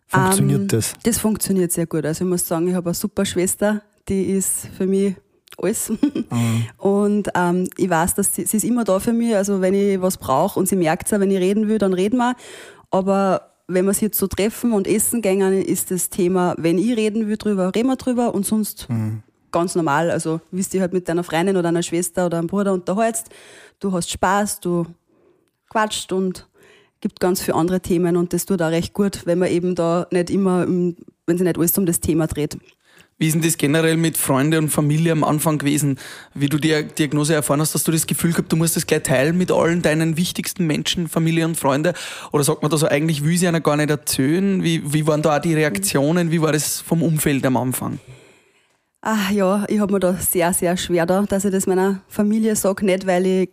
Funktioniert 0.07 0.59
um, 0.59 0.63
ähm, 0.63 0.69
das? 0.69 0.95
Das 1.03 1.19
funktioniert 1.19 1.71
sehr 1.71 1.87
gut. 1.87 2.07
Also 2.07 2.25
ich 2.25 2.31
muss 2.31 2.49
sagen, 2.49 2.67
ich 2.67 2.75
habe 2.75 2.89
eine 2.89 2.95
super 2.95 3.27
Schwester, 3.27 3.83
die 4.09 4.23
ist 4.23 4.69
für 4.77 4.87
mich 4.87 5.15
alles. 5.59 5.93
Mhm. 6.31 6.67
Und 6.77 7.29
ähm, 7.35 7.69
ich 7.79 7.89
weiß, 7.89 8.15
dass 8.15 8.35
sie, 8.35 8.45
sie 8.45 8.59
ist 8.59 8.65
immer 8.65 8.85
da 8.85 9.01
für 9.01 9.15
mich. 9.15 9.35
Also 9.35 9.63
wenn 9.63 9.73
ich 9.73 10.01
was 10.01 10.19
brauche 10.19 10.59
und 10.59 10.69
sie 10.69 10.77
merkt 10.77 11.11
es 11.11 11.19
wenn 11.19 11.31
ich 11.31 11.39
reden 11.39 11.69
will, 11.69 11.79
dann 11.79 11.95
reden 11.95 12.19
wir. 12.19 12.37
Aber 12.91 13.48
wenn 13.69 13.85
wir 13.85 13.93
sie 13.93 14.07
jetzt 14.07 14.19
so 14.19 14.27
treffen 14.27 14.73
und 14.73 14.87
essen 14.87 15.21
gehen, 15.21 15.53
ist 15.53 15.91
das 15.91 16.09
Thema, 16.09 16.55
wenn 16.59 16.79
ich 16.79 16.97
reden 16.97 17.29
will 17.29 17.37
drüber, 17.37 17.73
reden 17.75 17.89
wir 17.89 17.97
drüber 17.97 18.35
und 18.35 18.47
sonst 18.47 18.89
mhm. 18.89 19.23
ganz 19.53 19.75
normal. 19.75 20.11
Also 20.11 20.41
wie 20.51 20.63
du 20.63 20.81
halt 20.81 20.95
mit 20.95 21.09
deiner 21.09 21.23
Freundin 21.23 21.57
oder 21.57 21.69
einer 21.69 21.83
Schwester 21.83 22.27
oder 22.27 22.39
einem 22.39 22.47
Bruder 22.47 22.73
unterhältst, 22.73 23.29
du 23.79 23.93
hast 23.93 24.11
Spaß, 24.11 24.61
du 24.61 24.87
quatscht 25.69 26.13
und 26.13 26.49
gibt 27.01 27.21
ganz 27.21 27.43
viele 27.43 27.57
andere 27.57 27.81
Themen 27.81 28.17
und 28.17 28.33
das 28.33 28.47
tut 28.47 28.63
auch 28.63 28.71
recht 28.71 28.95
gut, 28.95 29.27
wenn 29.27 29.39
man 29.39 29.51
eben 29.51 29.75
da 29.75 30.07
nicht 30.11 30.31
immer, 30.31 30.67
wenn 30.67 30.97
sich 31.27 31.43
nicht 31.43 31.59
alles 31.59 31.77
um 31.79 31.87
das 31.87 32.01
Thema 32.01 32.27
dreht. 32.27 32.59
Wie 33.21 33.27
ist 33.27 33.35
denn 33.35 33.43
das 33.43 33.59
generell 33.59 33.97
mit 33.97 34.17
Freunden 34.17 34.65
und 34.65 34.69
Familie 34.69 35.11
am 35.11 35.25
Anfang 35.25 35.59
gewesen? 35.59 35.99
Wie 36.35 36.49
du 36.49 36.57
die 36.57 36.85
Diagnose 36.85 37.35
erfahren 37.35 37.61
hast, 37.61 37.75
hast 37.75 37.89
du 37.89 37.91
das 37.91 38.07
Gefühl 38.07 38.31
gehabt, 38.31 38.53
du 38.53 38.57
musst 38.57 38.77
das 38.77 38.87
gleich 38.87 39.03
teilen 39.03 39.37
mit 39.37 39.51
allen 39.51 39.83
deinen 39.83 40.17
wichtigsten 40.17 40.69
Menschen, 40.69 41.09
Familie 41.09 41.45
und 41.45 41.57
Freunde? 41.57 41.95
Oder 42.31 42.45
sagt 42.45 42.63
man 42.63 42.71
da 42.71 42.77
so, 42.77 42.87
eigentlich 42.87 43.25
will 43.25 43.37
sie 43.37 43.49
einer 43.49 43.61
gar 43.61 43.77
nicht 43.77 43.91
erzählen? 43.91 44.63
Wie, 44.63 44.93
wie 44.93 45.05
waren 45.09 45.21
da 45.23 45.37
auch 45.37 45.41
die 45.41 45.55
Reaktionen? 45.55 46.31
Wie 46.31 46.41
war 46.41 46.53
das 46.53 46.81
vom 46.81 47.03
Umfeld 47.03 47.45
am 47.45 47.57
Anfang? 47.57 47.99
Ach 49.01 49.31
ja, 49.33 49.65
ich 49.69 49.81
habe 49.81 49.93
mir 49.93 50.01
da 50.01 50.15
sehr, 50.15 50.53
sehr 50.53 50.77
schwer 50.77 51.05
da, 51.05 51.23
dass 51.23 51.45
ich 51.45 51.51
das 51.51 51.67
meiner 51.67 52.01
Familie 52.07 52.55
sage, 52.55 52.87
nicht 52.87 53.05
weil 53.05 53.27
ich 53.27 53.51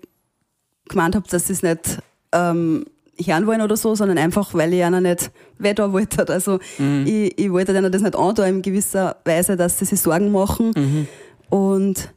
gemeint 0.88 1.15
habe, 1.15 1.28
dass 1.28 1.49
es 1.49 1.63
nicht 1.63 1.97
ähm, 2.32 2.86
hören 3.23 3.47
wollen 3.47 3.62
oder 3.62 3.78
so, 3.78 3.95
sondern 3.95 4.17
einfach, 4.17 4.54
weil 4.54 4.73
ich 4.73 4.84
einer 4.84 5.01
nicht 5.01 5.32
weiter 5.58 5.93
wollte. 5.93 6.25
Also 6.34 6.60
mhm. 6.78 7.06
ich, 7.08 7.38
ich 7.38 7.51
wollte 7.51 7.73
denen 7.73 7.91
das 7.91 8.01
nicht 8.01 8.15
antun 8.15 8.45
in 8.45 8.62
gewisser 8.62 9.17
Weise, 9.25 9.56
dass 9.56 9.80
sie 9.80 9.86
sich 9.86 10.01
Sorgen 10.01 10.32
machen. 10.32 10.71
Mhm. 10.75 11.08
Und 11.49 12.13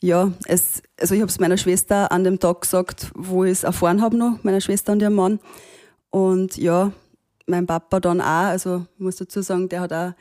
ja, 0.00 0.30
es, 0.46 0.82
also 1.00 1.14
ich 1.14 1.20
habe 1.20 1.30
es 1.30 1.40
meiner 1.40 1.56
Schwester 1.56 2.12
an 2.12 2.24
dem 2.24 2.38
Tag 2.38 2.62
gesagt, 2.62 3.10
wo 3.14 3.44
ich 3.44 3.52
es 3.52 3.64
erfahren 3.64 4.02
habe 4.02 4.16
noch, 4.16 4.42
meiner 4.42 4.60
Schwester 4.60 4.92
und 4.92 5.00
ihrem 5.00 5.14
Mann. 5.14 5.40
Und 6.10 6.56
ja, 6.56 6.92
mein 7.46 7.66
Papa 7.66 8.00
dann 8.00 8.20
auch, 8.20 8.26
also 8.26 8.86
ich 8.94 9.00
muss 9.00 9.16
dazu 9.16 9.42
sagen, 9.42 9.68
der 9.68 9.80
hat 9.80 9.92
auch 9.92 10.12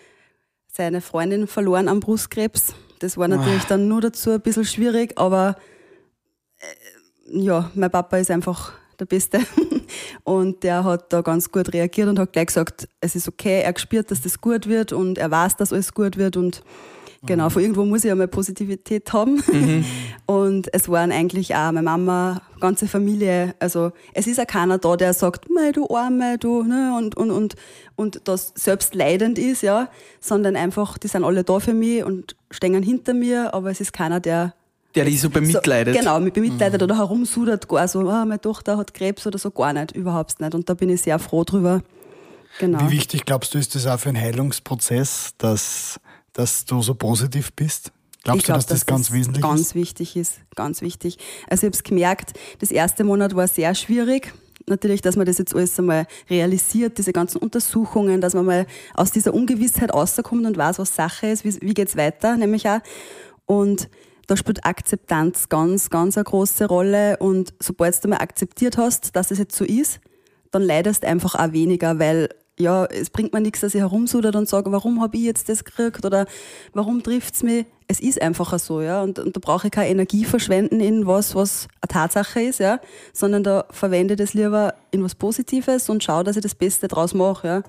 seine 0.71 1.01
Freundin 1.01 1.47
verloren 1.47 1.88
am 1.88 1.99
Brustkrebs. 1.99 2.73
Das 2.99 3.17
war 3.17 3.28
natürlich 3.28 3.63
oh. 3.63 3.69
dann 3.69 3.88
nur 3.88 4.01
dazu 4.01 4.32
ein 4.32 4.41
bisschen 4.41 4.65
schwierig, 4.65 5.17
aber 5.17 5.58
äh, 6.58 7.39
ja, 7.39 7.69
mein 7.75 7.91
Papa 7.91 8.17
ist 8.17 8.32
einfach 8.32 8.73
der 8.99 9.05
Beste. 9.05 9.39
Und 10.23 10.63
der 10.63 10.84
hat 10.84 11.12
da 11.13 11.21
ganz 11.21 11.51
gut 11.51 11.73
reagiert 11.73 12.08
und 12.08 12.17
hat 12.17 12.34
gleich 12.34 12.47
gesagt, 12.47 12.88
es 13.01 13.15
ist 13.15 13.27
okay, 13.27 13.62
er 13.62 13.77
spürt, 13.77 14.10
dass 14.10 14.21
das 14.21 14.41
gut 14.41 14.67
wird 14.67 14.91
und 14.91 15.19
er 15.19 15.29
weiß, 15.29 15.58
dass 15.58 15.71
alles 15.71 15.93
gut 15.93 16.17
wird 16.17 16.38
und 16.38 16.63
Genau, 17.25 17.49
von 17.49 17.62
irgendwo 17.62 17.86
muss 17.86 18.03
ich 18.03 18.10
ja 18.10 18.15
mal 18.15 18.27
Positivität 18.27 19.12
haben. 19.12 19.41
Mhm. 19.51 19.86
Und 20.27 20.73
es 20.73 20.89
waren 20.89 21.12
eigentlich 21.12 21.55
auch 21.55 21.71
meine 21.71 21.84
Mama, 21.84 22.41
ganze 22.60 22.88
Familie. 22.88 23.55
Also 23.60 23.91
es 24.13 24.27
ist 24.27 24.38
ja 24.38 24.45
keiner 24.45 24.77
da, 24.77 24.95
der 24.95 25.13
sagt, 25.13 25.49
mei, 25.49 25.71
du 25.71 25.88
Arme, 25.89 26.38
du, 26.38 26.63
ne, 26.63 26.93
und, 26.97 27.15
und, 27.15 27.31
und, 27.31 27.55
und 27.95 28.21
das 28.25 28.53
selbst 28.55 28.95
leidend 28.95 29.39
ist, 29.39 29.62
ja, 29.62 29.89
sondern 30.19 30.55
einfach, 30.55 30.97
die 30.97 31.08
sind 31.08 31.23
alle 31.23 31.43
da 31.43 31.60
für 31.60 31.73
mich 31.73 32.03
und 32.03 32.36
stehen 32.51 32.81
hinter 32.84 33.13
mir, 33.13 33.53
aber 33.53 33.71
es 33.71 33.81
ist 33.81 33.93
keiner, 33.93 34.19
der 34.19 34.53
Der 34.95 35.05
dich 35.05 35.21
so 35.21 35.29
bemitleidet. 35.29 35.93
so, 35.93 35.99
genau, 35.99 36.19
mit 36.19 36.34
bemitleidet 36.34 36.81
oder 36.81 36.97
herumsudert, 36.97 37.67
gar 37.67 37.88
so, 37.88 37.99
ah, 38.10 38.25
meine 38.25 38.39
Tochter 38.39 38.77
hat 38.77 38.93
Krebs 38.93 39.27
oder 39.27 39.38
so, 39.38 39.51
gar 39.51 39.73
nicht, 39.73 39.91
überhaupt 39.91 40.39
nicht. 40.39 40.55
Und 40.55 40.69
da 40.69 40.73
bin 40.73 40.89
ich 40.89 41.01
sehr 41.01 41.19
froh 41.19 41.43
drüber. 41.43 41.81
Genau. 42.60 42.79
Wie 42.81 42.91
wichtig 42.91 43.25
glaubst 43.25 43.53
du, 43.53 43.58
ist 43.58 43.75
das 43.75 43.86
auch 43.86 43.99
für 43.99 44.10
einen 44.10 44.21
Heilungsprozess, 44.21 45.34
dass, 45.38 45.99
dass 46.34 46.65
du 46.65 46.81
so 46.81 46.95
positiv 46.95 47.51
bist? 47.53 47.91
Glaubst 48.23 48.39
ich 48.39 48.45
glaub, 48.45 48.58
du, 48.58 48.62
dass 48.62 48.65
das 48.67 48.86
ganz 48.86 49.12
wesentlich 49.12 49.43
ganz 49.43 49.62
ist? 49.62 49.75
wichtig 49.75 50.15
ist, 50.15 50.39
ganz 50.55 50.81
wichtig. 50.81 51.17
Also 51.47 51.67
ich 51.67 51.67
habe 51.67 51.75
es 51.75 51.84
gemerkt, 51.84 52.34
das 52.60 52.71
erste 52.71 53.03
Monat 53.03 53.36
war 53.36 53.47
sehr 53.47 53.75
schwierig. 53.75 54.34
Natürlich, 54.67 55.01
dass 55.01 55.15
man 55.15 55.27
das 55.27 55.38
jetzt 55.38 55.55
alles 55.55 55.77
einmal 55.77 56.08
realisiert, 56.27 56.97
diese 56.97 57.13
ganzen 57.13 57.38
Untersuchungen, 57.38 58.19
dass 58.21 58.34
man 58.34 58.45
mal 58.45 58.65
aus 58.95 59.12
dieser 59.12 59.34
Ungewissheit 59.34 59.93
rauskommt 59.93 60.45
und 60.45 60.58
weiß, 60.58 60.79
was 60.79 60.95
Sache 60.95 61.27
ist, 61.27 61.45
wie, 61.45 61.62
wie 61.62 61.75
geht's 61.75 61.95
weiter, 61.95 62.36
nämlich 62.36 62.67
auch. 62.67 62.79
Und 63.45 63.89
da 64.27 64.38
spielt 64.38 64.65
Akzeptanz 64.65 65.49
ganz, 65.49 65.89
ganz 65.89 66.17
eine 66.17 66.23
große 66.23 66.65
Rolle. 66.65 67.17
Und 67.17 67.53
sobald 67.59 68.03
du 68.03 68.07
mal 68.07 68.17
akzeptiert 68.17 68.77
hast, 68.77 69.15
dass 69.15 69.31
es 69.31 69.39
jetzt 69.39 69.55
so 69.55 69.65
ist, 69.65 69.99
dann 70.51 70.63
leidest 70.63 71.05
einfach 71.05 71.35
auch 71.35 71.51
weniger, 71.51 71.99
weil 71.99 72.29
ja, 72.57 72.85
es 72.85 73.09
bringt 73.09 73.33
mir 73.33 73.41
nichts, 73.41 73.59
dass 73.59 73.75
ich 73.75 73.81
herumsudert 73.81 74.35
und 74.35 74.47
sage, 74.47 74.71
warum 74.71 75.01
habe 75.01 75.17
ich 75.17 75.23
jetzt 75.23 75.49
das 75.49 75.65
gekriegt 75.65 76.05
oder 76.05 76.25
warum 76.73 77.03
trifft's 77.03 77.43
mich? 77.43 77.65
Es 77.88 77.99
ist 77.99 78.21
einfach 78.21 78.57
so, 78.57 78.81
ja. 78.81 79.03
Und, 79.03 79.19
und 79.19 79.35
da 79.35 79.39
brauche 79.39 79.67
ich 79.67 79.71
keine 79.71 79.89
Energie 79.89 80.23
verschwenden 80.23 80.79
in 80.79 81.05
was, 81.05 81.35
was 81.35 81.67
eine 81.81 81.89
Tatsache 81.89 82.41
ist, 82.41 82.59
ja, 82.59 82.79
sondern 83.13 83.43
da 83.43 83.65
verwende 83.71 84.13
ich 84.13 84.19
das 84.19 84.33
lieber 84.33 84.73
in 84.91 85.03
was 85.03 85.15
Positives 85.15 85.89
und 85.89 86.03
schaue, 86.03 86.23
dass 86.23 86.38
ich 86.38 86.43
das 86.43 86.55
Beste 86.55 86.88
draus 86.88 87.13
mache, 87.13 87.47
ja. 87.47 87.63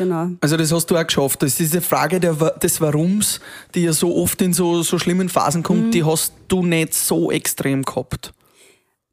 Genau. 0.00 0.28
Also 0.40 0.56
das 0.56 0.72
hast 0.72 0.86
du 0.90 0.96
auch 0.96 1.06
geschafft. 1.06 1.42
Das 1.42 1.50
ist 1.50 1.58
diese 1.58 1.82
Frage 1.82 2.20
der, 2.20 2.32
des 2.32 2.80
Warums, 2.80 3.38
die 3.74 3.82
ja 3.82 3.92
so 3.92 4.16
oft 4.16 4.40
in 4.40 4.54
so, 4.54 4.82
so 4.82 4.98
schlimmen 4.98 5.28
Phasen 5.28 5.62
kommt, 5.62 5.86
Mhm. 5.88 5.90
die 5.90 6.04
hast 6.04 6.32
du 6.48 6.62
nicht 6.64 6.94
so 6.94 7.30
extrem 7.30 7.82
gehabt. 7.82 8.32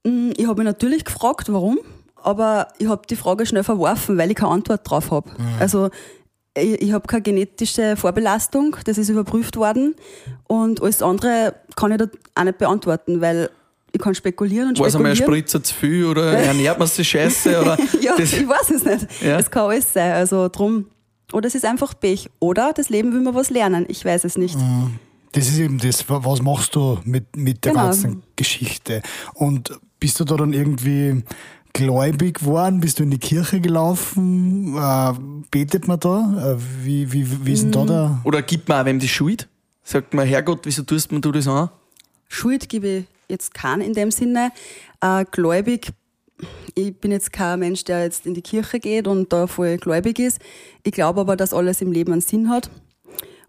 Mm, 0.06 0.30
Ich 0.38 0.48
habe 0.48 0.62
mich 0.64 0.66
natürlich 0.66 1.04
gefragt, 1.04 1.52
warum, 1.52 1.78
aber 2.24 2.70
ich 2.78 2.88
habe 2.88 3.02
die 3.10 3.18
Frage 3.18 3.46
schnell 3.46 3.66
verworfen, 3.66 4.18
weil 4.18 4.30
ich 4.32 4.38
keine 4.38 4.54
Antwort 4.54 4.90
drauf 4.90 5.12
habe. 5.12 5.30
Also 5.60 5.90
ich, 6.58 6.82
ich 6.82 6.94
habe 6.94 7.06
keine 7.06 7.22
genetische 7.22 7.98
Vorbelastung, 7.98 8.78
das 8.86 8.98
ist 8.98 9.10
überprüft 9.10 9.58
worden 9.58 9.94
und 10.48 10.82
alles 10.82 11.02
andere 11.02 11.54
kann 11.76 11.92
ich 11.92 11.98
da 11.98 12.06
auch 12.36 12.44
nicht 12.46 12.58
beantworten, 12.60 13.20
weil 13.20 13.50
ich 13.98 14.04
kann 14.04 14.16
spekulieren 14.16 14.70
und 14.70 14.80
War 14.80 14.88
es 14.88 14.96
einmal 14.96 15.12
ein 15.12 15.16
spekulieren. 15.18 15.48
Spritzer 15.48 15.64
zu 15.64 15.74
viel 15.76 16.06
oder 16.06 16.32
ernährt 16.38 16.80
man 16.80 16.88
sich 16.88 17.08
scheiße? 17.10 17.62
Oder 17.62 17.78
ja, 18.02 18.16
das, 18.18 18.34
ich 18.34 18.48
weiß 18.48 18.70
es 18.72 18.86
nicht. 18.86 19.22
Ja. 19.22 19.38
Es 19.40 19.50
kann 19.52 19.64
alles 19.70 19.92
sein. 19.94 20.12
Also 20.14 20.48
drum. 20.50 20.86
Oder 21.34 21.48
es 21.48 21.56
ist 21.56 21.66
einfach 21.66 21.94
Pech. 22.00 22.30
Oder 22.40 22.72
das 22.74 22.90
Leben 22.90 23.12
will 23.14 23.22
mir 23.22 23.36
was 23.36 23.50
lernen. 23.50 23.86
Ich 23.90 24.06
weiß 24.06 24.24
es 24.24 24.38
nicht. 24.38 24.58
Das 25.34 25.48
ist 25.50 25.58
eben 25.60 25.78
das, 25.78 26.08
wa- 26.10 26.22
was 26.24 26.42
machst 26.42 26.74
du 26.76 27.00
mit, 27.04 27.36
mit 27.36 27.66
der 27.66 27.74
Genau. 27.74 27.86
ganzen 27.86 28.24
Geschichte? 28.38 29.02
Und 29.34 29.78
bist 30.00 30.20
du 30.20 30.24
da 30.24 30.38
dann 30.38 30.54
irgendwie 30.54 31.24
gläubig 31.74 32.40
geworden? 32.40 32.80
Bist 32.80 33.00
du 33.00 33.04
in 33.04 33.12
die 33.12 33.18
Kirche 33.20 33.60
gelaufen? 33.60 34.76
Äh, 34.78 35.14
betet 35.52 35.88
man 35.88 36.00
da? 36.00 36.54
Äh, 36.54 36.58
wie, 36.84 37.12
wie, 37.12 37.46
wie 37.46 37.54
ist 37.54 37.64
denn 37.64 37.72
da 37.72 37.84
Mm. 37.84 37.88
der? 37.88 38.22
oder 38.24 38.42
gibt 38.42 38.70
man 38.70 38.82
auch 38.82 38.86
wem 38.86 39.00
die 39.00 39.08
Schuld? 39.08 39.48
Sagt 39.84 40.14
man, 40.14 40.26
Herrgott, 40.26 40.62
wieso 40.64 40.84
tust 40.84 41.12
man 41.12 41.22
du 41.22 41.32
das 41.32 41.48
an? 41.48 41.70
Schuld 42.30 42.68
gebe 42.70 42.88
ich 42.88 43.06
jetzt 43.30 43.54
keinen 43.54 43.82
in 43.82 43.94
dem 43.94 44.12
Sinne. 44.12 44.52
Äh, 45.02 45.26
gläubig, 45.32 45.92
ich 46.76 46.96
bin 47.00 47.12
jetzt 47.12 47.34
kein 47.34 47.60
Mensch, 47.60 47.84
der 47.84 48.04
jetzt 48.04 48.26
in 48.26 48.34
die 48.34 48.42
Kirche 48.42 48.80
geht 48.80 49.08
und 49.08 49.34
da 49.34 49.48
voll 49.48 49.78
gläubig 49.78 50.20
ist. 50.20 50.40
Ich 50.84 50.92
glaube 50.92 51.22
aber, 51.22 51.36
dass 51.36 51.54
alles 51.54 51.82
im 51.82 51.92
Leben 51.92 52.12
einen 52.12 52.22
Sinn 52.22 52.50
hat. 52.50 52.70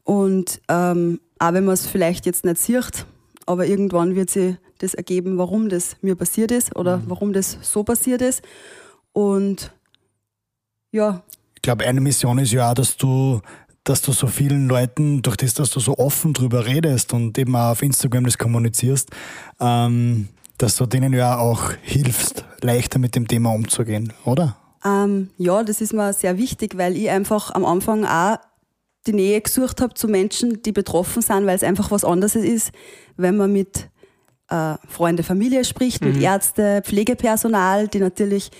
Und 0.05 0.61
ähm, 0.69 1.21
auch 1.39 1.53
wenn 1.53 1.65
man 1.65 1.75
es 1.75 1.87
vielleicht 1.87 2.25
jetzt 2.27 2.45
nicht 2.45 2.59
sieht, 2.59 3.05
aber 3.47 3.67
irgendwann 3.67 4.15
wird 4.15 4.31
sich 4.31 4.57
das 4.79 4.95
ergeben, 4.95 5.39
warum 5.39 5.69
das 5.69 5.97
mir 6.01 6.15
passiert 6.17 6.51
ist 6.51 6.77
oder 6.77 7.03
warum 7.07 7.33
das 7.33 7.59
so 7.63 7.85
passiert 7.85 8.23
ist. 8.23 8.43
Und 9.13 9.73
ja, 10.93 11.23
Ich 11.55 11.63
glaube, 11.63 11.85
eine 11.87 12.01
Mission 12.01 12.39
ist 12.39 12.53
ja 12.53 12.71
auch, 12.71 12.75
dass 12.75 12.97
du, 12.97 13.41
dass 13.89 14.03
du 14.03 14.13
so 14.13 14.27
vielen 14.27 14.69
Leuten, 14.69 15.23
durch 15.23 15.37
das, 15.37 15.55
dass 15.55 15.71
du 15.71 15.81
so 15.81 15.97
offen 15.97 16.35
drüber 16.35 16.67
redest 16.67 17.15
und 17.15 17.39
eben 17.39 17.57
auch 17.57 17.71
auf 17.71 17.83
Instagram 17.83 18.25
das 18.25 18.37
kommunizierst, 18.37 19.11
ähm, 19.61 20.29
dass 20.59 20.77
du 20.77 20.85
denen 20.85 21.15
ja 21.15 21.39
auch 21.39 21.73
hilfst, 21.83 22.45
leichter 22.61 22.99
mit 22.99 23.15
dem 23.15 23.27
Thema 23.27 23.55
umzugehen, 23.55 24.13
oder? 24.25 24.57
Ähm, 24.85 25.31
ja, 25.39 25.63
das 25.63 25.81
ist 25.81 25.95
mir 25.95 26.13
sehr 26.13 26.37
wichtig, 26.37 26.77
weil 26.77 26.97
ich 26.97 27.09
einfach 27.09 27.55
am 27.55 27.65
Anfang 27.65 28.05
auch 28.05 28.37
die 29.07 29.15
Nähe 29.15 29.41
gesucht 29.41 29.81
habe 29.81 29.95
zu 29.95 30.07
Menschen, 30.07 30.63
die 30.63 30.73
betroffen 30.73 31.23
sind, 31.23 31.47
weil 31.47 31.57
es 31.57 31.63
einfach 31.63 31.91
was 31.91 32.05
anderes 32.05 32.35
ist, 32.35 32.73
wenn 33.17 33.39
man 33.39 33.53
mit 33.53 33.89
äh, 34.51 34.75
Freunde, 34.87 35.23
Familie 35.23 35.65
spricht, 35.65 36.05
mit 36.05 36.21
Ärzte, 36.21 36.83
Pflegepersonal, 36.85 37.89
die 37.89 38.01
natürlich 38.01 38.51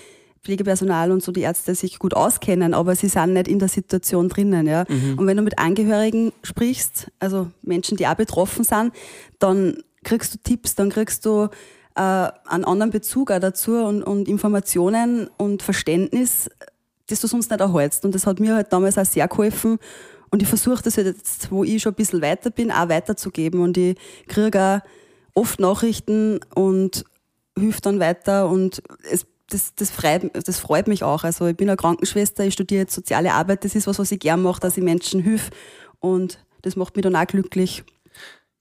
Pflegepersonal 0.43 1.11
und 1.11 1.21
so 1.21 1.31
die 1.31 1.41
Ärzte 1.41 1.75
sich 1.75 1.99
gut 1.99 2.13
auskennen, 2.13 2.73
aber 2.73 2.95
sie 2.95 3.09
sind 3.09 3.33
nicht 3.33 3.47
in 3.47 3.59
der 3.59 3.67
Situation 3.67 4.29
drinnen. 4.29 4.67
Ja. 4.67 4.85
Und 5.17 5.27
wenn 5.27 5.37
du 5.37 5.43
mit 5.43 5.59
Angehörigen 5.59 6.31
sprichst, 6.43 7.11
also 7.19 7.51
Menschen, 7.61 7.97
die 7.97 8.07
auch 8.07 8.15
betroffen 8.15 8.63
sind, 8.63 8.93
dann 9.39 9.83
kriegst 10.03 10.33
du 10.33 10.37
Tipps, 10.41 10.75
dann 10.75 10.89
kriegst 10.89 11.25
du 11.25 11.49
äh, 11.95 12.01
einen 12.01 12.65
anderen 12.65 12.91
Bezug 12.91 13.31
auch 13.31 13.39
dazu 13.39 13.73
und, 13.83 14.03
und 14.03 14.27
Informationen 14.27 15.29
und 15.37 15.61
Verständnis, 15.61 16.49
das 17.07 17.19
du 17.19 17.27
sonst 17.27 17.51
nicht 17.51 17.59
erhältst. 17.59 18.05
Und 18.05 18.15
das 18.15 18.25
hat 18.25 18.39
mir 18.39 18.55
halt 18.55 18.71
damals 18.71 18.97
auch 18.97 19.05
sehr 19.05 19.27
geholfen. 19.27 19.79
Und 20.31 20.41
ich 20.41 20.47
versuche 20.47 20.83
das 20.83 20.97
halt 20.97 21.07
jetzt, 21.07 21.51
wo 21.51 21.63
ich 21.63 21.81
schon 21.81 21.93
ein 21.93 21.95
bisschen 21.95 22.21
weiter 22.21 22.51
bin, 22.51 22.71
auch 22.71 22.87
weiterzugeben. 22.87 23.61
Und 23.61 23.77
ich 23.77 23.97
kriege 24.27 24.81
auch 25.35 25.39
oft 25.39 25.59
Nachrichten 25.59 26.39
und 26.53 27.03
hilft 27.57 27.85
dann 27.85 27.99
weiter 27.99 28.47
und 28.47 28.81
es, 29.11 29.25
das, 29.49 29.75
das, 29.75 29.91
freut, 29.91 30.31
das 30.47 30.59
freut 30.59 30.87
mich 30.87 31.03
auch. 31.03 31.23
Also 31.23 31.47
ich 31.47 31.57
bin 31.57 31.69
eine 31.69 31.77
Krankenschwester, 31.77 32.45
ich 32.45 32.53
studiere 32.53 32.81
jetzt 32.81 32.95
soziale 32.95 33.33
Arbeit, 33.33 33.65
das 33.65 33.75
ist 33.75 33.87
was, 33.87 33.99
was 33.99 34.11
ich 34.11 34.19
gern 34.19 34.41
mache, 34.41 34.59
dass 34.59 34.77
ich 34.77 34.83
Menschen 34.83 35.21
hilf 35.21 35.49
und 35.99 36.39
das 36.61 36.75
macht 36.75 36.95
mich 36.95 37.03
dann 37.03 37.15
auch 37.15 37.27
glücklich. 37.27 37.83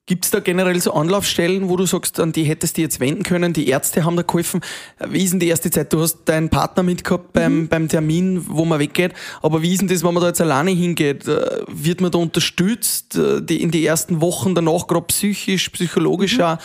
Gibt 0.09 0.25
es 0.25 0.31
da 0.31 0.41
generell 0.41 0.81
so 0.81 0.95
Anlaufstellen, 0.95 1.69
wo 1.69 1.77
du 1.77 1.85
sagst, 1.85 2.19
an 2.19 2.33
die 2.33 2.45
hättest 2.45 2.79
du 2.79 2.81
jetzt 2.81 2.99
wenden 2.99 3.25
können? 3.25 3.53
Die 3.53 3.69
Ärzte 3.69 4.07
haben 4.07 4.17
da 4.17 4.23
geholfen. 4.23 4.63
Wie 5.07 5.23
ist 5.23 5.33
denn 5.33 5.41
die 5.41 5.49
erste 5.49 5.71
Zeit? 5.71 5.93
Du 5.93 6.01
hast 6.01 6.25
deinen 6.25 6.49
Partner 6.49 6.83
mitgehabt 6.83 7.35
beim, 7.35 7.69
beim 7.69 7.89
Termin, 7.89 8.43
wo 8.49 8.65
man 8.65 8.79
weggeht. 8.79 9.13
Aber 9.43 9.61
wie 9.61 9.71
ist 9.71 9.83
denn 9.83 9.89
das, 9.89 10.03
wenn 10.03 10.15
man 10.15 10.23
da 10.23 10.29
jetzt 10.29 10.41
alleine 10.41 10.71
hingeht? 10.71 11.29
Äh, 11.29 11.61
Wird 11.67 12.01
man 12.01 12.11
da 12.11 12.17
unterstützt 12.17 13.17
äh, 13.17 13.43
die, 13.43 13.61
in 13.61 13.71
die 13.71 13.85
ersten 13.85 14.23
Wochen 14.23 14.55
danach, 14.55 14.87
gerade 14.87 15.05
psychisch, 15.09 15.69
psychologisch 15.69 16.41
auch? 16.41 16.57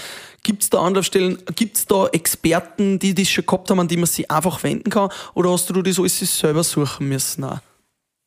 Gibt 0.44 0.64
es 0.64 0.70
da 0.70 0.80
Anlaufstellen? 0.80 1.38
Gibt 1.54 1.76
es 1.76 1.86
da 1.86 2.08
Experten, 2.08 2.98
die 2.98 3.14
das 3.14 3.28
schon 3.28 3.46
gehabt 3.46 3.70
haben, 3.70 3.82
an 3.82 3.90
die 3.90 3.98
man 3.98 4.06
sich 4.06 4.32
einfach 4.32 4.64
wenden 4.64 4.90
kann? 4.90 5.10
Oder 5.34 5.52
hast 5.52 5.70
du 5.70 5.82
das 5.82 6.00
alles 6.00 6.40
selber 6.40 6.64
suchen 6.64 7.10
müssen? 7.10 7.44
Auch? 7.44 7.60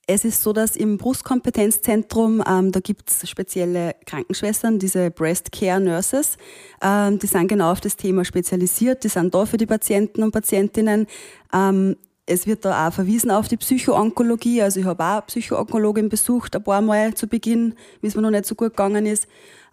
Es 0.08 0.24
ist 0.24 0.42
so, 0.42 0.52
dass 0.52 0.76
im 0.76 0.98
Brustkompetenzzentrum, 0.98 2.42
ähm, 2.46 2.70
da 2.70 2.78
gibt's 2.78 3.28
spezielle 3.28 3.96
Krankenschwestern, 4.06 4.78
diese 4.78 5.10
Breast 5.10 5.50
Care 5.50 5.80
Nurses, 5.80 6.36
ähm, 6.80 7.18
die 7.18 7.26
sind 7.26 7.48
genau 7.48 7.72
auf 7.72 7.80
das 7.80 7.96
Thema 7.96 8.24
spezialisiert, 8.24 9.02
die 9.02 9.08
sind 9.08 9.34
da 9.34 9.44
für 9.46 9.56
die 9.56 9.66
Patienten 9.66 10.22
und 10.22 10.30
Patientinnen. 10.30 11.08
Ähm, 11.52 11.96
es 12.24 12.46
wird 12.46 12.64
da 12.64 12.86
auch 12.86 12.92
verwiesen 12.92 13.32
auf 13.32 13.48
die 13.48 13.56
Psychoonkologie, 13.56 14.62
also 14.62 14.78
ich 14.78 14.86
habe 14.86 15.02
auch 15.02 15.12
eine 15.12 15.22
Psychoonkologin 15.22 16.08
besucht, 16.08 16.54
ein 16.54 16.62
paar 16.62 16.82
Mal 16.82 17.14
zu 17.14 17.26
Beginn, 17.26 17.74
wie 18.00 18.06
es 18.06 18.14
mir 18.14 18.22
noch 18.22 18.30
nicht 18.30 18.46
so 18.46 18.54
gut 18.54 18.70
gegangen 18.70 19.06
ist. 19.06 19.26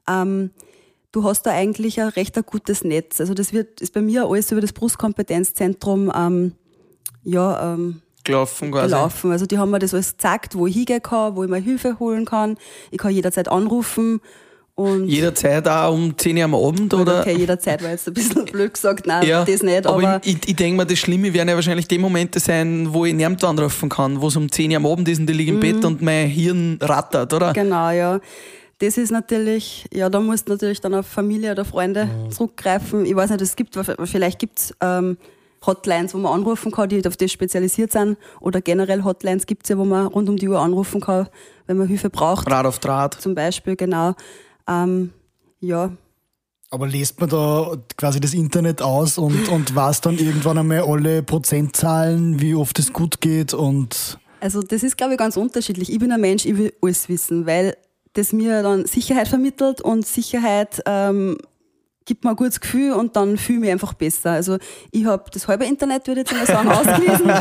Ähm, 0.10 0.50
du 1.12 1.24
hast 1.24 1.44
da 1.44 1.52
eigentlich 1.52 2.02
ein 2.02 2.08
recht 2.08 2.36
ein 2.38 2.44
gutes 2.44 2.84
Netz. 2.84 3.20
Also 3.20 3.36
das 3.36 3.54
wird, 3.54 3.82
ist 3.82 3.94
bei 3.94 4.02
mir 4.02 4.26
alles 4.26 4.52
über 4.52 4.62
das 4.62 4.74
Brustkompetenzzentrum 4.74 6.12
ähm, 6.16 6.54
ja, 7.24 7.74
ähm, 7.74 8.02
Gelaufen 8.24 8.72
quasi. 8.72 8.88
gelaufen. 8.88 9.32
Also 9.32 9.46
die 9.46 9.58
haben 9.58 9.72
mir 9.72 9.80
das 9.80 9.94
alles 9.94 10.12
gezeigt, 10.12 10.56
wo 10.56 10.68
ich 10.68 10.76
hingehen 10.76 11.02
kann, 11.02 11.36
wo 11.36 11.44
ich 11.44 11.50
mir 11.50 11.60
Hilfe 11.60 12.00
holen 12.00 12.26
kann. 12.26 12.58
Ich 12.92 12.98
kann 12.98 13.12
jederzeit 13.12 13.50
anrufen 13.50 14.22
und 14.76 15.08
Jederzeit 15.08 15.68
auch 15.68 15.94
um 15.94 16.18
10 16.18 16.36
Uhr 16.36 16.44
am 16.46 16.56
Abend? 16.56 16.94
Oder? 16.96 17.20
okay, 17.22 17.36
jederzeit 17.38 17.84
war 17.84 17.92
jetzt 17.92 18.08
ein 18.08 18.14
bisschen 18.16 18.46
blöd 18.52 18.74
gesagt, 18.74 19.06
nein, 19.06 19.28
Ja, 19.28 19.46
das 19.46 19.62
nicht, 19.62 19.86
aber, 19.86 19.98
aber, 19.98 20.22
ich, 20.24 20.38
ich, 20.48 20.56
denke 20.56 20.78
mir, 20.78 20.86
das 20.88 20.98
Schlimme 20.98 21.32
werden 21.32 21.50
ja 21.50 21.56
wahrscheinlich 21.56 21.88
die 21.88 22.00
Momente 22.00 22.40
sein, 22.40 22.92
wo 22.92 23.06
ich 23.06 23.14
niemand 23.14 23.44
anrufen 23.44 23.88
kann, 23.90 24.20
wo 24.20 24.30
es 24.30 24.36
um 24.36 24.52
10 24.52 24.72
Uhr 24.72 24.78
am 24.78 24.88
Abend 24.88 25.08
ist 25.10 25.20
und 25.20 25.30
ich 25.30 25.38
liege 25.38 25.52
im 25.52 25.60
Bett 25.60 25.86
und 25.86 26.02
mein 26.02 26.28
Hirn 26.28 26.80
rattert, 26.82 27.34
oder? 27.34 27.54
genau, 27.54 27.92
ja. 27.92 28.20
Das 28.80 28.98
ist 28.98 29.12
natürlich, 29.12 29.86
ja, 29.94 30.10
da 30.10 30.20
musst 30.20 30.50
du 30.50 30.54
natürlich 30.54 30.82
dann 30.82 30.96
auf 30.96 31.06
Familie 31.06 31.52
oder 31.52 31.64
Freunde 31.64 32.10
zurückgreifen. 32.32 33.06
Ich 33.06 33.16
weiß 33.16 33.30
nicht, 33.30 33.42
es 33.42 33.56
gibt, 33.56 33.78
vielleicht 34.06 34.40
gibt's 34.40 34.74
ähm, 34.82 35.18
Hotlines, 35.66 36.14
wo 36.14 36.18
man 36.18 36.34
anrufen 36.34 36.72
kann, 36.72 36.90
die 36.90 37.06
auf 37.06 37.18
das 37.18 37.32
spezialisiert 37.32 37.92
sind. 37.92 38.18
Oder 38.40 38.62
generell 38.62 39.04
Hotlines 39.04 39.46
gibt's 39.46 39.70
ja, 39.70 39.78
wo 39.78 39.86
man 39.86 40.08
rund 40.08 40.30
um 40.30 40.38
die 40.38 40.48
Uhr 40.50 40.60
anrufen 40.60 41.02
kann, 41.02 41.28
wenn 41.68 41.78
man 41.78 41.88
Hilfe 41.88 42.10
braucht. 42.10 42.50
Rad 42.50 42.66
auf 42.66 42.80
Draht. 42.80 43.16
Zum 43.22 43.36
Beispiel, 43.36 43.76
genau. 43.76 44.14
Ähm, 44.68 45.12
ja, 45.60 45.92
Aber 46.70 46.88
lest 46.88 47.20
man 47.20 47.30
da 47.30 47.78
quasi 47.98 48.20
das 48.20 48.34
Internet 48.34 48.82
aus 48.82 49.18
und, 49.18 49.48
und 49.50 49.76
weiß 49.76 50.02
dann 50.02 50.18
irgendwann 50.18 50.58
einmal 50.58 50.82
alle 50.82 51.24
Prozentzahlen, 51.24 52.42
wie 52.42 52.56
oft 52.56 52.78
es 52.80 52.92
gut 52.92 53.22
geht 53.22 53.54
und 53.54 54.18
Also 54.40 54.62
das 54.62 54.84
ist, 54.84 54.98
glaube 54.98 55.14
ich, 55.14 55.20
ganz 55.20 55.38
unterschiedlich. 55.38 55.92
Ich 55.92 56.00
bin 56.00 56.12
ein 56.12 56.20
Mensch, 56.20 56.46
ich 56.46 56.58
will 56.58 56.74
alles 56.82 57.08
wissen, 57.10 57.46
weil 57.46 57.78
das 58.14 58.34
mir 58.34 58.62
dann 58.64 58.86
Sicherheit 58.86 59.28
vermittelt 59.28 59.82
und 59.82 60.06
Sicherheit 60.06 60.82
ähm, 60.86 61.38
gibt 62.06 62.24
mir 62.24 62.32
ein 62.32 62.36
gutes 62.36 62.60
Gefühl 62.60 62.94
und 62.94 63.16
dann 63.16 63.38
fühle 63.38 63.58
ich 63.58 63.62
mich 63.62 63.72
einfach 63.72 63.94
besser. 63.94 64.32
Also 64.32 64.58
ich 64.92 65.06
habe 65.06 65.26
das 65.32 65.48
halbe 65.48 65.66
Internet, 65.66 66.08
würde 66.08 66.22
ich 66.22 66.32
jetzt 66.32 66.38
mal 66.38 66.46
sagen, 66.48 66.70
ausgelesen. 66.70 67.32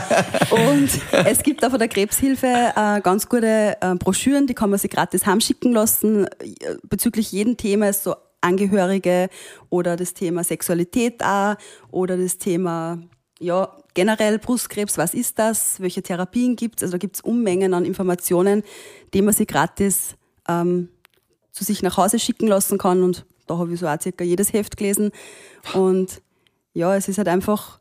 Und 0.51 0.91
es 1.27 1.43
gibt 1.43 1.65
auch 1.65 1.71
von 1.71 1.79
der 1.79 1.89
Krebshilfe 1.89 2.73
äh, 2.77 3.01
ganz 3.01 3.29
gute 3.29 3.77
äh, 3.81 3.95
Broschüren, 3.95 4.47
die 4.47 4.55
kann 4.55 4.71
man 4.71 4.79
sich 4.79 4.91
gratis 4.91 5.27
heimschicken 5.27 5.73
lassen 5.73 6.27
äh, 6.27 6.77
bezüglich 6.89 7.33
jedem 7.33 7.57
Thema, 7.57 7.93
so 7.93 8.15
Angehörige 8.41 9.29
oder 9.71 9.97
das 9.97 10.15
Thema 10.15 10.43
Sexualität 10.43 11.23
auch 11.23 11.55
oder 11.91 12.17
das 12.17 12.39
Thema 12.39 12.99
ja, 13.43 13.77
generell 13.95 14.39
Brustkrebs, 14.39 14.99
was 14.99 15.15
ist 15.15 15.39
das, 15.39 15.81
welche 15.81 16.03
Therapien 16.03 16.57
gibt 16.57 16.79
es, 16.79 16.85
also 16.85 16.93
da 16.93 16.99
gibt 16.99 17.17
es 17.17 17.21
Unmengen 17.23 17.75
an 17.75 17.85
Informationen, 17.85 18.63
die 19.15 19.23
man 19.23 19.35
sich 19.35 19.49
gratis 19.49 20.15
ähm, 20.49 20.89
zu 21.51 21.65
sich 21.65 21.83
nach 21.83 21.97
Hause 21.97 22.19
schicken 22.19 22.47
lassen 22.47 22.79
kann 22.79 23.03
und 23.03 23.27
da 23.47 23.59
habe 23.59 23.73
ich 23.73 23.81
so 23.81 23.87
auch 23.87 24.01
circa 24.01 24.25
jedes 24.25 24.53
Heft 24.53 24.77
gelesen 24.77 25.11
und 25.75 26.23
ja, 26.75 26.97
es 26.97 27.09
ist 27.09 27.19
halt 27.19 27.29
einfach, 27.29 27.79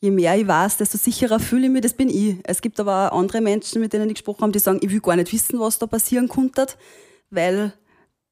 je 0.00 0.10
mehr 0.10 0.36
ich 0.36 0.46
weiß, 0.46 0.78
desto 0.78 0.96
sicherer 0.98 1.40
fühle 1.40 1.66
ich 1.66 1.72
mich, 1.72 1.82
das 1.82 1.92
bin 1.92 2.08
ich. 2.08 2.36
Es 2.44 2.62
gibt 2.62 2.80
aber 2.80 3.12
auch 3.12 3.18
andere 3.18 3.40
Menschen, 3.40 3.80
mit 3.80 3.92
denen 3.92 4.08
ich 4.08 4.14
gesprochen 4.14 4.42
habe, 4.42 4.52
die 4.52 4.58
sagen, 4.58 4.80
ich 4.82 4.90
will 4.90 5.00
gar 5.00 5.16
nicht 5.16 5.32
wissen, 5.32 5.60
was 5.60 5.78
da 5.78 5.86
passieren 5.86 6.28
konnte, 6.28 6.66
weil 7.30 7.72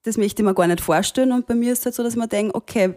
das 0.05 0.17
möchte 0.17 0.43
ich 0.43 0.47
mir 0.47 0.55
gar 0.55 0.67
nicht 0.67 0.81
vorstellen 0.81 1.33
und 1.33 1.47
bei 1.47 1.55
mir 1.55 1.73
ist 1.73 1.81
es 1.81 1.85
halt 1.87 1.95
so, 1.97 2.03
dass 2.03 2.17
mir 2.17 2.29
denke, 2.29 2.55
okay, 2.55 2.95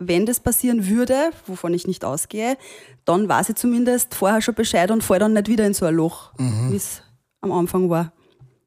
wenn 0.00 0.24
das 0.24 0.40
passieren 0.40 0.88
würde, 0.88 1.30
wovon 1.46 1.74
ich 1.74 1.86
nicht 1.86 2.04
ausgehe, 2.04 2.56
dann 3.04 3.28
weiß 3.28 3.50
ich 3.50 3.56
zumindest 3.56 4.14
vorher 4.14 4.40
schon 4.40 4.54
Bescheid 4.54 4.90
und 4.90 5.04
falle 5.04 5.20
dann 5.20 5.34
nicht 5.34 5.48
wieder 5.48 5.66
in 5.66 5.74
so 5.74 5.84
ein 5.84 5.94
Loch, 5.94 6.32
wie 6.70 6.76
es 6.76 7.02
am 7.42 7.52
Anfang 7.52 7.90
war. 7.90 8.12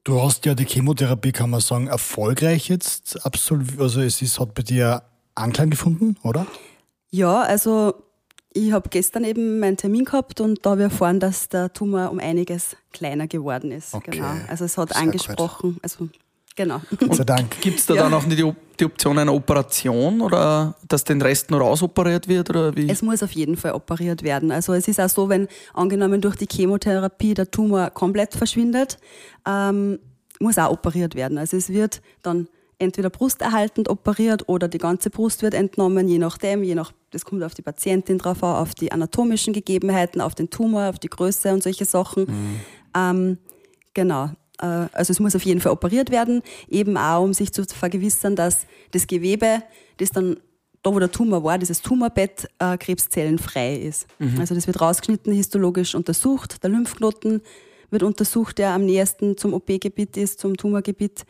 Du 0.04 0.22
hast 0.22 0.46
ja 0.46 0.56
die 0.56 0.66
Chemotherapie, 0.66 1.32
kann 1.32 1.50
man 1.50 1.62
sagen, 1.62 1.88
erfolgreich 1.88 2.70
jetzt 2.70 3.26
absolviert. 3.26 3.80
Also 3.80 4.02
es 4.02 4.22
ist, 4.22 4.40
hat 4.40 4.54
bei 4.54 4.64
dir 4.64 5.04
Anklang 5.36 5.70
gefunden, 5.70 6.18
oder? 6.24 6.46
Ja, 7.10 7.42
also 7.42 7.94
ich 8.54 8.72
habe 8.72 8.90
gestern 8.90 9.24
eben 9.24 9.60
meinen 9.60 9.78
Termin 9.78 10.06
gehabt 10.06 10.40
und 10.42 10.66
da 10.66 10.72
habe 10.72 10.82
ich 10.82 10.92
erfahren, 10.92 11.20
dass 11.20 11.50
der 11.50 11.74
Tumor 11.74 12.12
um 12.12 12.20
einiges 12.20 12.76
kleiner 12.92 13.28
geworden 13.28 13.72
ist. 13.72 13.94
Okay. 13.94 14.12
Genau. 14.12 14.34
Also 14.48 14.66
es 14.66 14.78
hat 14.78 14.90
Sehr 14.90 15.02
angesprochen. 15.02 15.78
Also 15.82 16.10
genau. 16.56 16.82
Gott 17.00 17.16
sei 17.16 17.24
Dank. 17.24 17.60
Gibt 17.62 17.80
es 17.80 17.86
da 17.86 17.96
Ja. 17.96 18.04
dann 18.04 18.14
auch 18.14 18.26
nicht 18.26 18.40
die, 18.40 18.54
die 18.80 18.86
Option 18.86 19.18
einer 19.20 19.34
Operation 19.34 20.22
oder 20.22 20.76
dass 20.88 21.04
den 21.04 21.22
Rest 21.22 21.52
nur 21.52 21.62
rausoperiert 21.62 22.28
wird? 22.28 22.50
Oder 22.50 22.76
wie? 22.76 22.90
Es 22.90 23.02
muss 23.02 23.22
auf 23.24 23.32
jeden 23.32 23.58
Fall 23.58 23.74
operiert 23.74 24.24
werden. 24.24 24.52
Also 24.52 24.74
es 24.74 24.88
ist 24.88 25.00
auch 25.00 25.10
so, 25.10 25.30
wenn 25.30 25.48
angenommen 25.74 26.22
durch 26.22 26.36
die 26.36 26.48
Chemotherapie 26.52 27.34
der 27.34 27.50
Tumor 27.52 27.90
komplett 27.92 28.34
verschwindet, 28.34 28.98
ähm, 29.48 30.00
muss 30.40 30.58
auch 30.58 30.72
operiert 30.72 31.16
werden. 31.16 31.38
Also 31.38 31.58
es 31.58 31.70
wird 31.70 32.02
dann 32.22 32.48
entweder 32.80 33.10
brusterhaltend 33.10 33.88
operiert 33.88 34.50
oder 34.50 34.68
die 34.68 34.78
ganze 34.80 35.10
Brust 35.10 35.42
wird 35.42 35.54
entnommen, 35.54 36.08
je 36.10 36.18
nachdem, 36.18 36.64
je 36.64 36.76
nach, 36.76 36.92
das 37.12 37.24
kommt 37.24 37.42
auf 37.44 37.54
die 37.54 37.62
Patientin 37.62 38.18
drauf 38.18 38.44
an, 38.44 38.56
auf 38.56 38.74
die 38.76 38.92
anatomischen 38.92 39.54
Gegebenheiten, 39.54 40.20
auf 40.20 40.36
den 40.36 40.50
Tumor, 40.50 40.90
auf 40.90 41.00
die 41.00 41.08
Größe 41.08 41.54
und 41.54 41.64
solche 41.64 41.86
Sachen. 41.86 42.28
Ähm, 42.96 43.38
genau. 43.94 44.32
Äh, 44.64 44.88
Also 44.94 45.12
es 45.12 45.20
muss 45.20 45.36
auf 45.36 45.44
jeden 45.44 45.60
Fall 45.62 45.72
operiert 45.72 46.10
werden, 46.10 46.42
eben 46.70 46.98
auch, 46.98 47.24
um 47.24 47.34
sich 47.34 47.52
zu 47.52 47.64
vergewissern, 47.66 48.36
dass 48.36 48.66
das 48.92 49.08
Gewebe, 49.08 49.62
das 49.98 50.10
dann 50.10 50.38
da, 50.82 50.94
wo 50.94 51.00
der 51.00 51.12
Tumor 51.12 51.44
war, 51.44 51.58
dieses 51.58 51.82
Tumorbett 51.82 52.50
äh, 52.60 52.78
krebszellenfrei 52.78 53.76
ist. 53.76 54.06
Also 54.38 54.54
das 54.54 54.68
wird 54.68 54.82
rausgeschnitten, 54.82 55.32
histologisch 55.32 55.96
untersucht. 55.96 56.62
Der 56.62 56.70
Lymphknoten 56.70 57.42
wird 57.90 58.04
untersucht, 58.04 58.58
der 58.58 58.72
am 58.72 58.86
nächsten 58.86 59.38
zum 59.38 59.54
OP-Gebiet 59.54 60.18
ist, 60.18 60.42
zum 60.42 60.58
Tumorgebiet. 60.58 61.26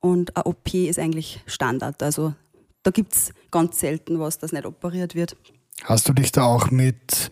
Und 0.00 0.36
ein 0.36 0.42
OP 0.42 0.74
ist 0.74 0.98
eigentlich 0.98 1.40
Standard. 1.46 2.02
Also 2.02 2.34
da 2.82 2.90
gibt's 2.90 3.32
ganz 3.50 3.80
selten 3.80 4.20
was, 4.20 4.38
das 4.38 4.52
nicht 4.52 4.66
operiert 4.66 5.14
wird. 5.14 5.36
Hast 5.84 6.06
du 6.08 6.12
dich 6.12 6.30
da 6.30 6.44
auch 6.44 6.70
mit 6.70 7.30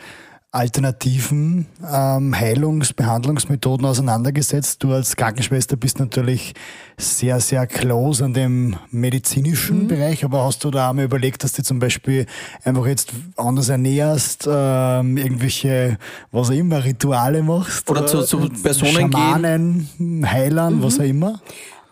alternativen 0.57 1.67
ähm, 1.83 2.35
Heilungs-, 2.35 2.93
Behandlungsmethoden 2.93 3.87
auseinandergesetzt? 3.87 4.83
Du 4.83 4.93
als 4.93 5.15
Krankenschwester 5.17 5.77
bist 5.77 5.99
natürlich 5.99 6.55
sehr, 6.97 7.41
sehr 7.41 7.67
close 7.67 8.25
an 8.25 8.33
dem 8.33 8.77
medizinischen 8.91 9.87
Bereich, 9.87 10.25
aber 10.25 10.45
hast 10.45 10.65
du 10.65 10.71
da 10.71 10.91
einmal 10.91 11.05
überlegt, 11.05 11.45
dass 11.45 11.53
du 11.53 11.63
zum 11.63 11.79
Beispiel 11.79 12.27
einfach 12.65 12.87
jetzt 12.87 13.13
anders 13.37 13.69
ernährst, 13.69 14.49
ähm, 14.51 15.17
irgendwelche, 15.17 15.99
was 16.33 16.49
auch 16.49 16.55
immer, 16.55 16.83
Rituale 16.85 17.43
machst? 17.43 17.89
Oder 17.91 18.07
zu- 18.07 18.23
zu 18.23 18.49
Personen 18.49 19.11
gehen? 19.11 19.13
Schamanen, 19.13 19.89
Heilern, 20.25 20.83
was 20.83 20.99
auch 20.99 21.05
immer? 21.05 21.41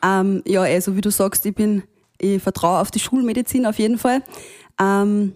Ähm, 0.02 0.42
ja, 0.46 0.62
also 0.62 0.96
wie 0.96 1.00
du 1.00 1.10
sagst, 1.10 1.44
ich 1.46 1.54
bin, 1.54 1.82
ich 2.18 2.42
vertraue 2.42 2.80
auf 2.80 2.90
die 2.90 3.00
Schulmedizin 3.00 3.66
auf 3.66 3.78
jeden 3.78 3.98
Fall. 3.98 4.22
Ähm, 4.80 5.32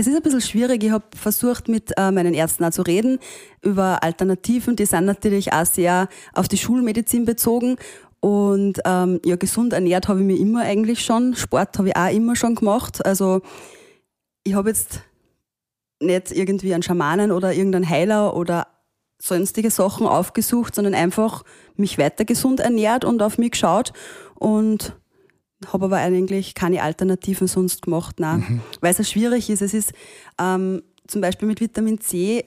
es 0.00 0.06
ist 0.06 0.16
ein 0.16 0.22
bisschen 0.22 0.40
schwierig. 0.40 0.82
Ich 0.82 0.90
habe 0.92 1.04
versucht, 1.14 1.68
mit 1.68 1.92
äh, 1.98 2.10
meinen 2.10 2.32
Ärzten 2.32 2.64
auch 2.64 2.70
zu 2.70 2.80
reden 2.80 3.18
über 3.60 4.02
Alternativen. 4.02 4.74
Die 4.74 4.86
sind 4.86 5.04
natürlich 5.04 5.52
auch 5.52 5.66
sehr 5.66 6.08
auf 6.32 6.48
die 6.48 6.56
Schulmedizin 6.56 7.26
bezogen. 7.26 7.76
Und 8.20 8.80
ähm, 8.86 9.20
ja, 9.26 9.36
gesund 9.36 9.74
ernährt 9.74 10.08
habe 10.08 10.20
ich 10.20 10.26
mich 10.26 10.40
immer 10.40 10.62
eigentlich 10.62 11.04
schon. 11.04 11.34
Sport 11.34 11.76
habe 11.76 11.88
ich 11.88 11.96
auch 11.96 12.10
immer 12.10 12.34
schon 12.34 12.54
gemacht. 12.54 13.04
Also 13.04 13.42
ich 14.42 14.54
habe 14.54 14.70
jetzt 14.70 15.02
nicht 16.00 16.32
irgendwie 16.32 16.72
einen 16.72 16.82
Schamanen 16.82 17.30
oder 17.30 17.52
irgendeinen 17.52 17.88
Heiler 17.88 18.34
oder 18.34 18.68
sonstige 19.18 19.70
Sachen 19.70 20.06
aufgesucht, 20.06 20.74
sondern 20.74 20.94
einfach 20.94 21.44
mich 21.76 21.98
weiter 21.98 22.24
gesund 22.24 22.60
ernährt 22.60 23.04
und 23.04 23.22
auf 23.22 23.36
mich 23.36 23.50
geschaut 23.50 23.92
und 24.34 24.98
habe 25.66 25.86
aber 25.86 25.96
eigentlich 25.98 26.54
keine 26.54 26.82
Alternativen 26.82 27.46
sonst 27.46 27.82
gemacht, 27.82 28.18
nein. 28.20 28.62
Weil 28.80 28.92
es 28.92 28.98
ja 28.98 29.04
schwierig 29.04 29.50
ist. 29.50 29.62
Es 29.62 29.74
ist 29.74 29.92
ähm, 30.40 30.82
zum 31.06 31.20
Beispiel 31.20 31.46
mit 31.48 31.60
Vitamin 31.60 32.00
C, 32.00 32.44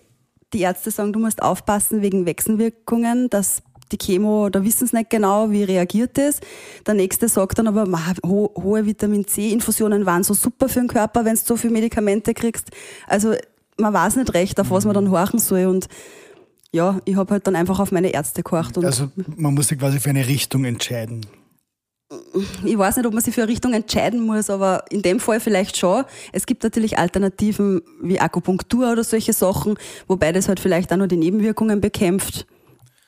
die 0.53 0.61
Ärzte 0.61 0.91
sagen, 0.91 1.13
du 1.13 1.19
musst 1.19 1.41
aufpassen 1.41 2.01
wegen 2.01 2.25
Wechselwirkungen, 2.25 3.29
dass 3.29 3.61
die 3.91 3.97
Chemo, 3.97 4.49
da 4.49 4.63
wissen 4.63 4.87
sie 4.87 4.95
nicht 4.95 5.09
genau, 5.09 5.51
wie 5.51 5.63
reagiert 5.63 6.17
das. 6.17 6.39
Der 6.85 6.95
nächste 6.95 7.27
sagt 7.27 7.59
dann 7.59 7.67
aber, 7.67 7.85
"Ma, 7.85 7.99
ho 8.25 8.51
hohe 8.55 8.85
Vitamin 8.85 9.27
C-Infusionen 9.27 10.05
waren 10.05 10.23
so 10.23 10.33
super 10.33 10.67
für 10.69 10.79
den 10.79 10.87
Körper, 10.87 11.25
wenn 11.25 11.35
du 11.35 11.41
so 11.43 11.55
viele 11.55 11.73
Medikamente 11.73 12.33
kriegst. 12.33 12.71
Also 13.07 13.35
man 13.77 13.93
weiß 13.93 14.15
nicht 14.15 14.33
recht, 14.33 14.59
auf 14.59 14.71
was 14.71 14.85
man 14.85 14.93
dann 14.95 15.11
horchen 15.11 15.39
soll. 15.39 15.65
Und 15.65 15.87
ja, 16.71 16.99
ich 17.05 17.15
habe 17.15 17.31
halt 17.31 17.45
dann 17.45 17.55
einfach 17.55 17.79
auf 17.79 17.91
meine 17.91 18.09
Ärzte 18.09 18.41
gehorcht. 18.41 18.77
Also 18.79 19.11
man 19.35 19.53
muss 19.53 19.67
sich 19.67 19.77
quasi 19.77 19.99
für 19.99 20.09
eine 20.09 20.27
Richtung 20.27 20.65
entscheiden. 20.65 21.25
Ich 22.63 22.77
weiß 22.77 22.97
nicht, 22.97 23.05
ob 23.05 23.13
man 23.13 23.23
sich 23.23 23.33
für 23.33 23.41
eine 23.41 23.51
Richtung 23.51 23.73
entscheiden 23.73 24.21
muss, 24.25 24.49
aber 24.49 24.85
in 24.89 25.01
dem 25.01 25.19
Fall 25.19 25.39
vielleicht 25.39 25.77
schon. 25.77 26.03
Es 26.31 26.45
gibt 26.45 26.63
natürlich 26.63 26.97
Alternativen 26.97 27.81
wie 28.01 28.19
Akupunktur 28.19 28.91
oder 28.91 29.03
solche 29.03 29.33
Sachen, 29.33 29.75
wobei 30.07 30.31
das 30.31 30.47
halt 30.47 30.59
vielleicht 30.59 30.91
auch 30.91 30.97
nur 30.97 31.07
die 31.07 31.17
Nebenwirkungen 31.17 31.81
bekämpft. 31.81 32.45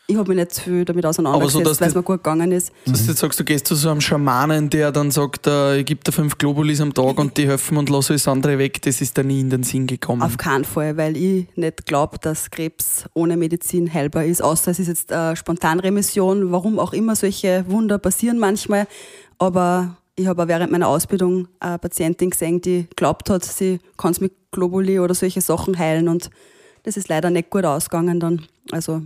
Ich 0.07 0.15
habe 0.17 0.29
mich 0.29 0.37
nicht 0.37 0.59
viel 0.59 0.85
damit 0.85 1.03
auseinandergesetzt, 1.03 1.65
dass 1.65 1.81
weil 1.81 1.87
es 1.87 1.95
mir 1.95 2.03
gut 2.03 2.23
gegangen 2.23 2.51
ist. 2.51 2.71
Dass 2.85 3.03
du 3.03 3.09
jetzt 3.09 3.19
sagst, 3.19 3.39
du 3.39 3.43
gehst 3.43 3.65
zu 3.65 3.73
so 3.73 3.89
einem 3.89 4.01
Schamanen, 4.01 4.69
der 4.69 4.91
dann 4.91 5.09
sagt, 5.09 5.47
äh, 5.47 5.79
ich 5.79 5.85
gebe 5.87 6.03
dir 6.03 6.11
fünf 6.11 6.37
Globulis 6.37 6.79
am 6.79 6.93
Tag 6.93 7.17
und 7.17 7.35
die 7.37 7.47
helfen 7.47 7.77
und 7.77 7.89
lasse 7.89 8.13
das 8.13 8.27
andere 8.27 8.59
weg, 8.59 8.81
das 8.83 9.01
ist 9.01 9.17
dir 9.17 9.23
nie 9.23 9.39
in 9.39 9.49
den 9.49 9.63
Sinn 9.63 9.87
gekommen. 9.87 10.21
Auf 10.21 10.37
keinen 10.37 10.63
Fall, 10.63 10.95
weil 10.97 11.17
ich 11.17 11.47
nicht 11.55 11.87
glaube, 11.87 12.19
dass 12.19 12.51
Krebs 12.51 13.05
ohne 13.15 13.35
Medizin 13.35 13.91
heilbar 13.91 14.25
ist. 14.25 14.43
Außer 14.43 14.69
es 14.69 14.79
ist 14.79 14.87
jetzt 14.87 15.11
äh, 15.11 15.35
Spontanremission, 15.35 16.51
warum 16.51 16.77
auch 16.77 16.93
immer 16.93 17.15
solche 17.15 17.65
Wunder 17.67 17.97
passieren 17.97 18.37
manchmal. 18.37 18.87
Aber 19.39 19.97
ich 20.15 20.27
habe 20.27 20.43
auch 20.43 20.47
während 20.47 20.71
meiner 20.71 20.87
Ausbildung 20.87 21.47
eine 21.59 21.79
Patientin 21.79 22.29
gesehen, 22.29 22.61
die 22.61 22.87
glaubt 22.95 23.31
hat, 23.31 23.43
sie 23.43 23.79
kann 23.97 24.11
es 24.11 24.21
mit 24.21 24.33
Globuli 24.51 24.99
oder 24.99 25.15
solche 25.15 25.41
Sachen 25.41 25.77
heilen 25.79 26.07
und 26.07 26.29
das 26.83 26.95
ist 26.95 27.09
leider 27.09 27.31
nicht 27.31 27.49
gut 27.49 27.65
ausgegangen 27.65 28.19
dann. 28.19 28.45
Also 28.71 29.01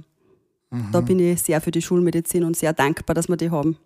da 0.91 1.01
bin 1.01 1.19
ich 1.19 1.41
sehr 1.41 1.61
für 1.61 1.71
die 1.71 1.81
Schulmedizin 1.81 2.43
und 2.43 2.55
sehr 2.55 2.73
dankbar, 2.73 3.15
dass 3.15 3.27
wir 3.27 3.37
die 3.37 3.49
haben. 3.49 3.77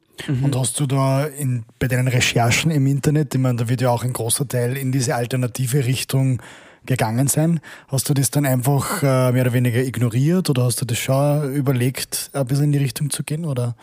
Und 0.44 0.56
hast 0.56 0.80
du 0.80 0.86
da 0.86 1.26
in, 1.26 1.64
bei 1.80 1.88
deinen 1.88 2.08
Recherchen 2.08 2.72
im 2.72 2.86
Internet, 2.88 3.34
ich 3.34 3.42
meine, 3.42 3.58
da 3.58 3.70
wird 3.70 3.82
ja 3.82 3.90
auch 3.90 4.04
ein 4.04 4.14
großer 4.14 4.48
Teil 4.48 4.78
in 4.78 4.92
diese 4.92 5.16
alternative 5.16 5.86
Richtung 5.86 6.42
gegangen 6.86 7.28
sein, 7.28 7.62
hast 7.88 8.10
du 8.10 8.14
das 8.14 8.30
dann 8.30 8.46
einfach 8.46 9.02
äh, 9.02 9.32
mehr 9.32 9.44
oder 9.44 9.54
weniger 9.54 9.80
ignoriert 9.82 10.50
oder 10.50 10.66
hast 10.66 10.82
du 10.82 10.86
das 10.86 10.98
schon 10.98 11.54
überlegt, 11.56 12.30
ein 12.34 12.46
bisschen 12.46 12.66
in 12.66 12.72
die 12.74 12.78
Richtung 12.80 13.10
zu 13.10 13.24
gehen? 13.24 13.46
Oder? 13.46 13.76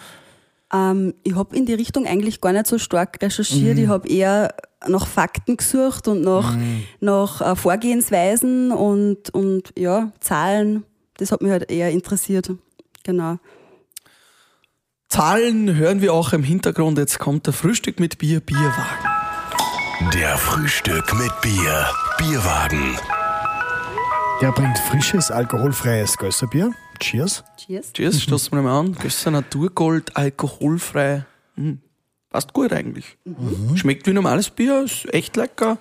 Ähm, 0.72 1.14
ich 1.24 1.34
habe 1.34 1.56
in 1.56 1.64
die 1.66 1.74
Richtung 1.74 2.06
eigentlich 2.06 2.40
gar 2.40 2.52
nicht 2.52 2.66
so 2.66 2.78
stark 2.78 3.20
recherchiert. 3.22 3.78
Ich 3.78 3.88
habe 3.88 4.06
eher 4.08 4.54
nach 4.86 5.06
Fakten 5.06 5.56
gesucht 5.56 6.06
und 6.08 6.22
nach, 6.22 6.54
Mhm. 6.54 6.82
nach 7.00 7.40
äh, 7.40 7.56
Vorgehensweisen 7.56 8.70
und, 8.70 9.30
und 9.30 9.72
ja, 9.76 10.12
Zahlen. 10.20 10.84
Das 11.16 11.32
hat 11.32 11.42
mich 11.42 11.50
halt 11.50 11.70
eher 11.70 11.90
interessiert. 11.90 12.50
Genau. 13.04 13.38
Zahlen 15.08 15.74
hören 15.74 16.02
wir 16.02 16.14
auch 16.14 16.32
im 16.32 16.42
Hintergrund. 16.42 16.98
Jetzt 16.98 17.18
kommt 17.18 17.46
der 17.46 17.52
Frühstück 17.52 17.98
mit 17.98 18.18
Bier, 18.18 18.40
Bierwagen. 18.40 19.04
Der 20.14 20.36
Frühstück 20.36 21.12
mit 21.18 21.32
Bier. 21.40 21.86
Bierwagen. 22.16 22.96
Der 24.40 24.52
bringt 24.52 24.78
frisches, 24.78 25.30
alkoholfreies 25.30 26.16
Gösserbier. 26.16 26.72
Cheers. 27.00 27.44
Cheers. 27.56 27.92
Cheers, 27.92 28.22
stoßen 28.22 28.52
wir 28.52 28.62
mal 28.62 28.78
an. 28.78 28.94
Gösser 28.94 29.30
Naturgold, 29.30 30.16
alkoholfrei. 30.16 31.26
Hm. 31.56 31.80
Passt 32.30 32.52
gut 32.52 32.72
eigentlich. 32.72 33.18
Schmeckt 33.74 34.06
wie 34.06 34.12
normales 34.12 34.50
Bier, 34.50 34.84
ist 34.84 35.12
echt 35.12 35.36
lecker. 35.36 35.78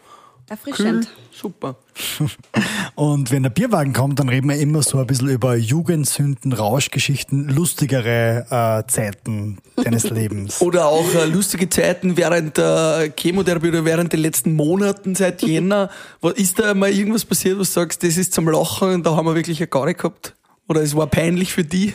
Kühl, 0.50 0.58
Erfrischend. 0.58 1.08
super. 1.32 1.76
Und 2.96 3.32
wenn 3.32 3.44
der 3.44 3.50
Bierwagen 3.50 3.94
kommt, 3.94 4.20
dann 4.20 4.30
reden 4.30 4.50
wir 4.50 4.58
immer 4.58 4.82
so 4.84 4.98
ein 4.98 5.08
bisschen 5.08 5.30
über 5.30 5.56
Jugendsünden, 5.56 6.54
Rauschgeschichten, 6.54 7.50
lustigere 7.50 8.46
äh, 8.50 8.92
Zeiten 8.92 9.60
deines 9.76 10.04
Lebens. 10.10 10.62
Oder 10.62 10.88
auch 10.88 11.14
äh, 11.14 11.26
lustige 11.26 11.70
Zeiten 11.70 12.18
während 12.18 12.58
der 12.58 13.14
Chemotherapie 13.18 13.70
oder 13.70 13.86
während 13.86 14.12
den 14.14 14.22
letzten 14.22 14.54
Monaten 14.56 15.16
seit 15.16 15.42
Jänner. 15.44 15.90
Ist 16.36 16.60
da 16.60 16.74
mal 16.74 16.92
irgendwas 16.92 17.26
passiert, 17.26 17.56
wo 17.56 17.60
du 17.60 17.66
sagst, 17.66 18.04
das 18.04 18.18
ist 18.18 18.34
zum 18.34 18.50
Lachen 18.50 18.94
und 18.96 19.06
da 19.06 19.16
haben 19.16 19.26
wir 19.26 19.36
wirklich 19.36 19.60
eine 19.60 19.68
Garde 19.68 19.94
gehabt? 19.94 20.36
Oder 20.68 20.82
es 20.82 20.96
war 20.96 21.08
peinlich 21.08 21.54
für 21.54 21.64
die? 21.64 21.94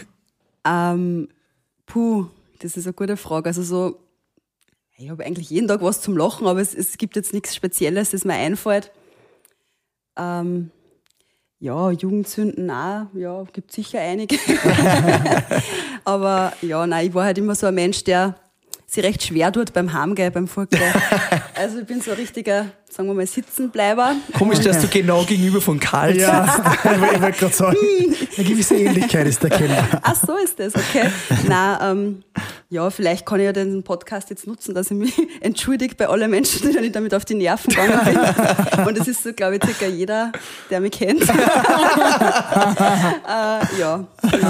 Ähm, 0.64 1.28
puh, 1.86 2.26
das 2.60 2.76
ist 2.76 2.86
eine 2.86 2.94
gute 2.94 3.16
Frage. 3.16 3.48
Also 3.50 3.62
so, 3.62 3.98
ich 4.96 5.10
habe 5.10 5.24
eigentlich 5.24 5.50
jeden 5.50 5.68
Tag 5.68 5.82
was 5.82 6.00
zum 6.00 6.16
Lachen, 6.16 6.46
aber 6.46 6.60
es, 6.60 6.74
es 6.74 6.98
gibt 6.98 7.16
jetzt 7.16 7.32
nichts 7.32 7.54
Spezielles, 7.54 8.10
das 8.10 8.24
mir 8.24 8.34
einfällt. 8.34 8.92
Ähm, 10.16 10.70
ja, 11.58 11.90
Jugendsünden 11.90 12.70
auch, 12.70 13.06
ja, 13.14 13.42
gibt 13.52 13.72
sicher 13.72 14.00
einige. 14.00 14.36
aber 16.04 16.52
ja, 16.62 16.86
nein, 16.86 17.08
ich 17.08 17.14
war 17.14 17.24
halt 17.24 17.38
immer 17.38 17.54
so 17.54 17.66
ein 17.66 17.74
Mensch, 17.74 18.04
der 18.04 18.36
sich 18.94 19.04
recht 19.04 19.22
schwer 19.22 19.52
tut 19.52 19.72
beim 19.72 19.92
Heimgehen, 19.92 20.32
beim 20.32 20.48
Fortgehen. 20.48 20.92
also 21.54 21.80
ich 21.80 21.86
bin 21.86 22.00
so 22.00 22.12
ein 22.12 22.16
richtiger, 22.16 22.66
sagen 22.88 23.08
wir 23.08 23.14
mal, 23.14 23.26
Sitzenbleiber. 23.26 24.14
Komisch, 24.38 24.60
dass 24.60 24.80
du 24.80 24.88
genau 24.88 25.24
gegenüber 25.24 25.60
von 25.60 25.80
Karl 25.80 26.16
Ja, 26.16 26.74
ich 26.84 27.00
wollte 27.00 27.32
gerade 27.32 27.54
sagen, 27.54 27.76
eine 28.36 28.48
gewisse 28.48 28.76
Ähnlichkeit 28.76 29.26
ist 29.26 29.42
erkennbar. 29.42 29.86
Ach 30.02 30.14
so 30.14 30.36
ist 30.36 30.58
das, 30.58 30.74
okay. 30.74 31.10
Nein, 31.48 31.78
ähm, 31.82 32.22
ja, 32.70 32.88
vielleicht 32.90 33.26
kann 33.26 33.40
ich 33.40 33.46
ja 33.46 33.52
den 33.52 33.82
Podcast 33.82 34.30
jetzt 34.30 34.46
nutzen, 34.46 34.74
dass 34.74 34.90
ich 34.90 34.96
mich 34.96 35.14
entschuldige 35.40 35.94
bei 35.94 36.08
allen 36.08 36.30
Menschen, 36.30 36.70
die 36.70 36.78
ich 36.78 36.92
damit 36.92 37.14
auf 37.14 37.24
die 37.24 37.34
Nerven 37.34 37.70
gegangen 37.70 38.00
bin. 38.04 38.86
Und 38.86 38.98
das 38.98 39.08
ist 39.08 39.22
so, 39.22 39.32
glaube 39.32 39.56
ich, 39.56 39.64
circa 39.64 39.86
jeder, 39.86 40.32
der 40.70 40.80
mich 40.80 40.92
kennt. 40.92 41.22
äh, 41.22 41.34
ja, 43.78 44.04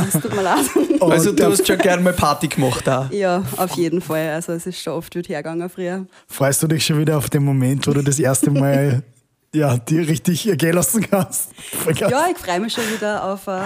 es 0.09 0.20
tut 0.20 0.35
mir 0.35 0.42
leid. 0.42 0.64
Also 1.00 1.33
du 1.33 1.44
hast 1.44 1.66
schon 1.66 1.78
gern 1.78 2.02
mal 2.02 2.12
Party 2.12 2.48
gemacht 2.48 2.87
da. 2.87 3.09
Ja, 3.11 3.42
auf 3.57 3.72
jeden 3.76 4.00
Fall. 4.00 4.33
Also 4.34 4.52
es 4.52 4.66
ist 4.66 4.80
schon 4.80 4.94
oft 4.94 5.14
wild 5.14 5.28
hergegangen 5.28 5.68
früher. 5.68 6.06
Freust 6.26 6.62
du 6.62 6.66
dich 6.66 6.84
schon 6.84 6.98
wieder 6.98 7.18
auf 7.18 7.30
den 7.30 7.44
Moment, 7.44 7.86
wo 7.86 7.92
du 7.92 8.02
das 8.02 8.18
erste 8.18 8.50
Mal 8.50 9.02
ja, 9.54 9.76
dir 9.76 10.06
richtig 10.08 10.42
gehen 10.58 10.74
lassen 10.74 11.08
kannst? 11.08 11.50
Ja, 11.96 12.26
ich 12.30 12.38
freue 12.38 12.60
mich 12.60 12.72
schon 12.72 12.84
wieder 12.92 13.24
auf 13.24 13.48
ein 13.48 13.64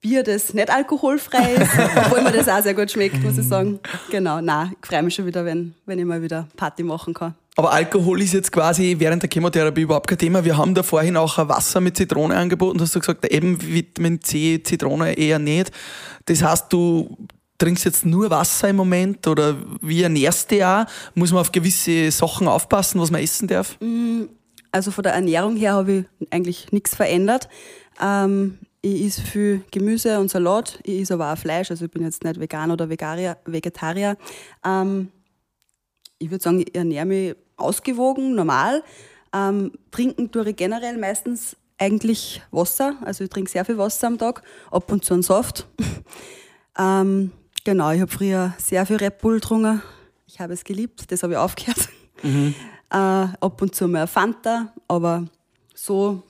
Bier, 0.00 0.22
das 0.22 0.54
nicht 0.54 0.70
alkoholfrei 0.70 1.54
ist, 1.54 1.70
obwohl 1.96 2.22
mir 2.22 2.32
das 2.32 2.48
auch 2.48 2.62
sehr 2.62 2.74
gut 2.74 2.90
schmeckt, 2.90 3.22
muss 3.22 3.38
ich 3.38 3.48
sagen. 3.48 3.80
Genau, 4.10 4.40
nein, 4.40 4.72
ich 4.80 4.86
freue 4.86 5.02
mich 5.02 5.14
schon 5.14 5.26
wieder, 5.26 5.44
wenn, 5.44 5.74
wenn 5.84 5.98
ich 5.98 6.04
mal 6.04 6.22
wieder 6.22 6.46
Party 6.56 6.82
machen 6.82 7.14
kann. 7.14 7.34
Aber 7.56 7.72
Alkohol 7.72 8.20
ist 8.20 8.34
jetzt 8.34 8.52
quasi 8.52 8.96
während 8.98 9.22
der 9.22 9.30
Chemotherapie 9.32 9.80
überhaupt 9.80 10.08
kein 10.08 10.18
Thema. 10.18 10.44
Wir 10.44 10.58
haben 10.58 10.74
da 10.74 10.82
vorhin 10.82 11.16
auch 11.16 11.38
ein 11.38 11.48
Wasser 11.48 11.80
mit 11.80 11.96
Zitrone 11.96 12.36
angeboten. 12.36 12.76
Du 12.76 12.84
hast 12.84 12.94
du 12.94 13.00
gesagt, 13.00 13.24
eben 13.32 13.60
Vitamin 13.62 14.20
C, 14.20 14.62
Zitrone 14.62 15.14
eher 15.14 15.38
nicht. 15.38 15.72
Das 16.26 16.42
heißt, 16.42 16.70
du 16.70 17.16
trinkst 17.58 17.84
jetzt 17.84 18.04
nur 18.04 18.30
Wasser 18.30 18.68
im 18.68 18.76
Moment 18.76 19.26
oder 19.26 19.56
wie 19.80 20.02
ernährst 20.02 20.50
du 20.50 20.56
dich 20.56 20.64
auch? 20.64 20.86
Muss 21.14 21.32
man 21.32 21.40
auf 21.40 21.52
gewisse 21.52 22.10
Sachen 22.10 22.48
aufpassen, 22.48 23.00
was 23.00 23.10
man 23.10 23.22
essen 23.22 23.48
darf? 23.48 23.78
Also 24.72 24.90
von 24.90 25.02
der 25.02 25.14
Ernährung 25.14 25.56
her 25.56 25.74
habe 25.74 25.92
ich 25.92 26.04
eigentlich 26.30 26.72
nichts 26.72 26.94
verändert. 26.94 27.48
Ähm, 28.00 28.58
ich 28.82 29.04
esse 29.06 29.22
viel 29.22 29.62
Gemüse 29.70 30.20
und 30.20 30.30
Salat, 30.30 30.78
ich 30.84 31.00
esse 31.00 31.14
aber 31.14 31.32
auch 31.32 31.38
Fleisch, 31.38 31.70
also 31.70 31.86
ich 31.86 31.90
bin 31.90 32.04
jetzt 32.04 32.22
nicht 32.24 32.38
Veganer 32.38 32.74
oder 32.74 32.88
Vegetarier. 32.88 33.36
Vegetarier. 33.44 34.16
Ähm, 34.64 35.10
ich 36.18 36.30
würde 36.30 36.42
sagen, 36.42 36.60
ich 36.60 36.74
ernähre 36.74 37.06
mich 37.06 37.36
ausgewogen, 37.56 38.34
normal. 38.34 38.82
Ähm, 39.34 39.72
trinken 39.90 40.30
tue 40.30 40.50
ich 40.50 40.56
generell 40.56 40.98
meistens 40.98 41.56
eigentlich 41.78 42.42
Wasser, 42.50 42.96
also 43.04 43.24
ich 43.24 43.30
trinke 43.30 43.50
sehr 43.50 43.64
viel 43.64 43.76
Wasser 43.76 44.06
am 44.06 44.18
Tag, 44.18 44.42
ab 44.70 44.90
und 44.90 45.04
zu 45.04 45.14
einen 45.14 45.22
Saft. 45.22 45.66
ähm, 46.78 47.32
genau, 47.66 47.90
ich 47.90 48.00
habe 48.00 48.10
früher 48.10 48.54
sehr 48.58 48.86
viel 48.86 48.96
Red 48.96 49.18
Bull 49.18 49.34
getrunken. 49.34 49.82
Ich 50.26 50.40
habe 50.40 50.54
es 50.54 50.64
geliebt, 50.64 51.10
das 51.10 51.22
habe 51.22 51.34
ich 51.34 51.38
aufgehört. 51.38 51.88
Äh, 52.88 52.96
ab 52.96 53.60
und 53.60 53.74
zu 53.74 53.88
mal 53.88 54.06
Fanta, 54.06 54.72
aber 54.86 55.24
so 55.74 56.22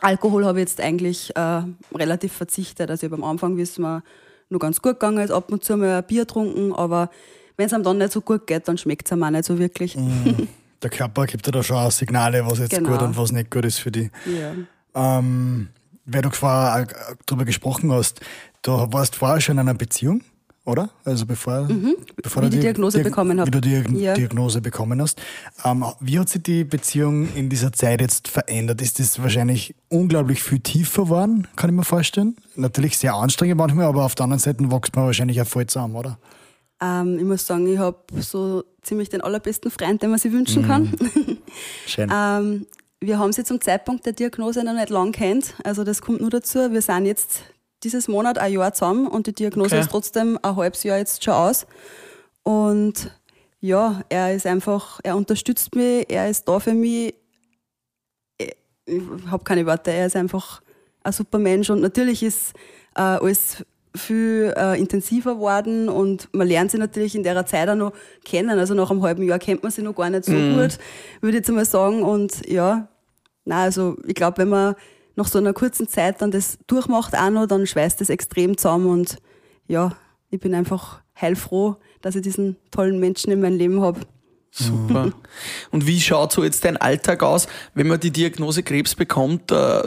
Alkohol 0.00 0.44
habe 0.44 0.58
ich 0.58 0.68
jetzt 0.68 0.80
eigentlich 0.80 1.34
äh, 1.36 1.62
relativ 1.94 2.32
verzichtet. 2.32 2.90
Also 2.90 3.06
ich 3.06 3.12
habe 3.12 3.22
am 3.22 3.28
Anfang, 3.30 3.56
wie 3.56 3.62
es 3.62 3.78
mir 3.78 4.02
nur 4.48 4.58
ganz 4.58 4.82
gut 4.82 4.94
gegangen 4.94 5.18
ist, 5.18 5.30
ab 5.30 5.52
und 5.52 5.62
zu 5.62 5.76
mal 5.76 5.98
ein 5.98 6.04
Bier 6.04 6.22
getrunken, 6.22 6.72
aber 6.72 7.08
wenn 7.56 7.66
es 7.66 7.72
einem 7.72 7.84
dann 7.84 7.98
nicht 7.98 8.10
so 8.10 8.20
gut 8.20 8.48
geht, 8.48 8.66
dann 8.66 8.78
schmeckt 8.78 9.06
es 9.06 9.12
einem 9.12 9.22
auch 9.22 9.30
nicht 9.30 9.44
so 9.44 9.60
wirklich. 9.60 9.96
Der 10.82 10.90
Körper 10.90 11.26
gibt 11.26 11.46
dir 11.46 11.52
da 11.52 11.62
schon 11.62 11.76
auch 11.76 11.92
Signale, 11.92 12.44
was 12.44 12.58
jetzt 12.58 12.70
Genau. 12.70 12.90
gut 12.90 13.02
und 13.02 13.16
was 13.16 13.30
nicht 13.30 13.48
gut 13.48 13.64
ist 13.64 13.78
für 13.78 13.92
dich. 13.92 14.10
Ja. 14.26 14.54
Ähm, 14.94 15.68
weil 16.04 16.22
du 16.22 16.30
vorher 16.30 16.82
auch 16.82 17.16
darüber 17.26 17.44
gesprochen 17.44 17.92
hast, 17.92 18.20
du 18.62 18.72
warst 18.72 19.14
vorher 19.14 19.40
schon 19.40 19.54
in 19.54 19.60
einer 19.60 19.74
Beziehung, 19.74 20.22
oder? 20.70 20.88
Also 21.04 21.26
bevor, 21.26 21.68
bevor 22.22 22.42
Mhm. 22.42 22.46
Wie 22.46 22.50
du 22.50 22.56
die 22.56 22.60
Diagnose 22.60 23.00
bekommen 23.02 23.38
hab. 23.40 23.46
Wie 23.46 23.50
du 23.50 23.60
die 23.60 23.70
Diag- 23.74 23.94
Ja. 23.98 24.14
Diagnose 24.14 24.60
bekommen 24.60 25.00
hast. 25.02 25.20
Ähm, 25.64 25.84
wie 26.00 26.18
hat 26.18 26.28
sich 26.28 26.42
die 26.42 26.64
Beziehung 26.64 27.28
in 27.34 27.48
dieser 27.50 27.72
Zeit 27.72 28.00
jetzt 28.00 28.28
verändert? 28.28 28.80
Ist 28.80 28.98
das 29.00 29.20
wahrscheinlich 29.22 29.74
unglaublich 29.88 30.42
viel 30.42 30.60
tiefer 30.60 31.02
geworden, 31.04 31.46
kann 31.56 31.68
ich 31.70 31.76
mir 31.76 31.84
vorstellen? 31.84 32.36
Natürlich 32.56 32.96
sehr 32.96 33.14
anstrengend 33.14 33.58
manchmal, 33.58 33.86
aber 33.86 34.04
auf 34.04 34.14
der 34.14 34.24
anderen 34.24 34.40
Seite 34.40 34.70
wächst 34.70 34.96
man 34.96 35.04
wahrscheinlich 35.06 35.40
auch 35.42 35.46
voll 35.46 35.66
zusammen, 35.66 35.96
oder? 35.96 36.18
Ähm, 36.82 37.18
ich 37.18 37.24
muss 37.24 37.46
sagen, 37.46 37.66
ich 37.66 37.78
habe 37.78 37.98
so 38.20 38.64
ziemlich 38.82 39.08
den 39.10 39.20
allerbesten 39.20 39.70
Freund, 39.70 40.02
den 40.02 40.10
man 40.10 40.18
sich 40.18 40.32
wünschen 40.32 40.66
kann. 40.66 40.90
Schön. 41.86 42.10
Ähm, 42.14 42.66
wir 43.02 43.18
haben 43.18 43.32
sie 43.32 43.44
zum 43.44 43.60
Zeitpunkt 43.60 44.06
der 44.06 44.12
Diagnose 44.14 44.62
noch 44.64 44.74
nicht 44.74 44.90
lang 44.90 45.12
kennt. 45.12 45.54
Also 45.64 45.84
das 45.84 46.00
kommt 46.02 46.20
nur 46.20 46.30
dazu. 46.30 46.70
Wir 46.72 46.82
sind 46.82 47.06
jetzt 47.06 47.42
dieses 47.82 48.08
Monat 48.08 48.38
ein 48.38 48.52
Jahr 48.52 48.72
zusammen 48.72 49.06
und 49.06 49.26
die 49.26 49.32
Diagnose 49.32 49.74
Okay. 49.74 49.80
ist 49.80 49.90
trotzdem 49.90 50.38
ein 50.42 50.56
halbes 50.56 50.82
Jahr 50.82 50.98
jetzt 50.98 51.24
schon 51.24 51.34
aus. 51.34 51.66
Und 52.42 53.10
ja, 53.60 54.02
er 54.08 54.34
ist 54.34 54.46
einfach, 54.46 55.00
er 55.02 55.16
unterstützt 55.16 55.74
mich, 55.74 56.06
er 56.08 56.28
ist 56.30 56.48
da 56.48 56.60
für 56.60 56.74
mich. 56.74 57.14
Ich 58.38 59.02
habe 59.30 59.44
keine 59.44 59.66
Worte, 59.66 59.92
er 59.92 60.06
ist 60.06 60.16
einfach 60.16 60.62
ein 61.02 61.12
super 61.12 61.38
Mensch 61.38 61.70
und 61.70 61.80
natürlich 61.80 62.22
ist 62.22 62.54
äh, 62.96 63.00
alles 63.02 63.64
viel 63.96 64.52
äh, 64.56 64.78
intensiver 64.78 65.34
geworden 65.34 65.88
und 65.88 66.28
man 66.32 66.46
lernt 66.46 66.70
sie 66.70 66.78
natürlich 66.78 67.14
in 67.14 67.22
der 67.22 67.44
Zeit 67.46 67.68
auch 67.68 67.74
noch 67.74 67.92
kennen. 68.24 68.58
Also 68.58 68.74
nach 68.74 68.90
einem 68.90 69.02
halben 69.02 69.22
Jahr 69.22 69.38
kennt 69.38 69.62
man 69.62 69.72
sie 69.72 69.82
noch 69.82 69.94
gar 69.94 70.10
nicht 70.10 70.24
so 70.24 70.32
gut, 70.32 70.78
würde 71.20 71.36
ich 71.38 71.46
jetzt 71.46 71.50
mal 71.50 71.64
sagen. 71.64 72.02
Und 72.02 72.46
ja, 72.48 72.88
na 73.44 73.62
also 73.62 73.96
ich 74.06 74.14
glaube, 74.14 74.38
wenn 74.38 74.48
man 74.48 74.74
nach 75.20 75.28
so 75.28 75.38
einer 75.38 75.52
kurzen 75.52 75.86
Zeit 75.86 76.22
dann 76.22 76.30
das 76.30 76.58
durchmacht 76.66 77.14
auch 77.14 77.30
noch, 77.30 77.46
dann 77.46 77.66
schweißt 77.66 78.00
das 78.00 78.08
extrem 78.08 78.56
zusammen 78.56 78.86
und 78.86 79.18
ja, 79.68 79.92
ich 80.30 80.40
bin 80.40 80.54
einfach 80.54 81.02
heilfroh, 81.20 81.76
dass 82.00 82.16
ich 82.16 82.22
diesen 82.22 82.56
tollen 82.70 82.98
Menschen 82.98 83.30
in 83.30 83.40
meinem 83.42 83.58
Leben 83.58 83.82
habe. 83.82 84.00
Super. 84.50 85.12
Und 85.70 85.86
wie 85.86 86.00
schaut 86.00 86.32
so 86.32 86.42
jetzt 86.42 86.64
dein 86.64 86.76
Alltag 86.76 87.22
aus, 87.22 87.46
wenn 87.74 87.86
man 87.86 88.00
die 88.00 88.10
Diagnose 88.10 88.64
Krebs 88.64 88.96
bekommt? 88.96 89.52
Äh, 89.52 89.82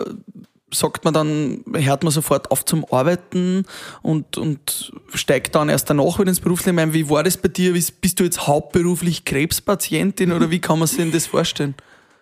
sagt 0.71 1.03
man 1.03 1.13
dann, 1.13 1.65
hört 1.73 2.03
man 2.03 2.13
sofort 2.13 2.49
auf 2.49 2.63
zum 2.63 2.85
Arbeiten 2.89 3.65
und, 4.01 4.37
und 4.37 4.93
steigt 5.13 5.55
dann 5.55 5.67
erst 5.67 5.89
danach 5.89 6.17
wieder 6.17 6.29
ins 6.29 6.39
Berufsleben 6.39 6.79
ein? 6.79 6.93
Wie 6.93 7.09
war 7.09 7.23
das 7.23 7.35
bei 7.35 7.49
dir? 7.49 7.73
Bist 7.73 8.19
du 8.19 8.23
jetzt 8.23 8.47
hauptberuflich 8.47 9.25
Krebspatientin 9.25 10.31
oder 10.31 10.49
wie 10.49 10.59
kann 10.59 10.79
man 10.79 10.87
sich 10.87 10.97
denn 10.97 11.11
das 11.11 11.25
vorstellen? 11.25 11.75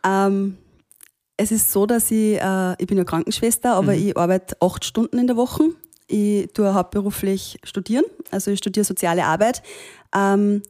Ähm, 0.04 0.58
es 1.38 1.52
ist 1.52 1.72
so, 1.72 1.86
dass 1.86 2.12
ich, 2.12 2.40
äh, 2.40 2.74
ich 2.78 2.88
bin 2.88 2.98
ja 2.98 3.04
Krankenschwester, 3.04 3.74
aber 3.74 3.94
ich 3.94 4.16
arbeite 4.18 4.56
acht 4.62 4.86
Stunden 4.86 5.18
in 5.18 5.28
der 5.28 5.36
Woche. 5.38 5.64
Ich 6.08 6.52
tue 6.54 6.74
hauptberuflich 6.74 7.60
studieren, 7.64 8.04
also 8.32 8.52
ich 8.52 8.60
studiere 8.60 8.84
soziale 8.84 9.26
Arbeit. 9.26 9.64
Ähm, 10.16 10.62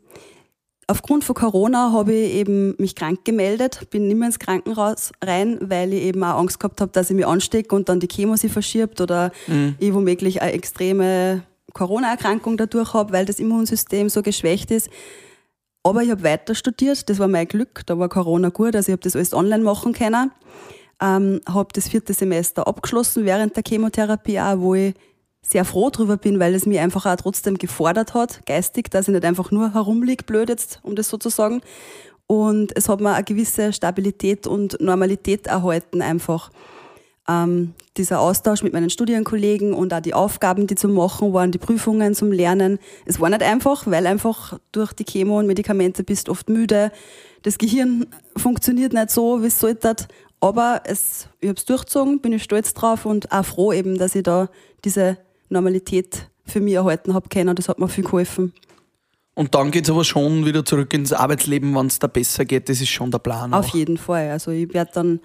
aufgrund 0.87 1.23
von 1.23 1.35
Corona 1.35 1.91
habe 1.91 2.13
ich 2.13 2.33
eben 2.35 2.75
mich 2.77 2.95
krank 2.95 3.25
gemeldet, 3.25 3.89
bin 3.89 4.07
nicht 4.07 4.17
mehr 4.17 4.27
ins 4.27 4.39
Krankenhaus 4.39 5.11
rein, 5.23 5.57
weil 5.61 5.93
ich 5.93 6.03
eben 6.03 6.23
auch 6.23 6.37
Angst 6.37 6.59
gehabt 6.59 6.79
habe, 6.79 6.91
dass 6.91 7.09
ich 7.09 7.15
mich 7.15 7.25
anstecke 7.25 7.75
und 7.75 7.89
dann 7.89 7.99
die 7.99 8.07
Chemo 8.07 8.35
sich 8.35 8.51
verschiebt 8.51 9.01
oder 9.01 9.31
ich 9.79 9.93
womöglich 9.93 10.41
eine 10.41 10.51
extreme 10.53 11.43
Corona-Erkrankung 11.73 12.57
dadurch 12.57 12.93
habe, 12.93 13.13
weil 13.13 13.25
das 13.25 13.39
Immunsystem 13.39 14.09
so 14.09 14.21
geschwächt 14.21 14.71
ist. 14.71 14.89
Aber 15.83 16.03
ich 16.03 16.11
habe 16.11 16.23
weiter 16.23 16.53
studiert, 16.53 17.09
das 17.09 17.19
war 17.19 17.27
mein 17.27 17.47
Glück, 17.47 17.81
da 17.85 17.97
war 17.97 18.07
Corona 18.07 18.49
gut, 18.49 18.75
also 18.75 18.89
ich 18.89 18.93
habe 18.93 19.01
das 19.01 19.15
alles 19.15 19.33
online 19.33 19.63
machen 19.63 19.93
können. 19.93 20.31
Ähm, 21.01 21.41
habe 21.47 21.69
das 21.73 21.89
vierte 21.89 22.13
Semester 22.13 22.67
abgeschlossen 22.67 23.25
während 23.25 23.55
der 23.55 23.63
Chemotherapie 23.67 24.39
auch, 24.39 24.59
wo 24.59 24.75
ich 24.75 24.93
sehr 25.41 25.65
froh 25.65 25.89
drüber 25.89 26.17
bin, 26.17 26.39
weil 26.39 26.53
es 26.53 26.67
mich 26.67 26.79
einfach 26.79 27.07
auch 27.07 27.15
trotzdem 27.15 27.57
gefordert 27.57 28.13
hat, 28.13 28.45
geistig, 28.45 28.91
dass 28.91 29.07
ich 29.07 29.13
nicht 29.13 29.25
einfach 29.25 29.49
nur 29.49 29.73
herumliege, 29.73 30.23
blöd 30.23 30.49
jetzt, 30.49 30.79
um 30.83 30.95
das 30.95 31.09
so 31.09 31.17
zu 31.17 31.29
sagen. 31.29 31.61
Und 32.27 32.77
es 32.77 32.87
hat 32.87 33.01
mir 33.01 33.13
eine 33.13 33.23
gewisse 33.23 33.73
Stabilität 33.73 34.45
und 34.45 34.79
Normalität 34.79 35.47
erhalten 35.47 36.03
einfach. 36.03 36.51
Ähm, 37.27 37.73
dieser 37.97 38.19
Austausch 38.19 38.63
mit 38.63 38.73
meinen 38.73 38.89
Studienkollegen 38.89 39.73
und 39.73 39.93
auch 39.93 39.99
die 39.99 40.13
Aufgaben, 40.13 40.65
die 40.67 40.75
zu 40.75 40.87
machen 40.87 41.33
waren, 41.33 41.51
die 41.51 41.59
Prüfungen 41.59 42.15
zum 42.15 42.31
Lernen. 42.31 42.79
Es 43.05 43.19
war 43.19 43.29
nicht 43.29 43.43
einfach, 43.43 43.85
weil 43.85 44.07
einfach 44.07 44.57
durch 44.71 44.93
die 44.93 45.05
Chemo 45.05 45.39
und 45.39 45.47
Medikamente 45.47 46.03
bist 46.03 46.29
oft 46.29 46.49
müde. 46.49 46.91
Das 47.43 47.57
Gehirn 47.57 48.07
funktioniert 48.35 48.93
nicht 48.93 49.11
so, 49.11 49.41
wie 49.43 49.47
es 49.47 49.59
sollte. 49.59 49.95
Aber 50.39 50.81
es, 50.85 51.27
ich 51.39 51.49
habe 51.49 51.57
es 51.57 51.65
durchgezogen, 51.65 52.19
bin 52.19 52.33
ich 52.33 52.43
stolz 52.43 52.73
drauf 52.73 53.05
und 53.05 53.31
auch 53.31 53.45
froh 53.45 53.71
eben, 53.71 53.99
dass 53.99 54.15
ich 54.15 54.23
da 54.23 54.49
diese 54.83 55.17
Normalität 55.49 56.29
für 56.45 56.59
mich 56.59 56.73
erhalten 56.73 57.13
habe 57.13 57.29
können. 57.29 57.55
Das 57.55 57.69
hat 57.69 57.77
mir 57.77 57.87
viel 57.87 58.03
geholfen. 58.03 58.51
Und 59.33 59.55
dann 59.55 59.71
geht 59.71 59.85
es 59.85 59.89
aber 59.89 60.03
schon 60.03 60.45
wieder 60.45 60.65
zurück 60.65 60.93
ins 60.93 61.13
Arbeitsleben, 61.13 61.73
wenn 61.75 61.87
es 61.87 61.99
da 61.99 62.07
besser 62.07 62.43
geht. 62.45 62.69
Das 62.69 62.81
ist 62.81 62.89
schon 62.89 63.11
der 63.11 63.19
Plan. 63.19 63.53
Auf 63.53 63.69
auch. 63.69 63.75
jeden 63.75 63.97
Fall. 63.97 64.29
Also 64.29 64.51
ich 64.51 64.73
werde 64.73 64.91
dann 64.93 65.19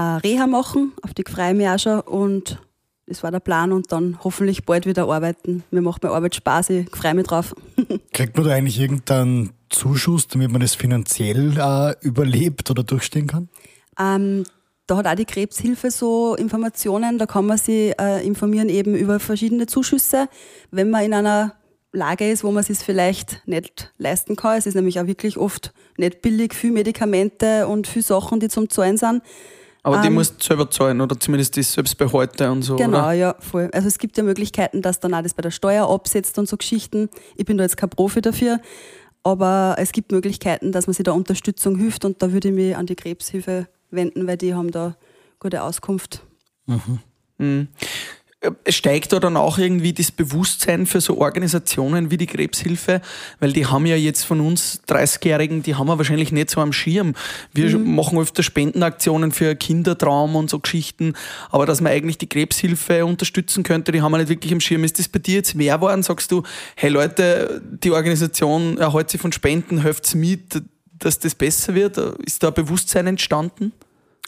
Reha 0.00 0.46
machen, 0.46 0.92
auf 1.02 1.14
die 1.14 1.24
freue 1.28 1.54
mich 1.54 1.68
auch 1.68 1.78
schon. 1.78 2.00
Und 2.00 2.58
das 3.06 3.22
war 3.22 3.30
der 3.30 3.40
Plan 3.40 3.72
und 3.72 3.92
dann 3.92 4.18
hoffentlich 4.24 4.64
bald 4.64 4.86
wieder 4.86 5.08
arbeiten. 5.08 5.62
Mir 5.70 5.82
macht 5.82 6.02
meine 6.02 6.14
Arbeit 6.14 6.34
Spaß, 6.34 6.70
ich 6.70 6.90
freue 6.90 7.14
mich 7.14 7.26
drauf. 7.26 7.54
Kriegt 8.12 8.36
man 8.36 8.46
da 8.46 8.52
eigentlich 8.52 8.80
irgendeinen 8.80 9.52
Zuschuss, 9.68 10.26
damit 10.28 10.50
man 10.50 10.60
das 10.60 10.74
finanziell 10.74 11.58
äh, 11.58 11.94
überlebt 12.00 12.70
oder 12.70 12.82
durchstehen 12.82 13.26
kann? 13.26 13.48
Ähm, 13.98 14.44
da 14.86 14.96
hat 14.96 15.06
auch 15.06 15.14
die 15.14 15.24
Krebshilfe 15.24 15.90
so 15.90 16.34
Informationen, 16.34 17.18
da 17.18 17.26
kann 17.26 17.46
man 17.46 17.58
sich 17.58 17.98
äh, 17.98 18.26
informieren 18.26 18.68
eben 18.68 18.94
über 18.94 19.20
verschiedene 19.20 19.66
Zuschüsse, 19.66 20.28
wenn 20.70 20.90
man 20.90 21.04
in 21.04 21.14
einer 21.14 21.54
Lage 21.92 22.30
ist, 22.30 22.42
wo 22.42 22.50
man 22.50 22.60
es 22.60 22.66
sich 22.66 22.78
vielleicht 22.78 23.46
nicht 23.46 23.92
leisten 23.98 24.36
kann. 24.36 24.58
Es 24.58 24.66
ist 24.66 24.74
nämlich 24.74 24.98
auch 24.98 25.06
wirklich 25.06 25.38
oft 25.38 25.72
nicht 25.96 26.22
billig, 26.22 26.54
viel 26.54 26.72
Medikamente 26.72 27.66
und 27.68 27.86
viel 27.86 28.02
Sachen, 28.02 28.40
die 28.40 28.48
zum 28.48 28.68
Zahlen 28.68 28.96
sind. 28.96 29.22
Aber 29.84 30.00
die 30.00 30.08
ähm, 30.08 30.14
musst 30.14 30.40
du 30.40 30.44
selber 30.44 30.68
zahlen 30.70 31.00
oder 31.00 31.18
zumindest 31.20 31.54
die 31.56 31.62
Selbstbehalte 31.62 32.50
und 32.50 32.62
so. 32.62 32.76
Genau, 32.76 32.98
oder? 32.98 33.12
ja, 33.12 33.36
voll. 33.38 33.70
Also 33.72 33.86
es 33.86 33.98
gibt 33.98 34.16
ja 34.16 34.24
Möglichkeiten, 34.24 34.82
dass 34.82 34.98
dann 34.98 35.14
auch 35.14 35.22
das 35.22 35.34
bei 35.34 35.42
der 35.42 35.50
Steuer 35.50 35.88
absetzt 35.88 36.38
und 36.38 36.48
so 36.48 36.56
Geschichten. 36.56 37.10
Ich 37.36 37.44
bin 37.44 37.58
da 37.58 37.64
jetzt 37.64 37.76
kein 37.76 37.90
Profi 37.90 38.20
dafür, 38.20 38.60
aber 39.22 39.76
es 39.78 39.92
gibt 39.92 40.10
Möglichkeiten, 40.10 40.72
dass 40.72 40.86
man 40.86 40.94
sich 40.94 41.04
da 41.04 41.12
Unterstützung 41.12 41.76
hilft 41.76 42.04
und 42.04 42.20
da 42.22 42.32
würde 42.32 42.48
ich 42.48 42.54
mich 42.54 42.76
an 42.76 42.86
die 42.86 42.96
Krebshilfe 42.96 43.68
wenden, 43.90 44.26
weil 44.26 44.38
die 44.38 44.54
haben 44.54 44.70
da 44.70 44.96
gute 45.38 45.62
Auskunft. 45.62 46.22
Mhm. 46.66 46.98
Mhm 47.38 47.68
steigt 48.68 49.12
da 49.12 49.20
dann 49.20 49.36
auch 49.36 49.58
irgendwie 49.58 49.92
das 49.92 50.10
Bewusstsein 50.10 50.86
für 50.86 51.00
so 51.00 51.18
Organisationen 51.18 52.10
wie 52.10 52.16
die 52.16 52.26
Krebshilfe? 52.26 53.00
Weil 53.40 53.52
die 53.52 53.66
haben 53.66 53.86
ja 53.86 53.96
jetzt 53.96 54.24
von 54.24 54.40
uns 54.40 54.82
30-Jährigen, 54.88 55.62
die 55.62 55.74
haben 55.74 55.86
wir 55.86 55.98
wahrscheinlich 55.98 56.32
nicht 56.32 56.50
so 56.50 56.60
am 56.60 56.72
Schirm. 56.72 57.14
Wir 57.52 57.76
mhm. 57.76 57.94
machen 57.94 58.18
öfter 58.18 58.42
Spendenaktionen 58.42 59.32
für 59.32 59.54
Kindertraum 59.54 60.36
und 60.36 60.50
so 60.50 60.58
Geschichten, 60.58 61.14
aber 61.50 61.66
dass 61.66 61.80
man 61.80 61.92
eigentlich 61.92 62.18
die 62.18 62.28
Krebshilfe 62.28 63.04
unterstützen 63.06 63.62
könnte, 63.62 63.92
die 63.92 64.02
haben 64.02 64.12
wir 64.12 64.18
nicht 64.18 64.28
wirklich 64.28 64.52
am 64.52 64.60
Schirm. 64.60 64.84
Ist 64.84 64.98
das 64.98 65.08
bei 65.08 65.18
dir 65.18 65.36
jetzt 65.36 65.54
mehr 65.54 65.76
geworden? 65.76 66.02
Sagst 66.02 66.30
du, 66.30 66.42
hey 66.76 66.90
Leute, 66.90 67.62
die 67.64 67.90
Organisation 67.90 68.78
erhält 68.78 69.10
sich 69.10 69.20
von 69.20 69.32
Spenden, 69.32 69.82
helft 69.82 70.14
mit, 70.14 70.62
dass 70.98 71.18
das 71.18 71.34
besser 71.34 71.74
wird? 71.74 71.98
Ist 71.98 72.42
da 72.42 72.50
Bewusstsein 72.50 73.06
entstanden? 73.06 73.72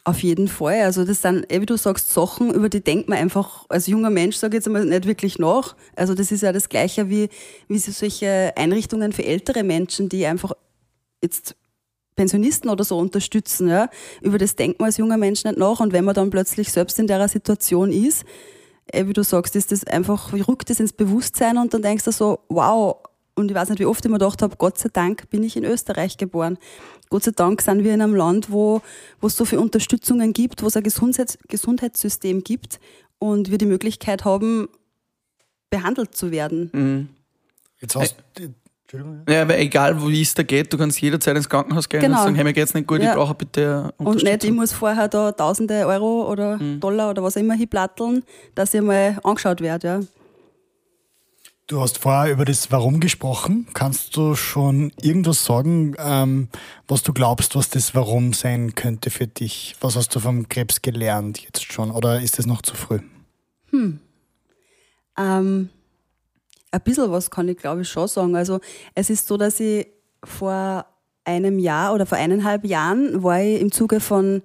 Auf 0.07 0.23
jeden 0.23 0.47
Fall. 0.47 0.83
Also 0.83 1.05
das 1.05 1.21
sind, 1.21 1.53
eh 1.53 1.61
wie 1.61 1.67
du 1.67 1.77
sagst, 1.77 2.15
Sachen, 2.15 2.55
über 2.55 2.69
die 2.69 2.81
denkt 2.81 3.09
man 3.09 3.19
einfach 3.19 3.67
als 3.69 3.89
junger 3.89 4.09
Mensch, 4.09 4.37
sage 4.37 4.53
ich 4.53 4.59
jetzt 4.59 4.69
einmal, 4.69 4.85
nicht 4.85 5.05
wirklich 5.05 5.41
nach. 5.41 5.75
Also 5.97 6.15
das 6.15 6.31
ist 6.31 6.45
ja 6.45 6.53
das 6.53 6.69
Gleiche 6.69 7.11
wie, 7.11 7.29
wie 7.67 7.79
so 7.79 7.91
solche 7.91 8.53
Einrichtungen 8.55 9.13
für 9.13 9.25
ältere 9.25 9.65
Menschen, 9.65 10.09
die 10.09 10.25
einfach 10.25 10.53
jetzt 11.21 11.57
Pensionisten 12.15 12.71
oder 12.71 12.85
so 12.85 12.97
unterstützen. 12.97 13.67
Ja. 13.69 13.91
Über 14.23 14.39
das 14.39 14.55
denkt 14.55 14.79
man 14.79 14.87
als 14.87 14.97
junger 14.99 15.17
Mensch 15.17 15.43
nicht 15.43 15.59
nach. 15.59 15.81
Und 15.81 15.93
wenn 15.93 16.05
man 16.05 16.15
dann 16.15 16.31
plötzlich 16.31 16.71
selbst 16.71 17.01
in 17.01 17.09
der 17.09 17.27
Situation 17.27 17.91
ist, 17.91 18.25
eh 18.93 19.09
wie 19.09 19.13
du 19.13 19.25
sagst, 19.25 19.57
ist 19.57 19.73
das 19.73 19.83
einfach, 19.83 20.33
rückt 20.33 20.71
das 20.71 20.79
ins 20.79 20.93
Bewusstsein 20.93 21.59
und 21.59 21.75
dann 21.75 21.83
denkst 21.83 22.05
du 22.05 22.13
so, 22.13 22.39
wow, 22.49 22.99
und 23.37 23.51
ich 23.51 23.55
weiß 23.55 23.69
nicht, 23.69 23.79
wie 23.79 23.87
oft 23.87 24.05
ich 24.05 24.11
mir 24.11 24.19
gedacht 24.19 24.43
habe, 24.43 24.57
Gott 24.57 24.79
sei 24.79 24.89
Dank 24.93 25.29
bin 25.31 25.45
ich 25.45 25.57
in 25.57 25.65
Österreich 25.65 26.17
geboren. 26.17 26.59
Gott 27.11 27.23
sei 27.23 27.33
Dank 27.37 27.61
sind 27.61 27.85
wir 27.85 27.95
in 27.95 28.03
einem 28.03 28.15
Land, 28.15 28.51
wo, 28.51 28.81
wo 29.21 29.27
es 29.27 29.37
so 29.37 29.45
viele 29.45 29.61
Unterstützungen 29.61 30.33
gibt, 30.33 30.63
wo 30.63 30.67
es 30.67 30.77
ein 30.77 30.83
Gesundheits 30.83 31.39
Gesundheitssystem 31.49 32.43
gibt 32.43 32.81
und 33.19 33.51
wir 33.51 33.59
die 33.59 33.67
Möglichkeit 33.67 34.25
haben, 34.25 34.69
behandelt 35.71 36.17
zu 36.17 36.31
werden. 36.31 36.71
Mhm. 36.73 37.09
Jetzt 37.81 37.95
hast 37.95 38.17
du. 38.35 38.55
Ja, 39.29 39.43
aber 39.43 39.59
egal, 39.59 40.01
wie 40.07 40.23
es 40.23 40.33
da 40.35 40.45
geht, 40.45 40.73
du 40.73 40.79
kannst 40.79 41.01
jederzeit 41.01 41.37
ins 41.37 41.49
Krankenhaus 41.49 41.89
gehen 41.89 42.01
genau. 42.01 42.19
und 42.19 42.23
sagen, 42.23 42.35
hey, 42.37 42.45
mir 42.45 42.53
geht's 42.53 42.73
nicht 42.73 42.87
gut, 42.87 43.03
ja. 43.03 43.11
ich 43.11 43.17
brauche 43.17 43.35
bitte 43.35 43.93
Unterstützung. 43.99 44.07
Und 44.07 44.23
nicht, 44.23 44.45
ich 44.45 44.53
muss 44.53 44.73
vorher 44.73 45.09
da 45.09 45.33
tausende 45.33 45.87
Euro 45.87 46.31
oder 46.31 46.57
mhm. 46.57 46.79
Dollar 46.79 47.11
oder 47.11 47.23
was 47.25 47.37
auch 47.37 47.41
immer 47.41 47.55
hinplatteln, 47.55 48.23
dass 48.55 48.73
ich 48.75 48.81
mal 48.81 49.19
angeschaut 49.25 49.61
werde, 49.61 49.87
ja. 49.89 50.01
Du 51.69 51.81
hast 51.81 51.99
vorher 51.99 52.33
über 52.33 52.45
das 52.45 52.71
Warum 52.71 53.01
gesprochen. 53.01 53.67
Kannst 53.75 54.17
du 54.17 54.37
schon 54.37 54.93
irgendwas 55.03 55.45
sagen, 55.45 55.97
ähm, 55.99 56.47
was 56.87 57.03
du 57.03 57.13
glaubst, 57.13 57.57
was 57.57 57.69
das 57.69 57.93
Warum 57.93 58.35
sein 58.35 58.77
könnte 58.77 59.11
für 59.11 59.27
dich? 59.27 59.75
Was 59.81 59.97
hast 59.97 60.15
du 60.15 60.21
vom 60.21 60.49
Krebs 60.49 60.81
gelernt 60.81 61.41
jetzt 61.41 61.73
schon? 61.73 61.91
Oder 61.91 62.21
ist 62.21 62.39
es 62.39 62.47
noch 62.47 62.63
zu 62.63 62.77
früh? 62.77 63.01
Hm. 63.71 63.99
Ähm, 65.19 65.71
ein 66.71 66.81
bisschen 66.83 67.11
was 67.11 67.33
kann 67.33 67.49
ich, 67.49 67.59
glaube 67.59 67.83
ich, 67.83 67.89
schon 67.89 68.07
sagen. 68.07 68.37
Also 68.37 68.61
es 68.95 69.11
ist 69.11 69.27
so, 69.27 69.37
dass 69.37 69.59
ich 69.59 69.89
vor 70.23 70.87
einem 71.25 71.59
Jahr 71.59 71.95
oder 71.95 72.07
vor 72.07 72.17
eineinhalb 72.17 72.65
Jahren 72.65 73.25
war 73.25 73.43
ich 73.43 73.61
im 73.61 73.73
Zuge 73.73 73.99
von 73.99 74.43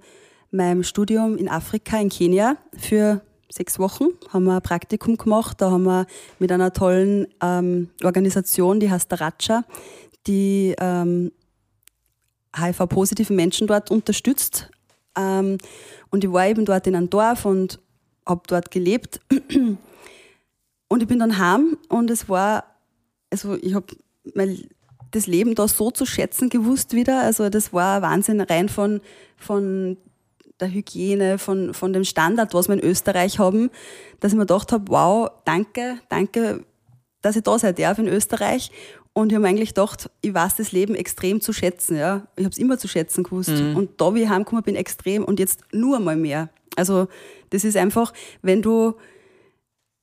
meinem 0.50 0.82
Studium 0.82 1.36
in 1.36 1.48
Afrika, 1.48 2.00
in 2.00 2.08
Kenia, 2.08 2.56
für 2.76 3.20
sechs 3.52 3.78
Wochen 3.78 4.06
haben 4.32 4.44
wir 4.44 4.56
ein 4.56 4.62
Praktikum 4.62 5.16
gemacht. 5.16 5.60
Da 5.60 5.70
haben 5.70 5.84
wir 5.84 6.06
mit 6.38 6.50
einer 6.50 6.72
tollen 6.72 7.26
ähm, 7.42 7.90
Organisation, 8.02 8.80
die 8.80 8.90
heißt 8.90 9.12
Racha, 9.20 9.64
die 10.26 10.74
ähm, 10.78 11.32
HIV-positiven 12.56 13.36
Menschen 13.36 13.66
dort 13.66 13.90
unterstützt. 13.90 14.70
Ähm, 15.16 15.58
und 16.10 16.24
ich 16.24 16.32
war 16.32 16.46
eben 16.46 16.64
dort 16.64 16.86
in 16.86 16.96
einem 16.96 17.10
Dorf 17.10 17.44
und 17.44 17.78
habe 18.26 18.42
dort 18.46 18.70
gelebt. 18.70 19.20
Und 20.88 21.02
ich 21.02 21.08
bin 21.08 21.20
dann 21.20 21.38
heim 21.38 21.78
und 21.88 22.10
es 22.10 22.28
war, 22.28 22.64
also 23.30 23.54
ich 23.54 23.72
habe 23.72 23.86
das 25.10 25.26
Leben 25.26 25.54
da 25.54 25.66
so 25.66 25.90
zu 25.90 26.04
schätzen 26.04 26.50
gewusst 26.50 26.92
wieder. 26.92 27.22
Also 27.22 27.48
das 27.48 27.72
war 27.72 28.02
Wahnsinn 28.02 28.42
rein 28.42 28.68
von, 28.68 29.00
von 29.38 29.96
der 30.62 30.72
Hygiene, 30.72 31.38
von, 31.38 31.74
von 31.74 31.92
dem 31.92 32.04
Standard, 32.04 32.54
was 32.54 32.68
wir 32.68 32.74
in 32.74 32.80
Österreich 32.80 33.38
haben, 33.38 33.70
dass 34.20 34.32
ich 34.32 34.38
mir 34.38 34.46
gedacht 34.46 34.72
habe, 34.72 34.84
wow, 34.88 35.30
danke, 35.44 35.98
danke, 36.08 36.64
dass 37.20 37.36
ich 37.36 37.42
da 37.42 37.58
sein 37.58 37.74
darf 37.74 37.98
in 37.98 38.08
Österreich. 38.08 38.70
Und 39.12 39.30
ich 39.30 39.36
habe 39.36 39.46
eigentlich 39.46 39.70
gedacht, 39.70 40.08
ich 40.22 40.32
weiß 40.32 40.56
das 40.56 40.72
Leben 40.72 40.94
extrem 40.94 41.40
zu 41.40 41.52
schätzen. 41.52 41.96
Ja. 41.96 42.26
Ich 42.36 42.44
habe 42.44 42.52
es 42.52 42.58
immer 42.58 42.78
zu 42.78 42.88
schätzen 42.88 43.24
gewusst. 43.24 43.50
Mhm. 43.50 43.76
Und 43.76 44.00
da, 44.00 44.14
wie 44.14 44.22
ich 44.22 44.28
heimgekommen 44.28 44.64
bin, 44.64 44.74
extrem 44.74 45.24
und 45.24 45.38
jetzt 45.38 45.60
nur 45.72 46.00
mal 46.00 46.16
mehr. 46.16 46.48
Also 46.76 47.08
das 47.50 47.64
ist 47.64 47.76
einfach, 47.76 48.14
wenn 48.40 48.62
du 48.62 48.94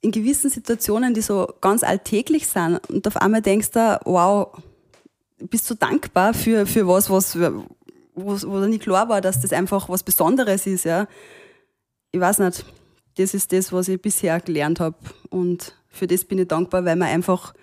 in 0.01 0.12
gewissen 0.12 0.49
Situationen, 0.49 1.14
die 1.14 1.22
so 1.22 1.51
ganz 1.60 1.84
alltäglich 1.84 2.47
sind 2.47 2.80
und 2.88 3.07
auf 3.07 3.18
einmal 3.18 3.41
denkst 3.41 3.72
du, 3.72 3.99
wow, 4.05 4.49
bist 5.39 5.70
du 5.70 5.74
dankbar 5.74 6.34
für, 6.34 6.66
für 6.66 6.88
was, 6.88 7.10
was, 7.10 7.38
wo, 8.24 8.39
wo 8.49 8.59
nicht 8.65 8.84
klar 8.84 9.09
war, 9.09 9.22
dass 9.22 9.41
das 9.41 9.53
einfach 9.53 9.89
was 9.89 10.03
Besonderes 10.03 10.65
ist. 10.65 10.86
Ja. 10.86 11.07
Ich 12.11 12.20
weiß 12.20 12.39
nicht, 12.39 12.65
das 13.17 13.34
ist 13.34 13.51
das, 13.51 13.72
was 13.72 13.88
ich 13.88 14.01
bisher 14.01 14.39
gelernt 14.39 14.80
habe. 14.80 14.97
Und 15.30 15.76
für 15.89 16.07
das 16.07 16.24
bin 16.26 16.39
ich 16.39 16.47
dankbar, 16.47 16.86
weil 16.86 16.95
man 16.95 17.09
einfach 17.09 17.53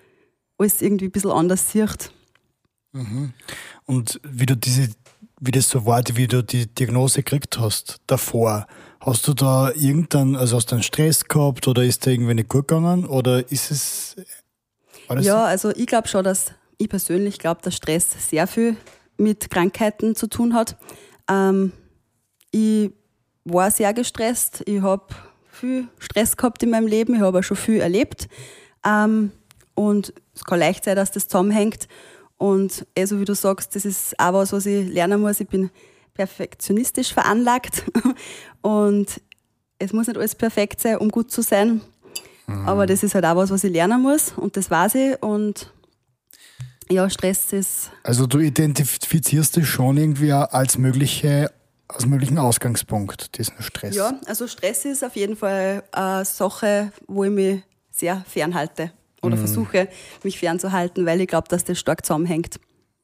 alles 0.58 0.82
irgendwie 0.82 1.06
ein 1.06 1.10
bisschen 1.12 1.30
anders 1.30 1.70
sieht. 1.70 2.10
Mhm. 2.92 3.32
Und 3.84 4.20
wie 4.22 4.46
du 4.46 4.56
diese, 4.56 4.88
wie 5.40 5.50
das 5.50 5.68
so 5.68 5.84
war, 5.86 6.02
wie 6.14 6.26
du 6.26 6.42
die 6.42 6.66
Diagnose 6.66 7.22
gekriegt 7.22 7.58
hast 7.58 8.00
davor, 8.06 8.66
hast 9.00 9.28
du 9.28 9.34
da 9.34 9.70
irgendeinen, 9.72 10.36
also 10.36 10.56
hast 10.56 10.66
du 10.66 10.76
einen 10.76 10.82
Stress 10.82 11.24
gehabt 11.24 11.68
oder 11.68 11.84
ist 11.84 12.06
da 12.06 12.10
irgendwie 12.10 12.34
nicht 12.34 12.48
gut 12.48 12.68
gegangen 12.68 13.04
oder 13.04 13.50
ist 13.50 13.70
es. 13.70 14.16
ja, 15.20 15.44
also 15.44 15.70
ich 15.70 15.86
glaube 15.86 16.08
schon, 16.08 16.24
dass 16.24 16.52
ich 16.78 16.88
persönlich 16.88 17.38
glaube, 17.38 17.60
dass 17.62 17.76
Stress 17.76 18.08
sehr 18.28 18.46
viel 18.46 18.76
mit 19.16 19.50
Krankheiten 19.50 20.14
zu 20.14 20.26
tun 20.26 20.54
hat. 20.54 20.76
Ähm, 21.28 21.72
ich 22.50 22.92
war 23.44 23.70
sehr 23.70 23.92
gestresst. 23.94 24.62
Ich 24.66 24.82
habe 24.82 25.06
viel 25.50 25.88
Stress 25.98 26.36
gehabt 26.36 26.62
in 26.62 26.70
meinem 26.70 26.86
Leben. 26.86 27.14
Ich 27.14 27.20
habe 27.20 27.38
auch 27.38 27.42
schon 27.42 27.56
viel 27.56 27.80
erlebt. 27.80 28.28
Ähm, 28.84 29.32
und 29.74 30.12
es 30.34 30.44
kann 30.44 30.58
leicht 30.58 30.84
sein, 30.84 30.96
dass 30.96 31.10
das 31.10 31.28
zusammenhängt. 31.28 31.88
Und 32.38 32.86
eh 32.94 33.04
so 33.06 33.20
wie 33.20 33.24
du 33.24 33.34
sagst, 33.34 33.74
das 33.74 33.84
ist 33.84 34.18
auch 34.18 34.34
was, 34.34 34.52
was 34.52 34.66
ich 34.66 34.88
lernen 34.88 35.20
muss. 35.20 35.40
Ich 35.40 35.48
bin 35.48 35.70
perfektionistisch 36.14 37.12
veranlagt 37.12 37.84
und 38.62 39.20
es 39.78 39.92
muss 39.92 40.06
nicht 40.06 40.16
alles 40.16 40.34
perfekt 40.34 40.80
sein, 40.80 40.96
um 40.98 41.10
gut 41.10 41.30
zu 41.30 41.42
sein. 41.42 41.82
Mhm. 42.46 42.68
Aber 42.68 42.86
das 42.86 43.02
ist 43.02 43.14
halt 43.14 43.24
auch 43.24 43.36
was, 43.36 43.50
was 43.50 43.64
ich 43.64 43.72
lernen 43.72 44.00
muss 44.00 44.32
und 44.32 44.56
das 44.56 44.70
weiß 44.70 44.94
ich 44.94 45.22
und 45.22 45.72
ja, 46.90 47.10
Stress 47.10 47.52
ist. 47.52 47.90
Also 48.02 48.26
du 48.26 48.38
identifizierst 48.38 49.56
es 49.58 49.66
schon 49.66 49.96
irgendwie 49.96 50.32
als 50.32 50.78
mögliche 50.78 51.50
als 51.88 52.04
möglichen 52.04 52.38
Ausgangspunkt, 52.38 53.38
diesen 53.38 53.62
Stress. 53.62 53.94
Ja, 53.94 54.18
also 54.26 54.48
Stress 54.48 54.84
ist 54.84 55.04
auf 55.04 55.14
jeden 55.14 55.36
Fall 55.36 55.84
eine 55.92 56.24
Sache, 56.24 56.90
wo 57.06 57.22
ich 57.22 57.30
mich 57.30 57.62
sehr 57.90 58.24
fernhalte 58.28 58.90
oder 59.22 59.36
mhm. 59.36 59.40
versuche, 59.40 59.88
mich 60.24 60.38
fernzuhalten, 60.38 61.06
weil 61.06 61.20
ich 61.20 61.28
glaube, 61.28 61.48
dass 61.48 61.64
das 61.64 61.78
stark 61.78 62.04
zusammenhängt 62.04 62.58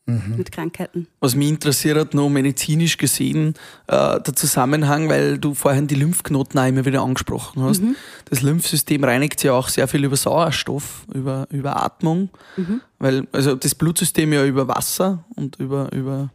mhm. 0.06 0.36
mit 0.36 0.52
Krankheiten. 0.52 1.06
Was 1.20 1.34
mich 1.34 1.48
interessiert 1.48 1.98
hat, 1.98 2.14
noch 2.14 2.28
medizinisch 2.28 2.96
gesehen, 2.96 3.54
äh, 3.86 4.20
der 4.20 4.34
Zusammenhang, 4.34 5.08
weil 5.08 5.38
du 5.38 5.54
vorhin 5.54 5.86
die 5.86 5.94
Lymphknoten 5.94 6.58
auch 6.58 6.66
immer 6.66 6.84
wieder 6.84 7.02
angesprochen 7.02 7.62
hast. 7.62 7.82
Mhm. 7.82 7.96
Das 8.26 8.42
Lymphsystem 8.42 9.04
reinigt 9.04 9.40
sich 9.40 9.48
ja 9.48 9.52
auch 9.52 9.68
sehr 9.68 9.88
viel 9.88 10.04
über 10.04 10.16
Sauerstoff, 10.16 11.06
über, 11.12 11.46
über 11.50 11.82
Atmung, 11.82 12.30
mhm. 12.56 12.80
weil 12.98 13.26
also 13.32 13.54
das 13.54 13.74
Blutsystem 13.74 14.32
ja 14.32 14.44
über 14.44 14.68
Wasser 14.68 15.24
und 15.36 15.56
über, 15.58 15.92
über 15.92 16.30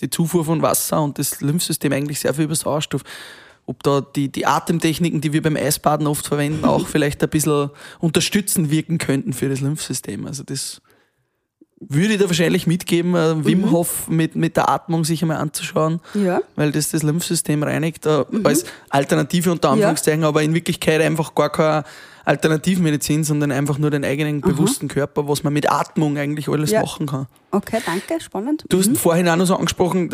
die 0.00 0.10
Zufuhr 0.10 0.44
von 0.44 0.62
Wasser 0.62 1.02
und 1.02 1.18
das 1.18 1.40
Lymphsystem 1.40 1.92
eigentlich 1.92 2.20
sehr 2.20 2.34
viel 2.34 2.44
über 2.44 2.56
Sauerstoff 2.56 3.02
ob 3.64 3.82
da 3.82 4.00
die, 4.00 4.30
die 4.30 4.44
Atemtechniken, 4.44 5.20
die 5.20 5.32
wir 5.32 5.42
beim 5.42 5.56
Eisbaden 5.56 6.06
oft 6.06 6.26
verwenden, 6.26 6.64
auch 6.64 6.86
vielleicht 6.88 7.22
ein 7.22 7.28
bisschen 7.28 7.70
unterstützend 8.00 8.70
wirken 8.70 8.98
könnten 8.98 9.32
für 9.32 9.48
das 9.48 9.60
Lymphsystem. 9.60 10.26
Also 10.26 10.42
das 10.42 10.81
würde 11.88 12.14
ich 12.14 12.20
da 12.20 12.26
wahrscheinlich 12.26 12.66
mitgeben, 12.66 13.14
äh, 13.14 13.44
Wim 13.44 13.62
mhm. 13.62 13.70
Hof 13.70 14.08
mit, 14.08 14.36
mit 14.36 14.56
der 14.56 14.68
Atmung 14.68 15.04
sich 15.04 15.22
einmal 15.22 15.38
anzuschauen, 15.38 16.00
ja. 16.14 16.40
weil 16.56 16.72
das 16.72 16.90
das 16.90 17.02
Lymphsystem 17.02 17.62
reinigt, 17.62 18.06
äh, 18.06 18.24
mhm. 18.30 18.46
als 18.46 18.64
Alternative 18.90 19.50
unter 19.52 19.70
Anführungszeichen, 19.70 20.22
ja. 20.22 20.28
aber 20.28 20.42
in 20.42 20.54
Wirklichkeit 20.54 21.00
einfach 21.00 21.34
gar 21.34 21.50
keine 21.50 21.84
Alternativmedizin, 22.24 23.24
sondern 23.24 23.50
einfach 23.50 23.78
nur 23.78 23.90
den 23.90 24.04
eigenen 24.04 24.36
mhm. 24.36 24.40
bewussten 24.42 24.88
Körper, 24.88 25.28
was 25.28 25.42
man 25.42 25.52
mit 25.52 25.70
Atmung 25.70 26.16
eigentlich 26.18 26.48
alles 26.48 26.70
ja. 26.70 26.82
machen 26.82 27.06
kann. 27.06 27.26
Okay, 27.50 27.80
danke, 27.84 28.22
spannend. 28.22 28.64
Du 28.68 28.78
hast 28.78 28.88
mhm. 28.88 28.96
vorhin 28.96 29.28
auch 29.28 29.36
noch 29.36 29.46
so 29.46 29.56
angesprochen, 29.56 30.10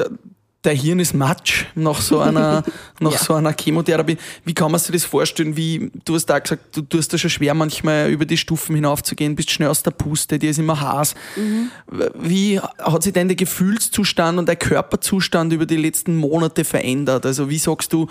der 0.64 0.74
Hirn 0.74 0.98
ist 0.98 1.14
Matsch 1.14 1.66
nach 1.74 2.00
so 2.00 2.18
einer, 2.18 2.64
nach 3.00 3.12
ja. 3.12 3.18
so 3.18 3.34
einer 3.34 3.54
Chemotherapie. 3.58 4.16
Wie 4.44 4.54
kann 4.54 4.72
man 4.72 4.80
sich 4.80 4.92
das 4.92 5.04
vorstellen? 5.04 5.56
Wie, 5.56 5.90
du 6.04 6.14
hast 6.14 6.26
da 6.26 6.38
gesagt, 6.38 6.76
du 6.76 6.82
tust 6.82 7.12
da 7.12 7.18
schon 7.18 7.30
schwer 7.30 7.54
manchmal 7.54 8.10
über 8.10 8.24
die 8.24 8.36
Stufen 8.36 8.74
hinaufzugehen, 8.74 9.36
bist 9.36 9.50
schnell 9.50 9.68
aus 9.68 9.82
der 9.82 9.92
Puste, 9.92 10.38
dir 10.38 10.50
ist 10.50 10.58
immer 10.58 10.80
Haas. 10.80 11.14
Mhm. 11.36 11.70
Wie 12.14 12.58
hat 12.60 13.02
sich 13.02 13.12
denn 13.12 13.28
der 13.28 13.36
Gefühlszustand 13.36 14.38
und 14.38 14.48
der 14.48 14.56
Körperzustand 14.56 15.52
über 15.52 15.66
die 15.66 15.76
letzten 15.76 16.16
Monate 16.16 16.64
verändert? 16.64 17.24
Also 17.24 17.48
wie 17.48 17.58
sagst 17.58 17.92
du, 17.92 18.08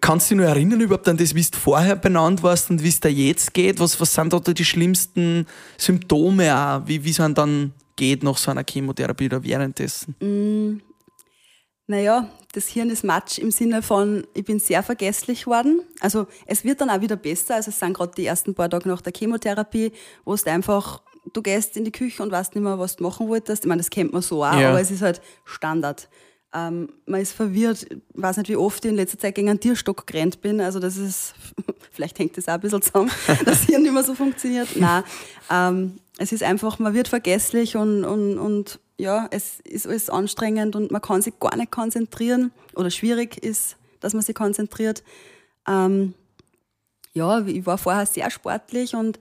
Kannst 0.00 0.30
du 0.30 0.34
dich 0.34 0.42
nur 0.42 0.48
erinnern 0.48 0.80
überhaupt 0.80 1.08
an 1.08 1.16
das, 1.16 1.34
wie 1.34 1.42
du 1.42 1.58
vorher 1.58 1.96
benannt 1.96 2.44
warst 2.44 2.70
und 2.70 2.80
wie 2.82 2.88
es 2.88 3.00
da 3.00 3.08
jetzt 3.08 3.52
geht? 3.54 3.80
Was, 3.80 4.00
was 4.00 4.14
sind 4.14 4.32
da 4.32 4.38
die 4.38 4.64
schlimmsten 4.64 5.46
Symptome 5.78 6.56
auch, 6.56 6.86
wie, 6.86 7.02
wie 7.04 7.10
es 7.10 7.16
dann 7.16 7.72
geht 7.96 8.22
nach 8.22 8.36
so 8.36 8.52
einer 8.52 8.62
Chemotherapie 8.68 9.26
oder 9.26 9.42
währenddessen? 9.42 10.14
Mm, 10.20 10.80
naja, 11.90 12.30
das 12.52 12.68
Hirn 12.68 12.88
ist 12.88 13.02
Matsch 13.04 13.38
im 13.38 13.50
Sinne 13.50 13.82
von, 13.82 14.24
ich 14.32 14.44
bin 14.44 14.60
sehr 14.60 14.82
vergesslich 14.82 15.46
worden. 15.46 15.82
Also 16.00 16.26
es 16.46 16.64
wird 16.64 16.80
dann 16.80 16.88
auch 16.88 17.00
wieder 17.00 17.16
besser. 17.16 17.56
Also 17.56 17.70
es 17.70 17.78
sind 17.80 17.94
gerade 17.94 18.12
die 18.16 18.26
ersten 18.26 18.54
paar 18.54 18.70
Tage 18.70 18.88
nach 18.88 19.00
der 19.00 19.12
Chemotherapie, 19.12 19.92
wo 20.24 20.34
es 20.34 20.46
einfach, 20.46 21.02
du 21.32 21.42
gehst 21.42 21.76
in 21.76 21.84
die 21.84 21.92
Küche 21.92 22.22
und 22.22 22.30
weißt 22.30 22.54
nicht 22.54 22.62
mehr, 22.62 22.78
was 22.78 22.96
du 22.96 23.02
machen 23.02 23.28
wolltest. 23.28 23.64
Ich 23.64 23.68
meine, 23.68 23.80
das 23.80 23.90
kennt 23.90 24.12
man 24.12 24.22
so 24.22 24.44
auch, 24.44 24.58
ja. 24.58 24.70
aber 24.70 24.80
es 24.80 24.90
ist 24.90 25.02
halt 25.02 25.20
Standard. 25.44 26.08
Ähm, 26.52 26.92
man 27.06 27.20
ist 27.20 27.32
verwirrt, 27.32 27.86
ich 27.88 27.98
weiß 28.14 28.38
nicht, 28.38 28.48
wie 28.48 28.56
oft 28.56 28.84
ich 28.84 28.90
in 28.90 28.96
letzter 28.96 29.18
Zeit 29.18 29.36
gegen 29.36 29.48
einen 29.48 29.60
Tierstock 29.60 30.06
gerannt 30.06 30.40
bin. 30.40 30.60
Also 30.60 30.80
das 30.80 30.96
ist, 30.96 31.34
vielleicht 31.92 32.18
hängt 32.18 32.36
das 32.36 32.48
auch 32.48 32.54
ein 32.54 32.60
bisschen 32.60 32.82
zusammen, 32.82 33.10
dass 33.44 33.62
Hirn 33.62 33.82
nicht 33.82 33.92
mehr 33.92 34.02
so 34.02 34.14
funktioniert. 34.14 34.68
Nein, 34.76 35.04
ähm, 35.50 35.98
es 36.18 36.32
ist 36.32 36.42
einfach, 36.42 36.78
man 36.78 36.92
wird 36.92 37.08
vergesslich 37.08 37.76
und, 37.76 38.04
und, 38.04 38.38
und 38.38 38.80
ja, 38.98 39.28
es 39.30 39.60
ist 39.60 39.86
alles 39.86 40.10
anstrengend 40.10 40.76
und 40.76 40.90
man 40.90 41.00
kann 41.00 41.22
sich 41.22 41.38
gar 41.40 41.56
nicht 41.56 41.70
konzentrieren 41.70 42.52
oder 42.74 42.90
schwierig 42.90 43.42
ist, 43.42 43.76
dass 44.00 44.12
man 44.12 44.22
sich 44.22 44.34
konzentriert. 44.34 45.02
Ähm, 45.66 46.14
ja, 47.14 47.40
ich 47.46 47.64
war 47.64 47.78
vorher 47.78 48.06
sehr 48.06 48.30
sportlich 48.30 48.94
und 48.94 49.18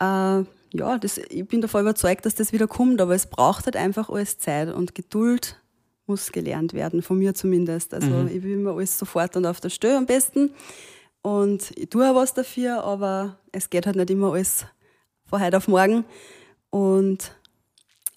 äh, 0.00 0.44
ja, 0.72 0.98
das, 1.00 1.18
ich 1.18 1.46
bin 1.46 1.60
davon 1.60 1.82
überzeugt, 1.82 2.26
dass 2.26 2.34
das 2.34 2.52
wieder 2.52 2.66
kommt, 2.66 3.00
aber 3.00 3.14
es 3.14 3.26
braucht 3.26 3.66
halt 3.66 3.76
einfach 3.76 4.08
alles 4.08 4.38
Zeit 4.38 4.72
und 4.72 4.94
Geduld 4.94 5.60
muss 6.10 6.32
gelernt 6.32 6.74
werden, 6.74 7.02
von 7.02 7.18
mir 7.18 7.34
zumindest. 7.34 7.94
Also 7.94 8.10
mhm. 8.10 8.28
ich 8.28 8.42
will 8.42 8.52
immer 8.52 8.72
alles 8.72 8.98
sofort 8.98 9.36
und 9.36 9.46
auf 9.46 9.60
der 9.60 9.70
Stelle 9.70 9.96
am 9.96 10.06
besten 10.06 10.50
und 11.22 11.70
ich 11.76 11.88
tue 11.88 12.10
auch 12.10 12.14
was 12.14 12.34
dafür, 12.34 12.82
aber 12.84 13.38
es 13.52 13.70
geht 13.70 13.86
halt 13.86 13.96
nicht 13.96 14.10
immer 14.10 14.32
alles 14.32 14.66
von 15.26 15.40
heute 15.40 15.56
auf 15.56 15.68
morgen 15.68 16.04
und 16.70 17.32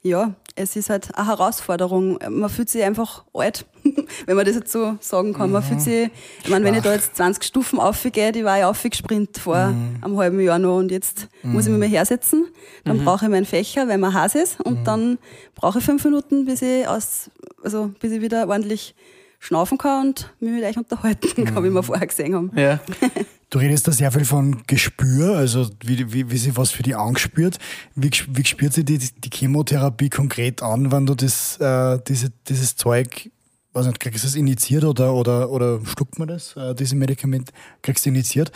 ja, 0.03 0.33
es 0.55 0.75
ist 0.75 0.89
halt 0.89 1.15
eine 1.15 1.27
Herausforderung. 1.27 2.19
Man 2.29 2.49
fühlt 2.49 2.69
sich 2.69 2.83
einfach 2.83 3.23
alt, 3.33 3.65
wenn 4.25 4.35
man 4.35 4.45
das 4.45 4.55
jetzt 4.55 4.71
so 4.71 4.97
sagen 4.99 5.33
kann. 5.33 5.51
Man 5.51 5.63
fühlt 5.63 5.79
mhm. 5.79 5.83
sich, 5.83 6.09
ich 6.43 6.49
meine, 6.49 6.65
wenn 6.65 6.75
ich 6.75 6.83
da 6.83 6.93
jetzt 6.93 7.15
20 7.15 7.43
Stufen 7.43 7.79
aufgehe, 7.79 8.33
die 8.33 8.43
war 8.43 8.59
ich 8.59 8.65
aufgesprintet 8.65 9.39
vor 9.39 9.67
mhm. 9.67 9.97
einem 10.01 10.17
halben 10.17 10.39
Jahr 10.41 10.59
noch 10.59 10.77
und 10.77 10.91
jetzt 10.91 11.29
mhm. 11.41 11.53
muss 11.53 11.65
ich 11.65 11.71
mich 11.71 11.79
mal 11.79 11.87
hersetzen. 11.87 12.47
Dann 12.83 12.99
mhm. 12.99 13.05
brauche 13.05 13.25
ich 13.25 13.31
meinen 13.31 13.45
Fächer, 13.45 13.87
weil 13.87 13.97
man 13.97 14.13
heiß 14.13 14.35
ist 14.35 14.59
und 14.59 14.81
mhm. 14.81 14.83
dann 14.83 15.17
brauche 15.55 15.79
ich 15.79 15.85
fünf 15.85 16.03
Minuten, 16.03 16.45
bis 16.45 16.61
ich 16.61 16.87
aus, 16.87 17.31
also 17.63 17.91
bis 17.99 18.11
ich 18.11 18.21
wieder 18.21 18.47
ordentlich 18.47 18.95
schnaufen 19.39 19.77
kann 19.77 20.07
und 20.07 20.33
mich 20.39 20.51
mit 20.51 20.63
euch 20.63 20.77
unterhalten 20.77 21.45
kann, 21.45 21.63
wie 21.63 21.69
wir 21.69 21.83
vorher 21.83 22.07
gesehen 22.07 22.35
haben. 22.35 22.51
Ja. 22.55 22.79
Du 23.53 23.59
redest 23.59 23.87
da 23.87 23.91
sehr 23.91 24.11
viel 24.11 24.25
von 24.25 24.63
Gespür, 24.65 25.37
also 25.37 25.69
wie, 25.85 26.11
wie, 26.11 26.31
wie 26.31 26.37
sie 26.37 26.57
was 26.57 26.71
für 26.71 26.81
die 26.81 26.95
angespürt. 26.95 27.59
Wie, 27.93 28.09
wie 28.09 28.45
spürt 28.45 28.73
sie 28.73 28.83
die, 28.83 28.97
die 28.97 29.29
Chemotherapie 29.31 30.09
konkret 30.09 30.63
an, 30.63 30.91
wenn 30.91 31.05
du 31.05 31.13
das, 31.13 31.57
äh, 31.57 31.99
diese, 32.07 32.31
dieses 32.47 32.75
Zeug, 32.77 33.29
weiß 33.73 33.85
nicht, 33.85 33.99
kriegst 33.99 34.23
du 34.23 34.27
das 34.27 34.33
initiiert 34.33 34.85
oder, 34.85 35.13
oder, 35.13 35.51
oder 35.51 35.79
schluckt 35.85 36.17
man 36.17 36.29
das, 36.29 36.55
äh, 36.57 36.73
diese 36.73 36.95
Medikament, 36.95 37.53
kriegst 37.83 38.07
du 38.07 38.09
initiiert? 38.09 38.51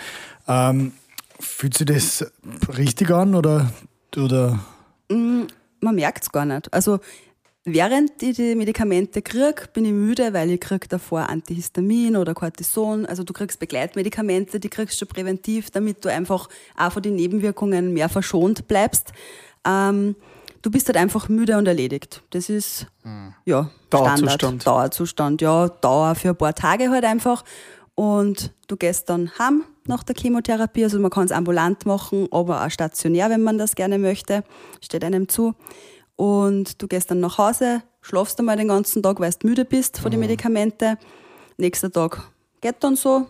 Ähm, 0.47 0.93
fühlt 1.39 1.77
sich 1.77 1.85
das 1.85 2.25
richtig 2.75 3.11
an 3.11 3.35
oder, 3.35 3.71
oder? 4.15 4.57
Mm, 5.11 5.43
man 5.79 5.93
merkt 5.93 6.23
es 6.23 6.31
gar 6.31 6.45
nicht. 6.45 6.73
Also 6.73 7.01
Während 7.69 8.23
ich 8.23 8.37
die 8.37 8.55
Medikamente 8.55 9.21
kriege, 9.21 9.63
bin 9.73 9.83
ich 9.83 9.91
müde, 9.91 10.31
weil 10.31 10.49
ich 10.51 10.61
kriege 10.61 10.87
davor 10.87 11.27
Antihistamin 11.27 12.15
oder 12.15 12.33
Cortison. 12.33 13.05
Also 13.05 13.25
du 13.25 13.33
kriegst 13.33 13.59
Begleitmedikamente, 13.59 14.61
die 14.61 14.69
kriegst 14.69 15.01
du 15.01 15.05
präventiv, 15.05 15.69
damit 15.69 16.05
du 16.05 16.09
einfach 16.09 16.47
auch 16.77 16.91
von 16.93 17.01
den 17.01 17.15
Nebenwirkungen 17.15 17.91
mehr 17.91 18.07
verschont 18.07 18.69
bleibst. 18.69 19.11
Ähm, 19.65 20.15
du 20.61 20.71
bist 20.71 20.87
halt 20.87 20.95
einfach 20.95 21.27
müde 21.27 21.57
und 21.57 21.67
erledigt. 21.67 22.23
Das 22.29 22.47
ist 22.47 22.87
mhm. 23.03 23.33
ja 23.43 23.69
Dauerzustand. 23.89 24.31
Standard. 24.31 24.67
Dauerzustand. 24.67 25.41
Ja, 25.41 25.67
Dauer 25.67 26.15
für 26.15 26.29
ein 26.29 26.37
paar 26.37 26.55
Tage 26.55 26.89
halt 26.89 27.03
einfach. 27.03 27.43
Und 27.95 28.53
du 28.69 28.77
gehst 28.77 29.09
dann 29.09 29.29
heim 29.39 29.65
nach 29.87 30.03
der 30.03 30.15
Chemotherapie. 30.15 30.85
Also 30.85 30.99
man 30.99 31.11
kann 31.11 31.25
es 31.25 31.33
ambulant 31.33 31.85
machen, 31.85 32.29
aber 32.31 32.65
auch 32.65 32.71
stationär, 32.71 33.29
wenn 33.29 33.43
man 33.43 33.57
das 33.57 33.75
gerne 33.75 33.99
möchte. 33.99 34.45
Steht 34.79 35.03
einem 35.03 35.27
zu 35.27 35.53
und 36.17 36.81
du 36.81 36.87
gehst 36.87 37.09
dann 37.09 37.21
nach 37.21 37.37
Hause, 37.37 37.83
schlafst 38.01 38.37
einmal 38.39 38.57
den 38.57 38.67
ganzen 38.67 39.01
Tag, 39.01 39.21
weil 39.21 39.31
du 39.31 39.47
müde 39.47 39.63
bist 39.63 39.99
von 39.99 40.11
den 40.11 40.19
mhm. 40.19 40.25
Medikamenten. 40.25 40.97
Nächster 41.57 41.91
Tag 41.91 42.29
geht 42.59 42.75
dann 42.81 42.97
so. 42.97 43.27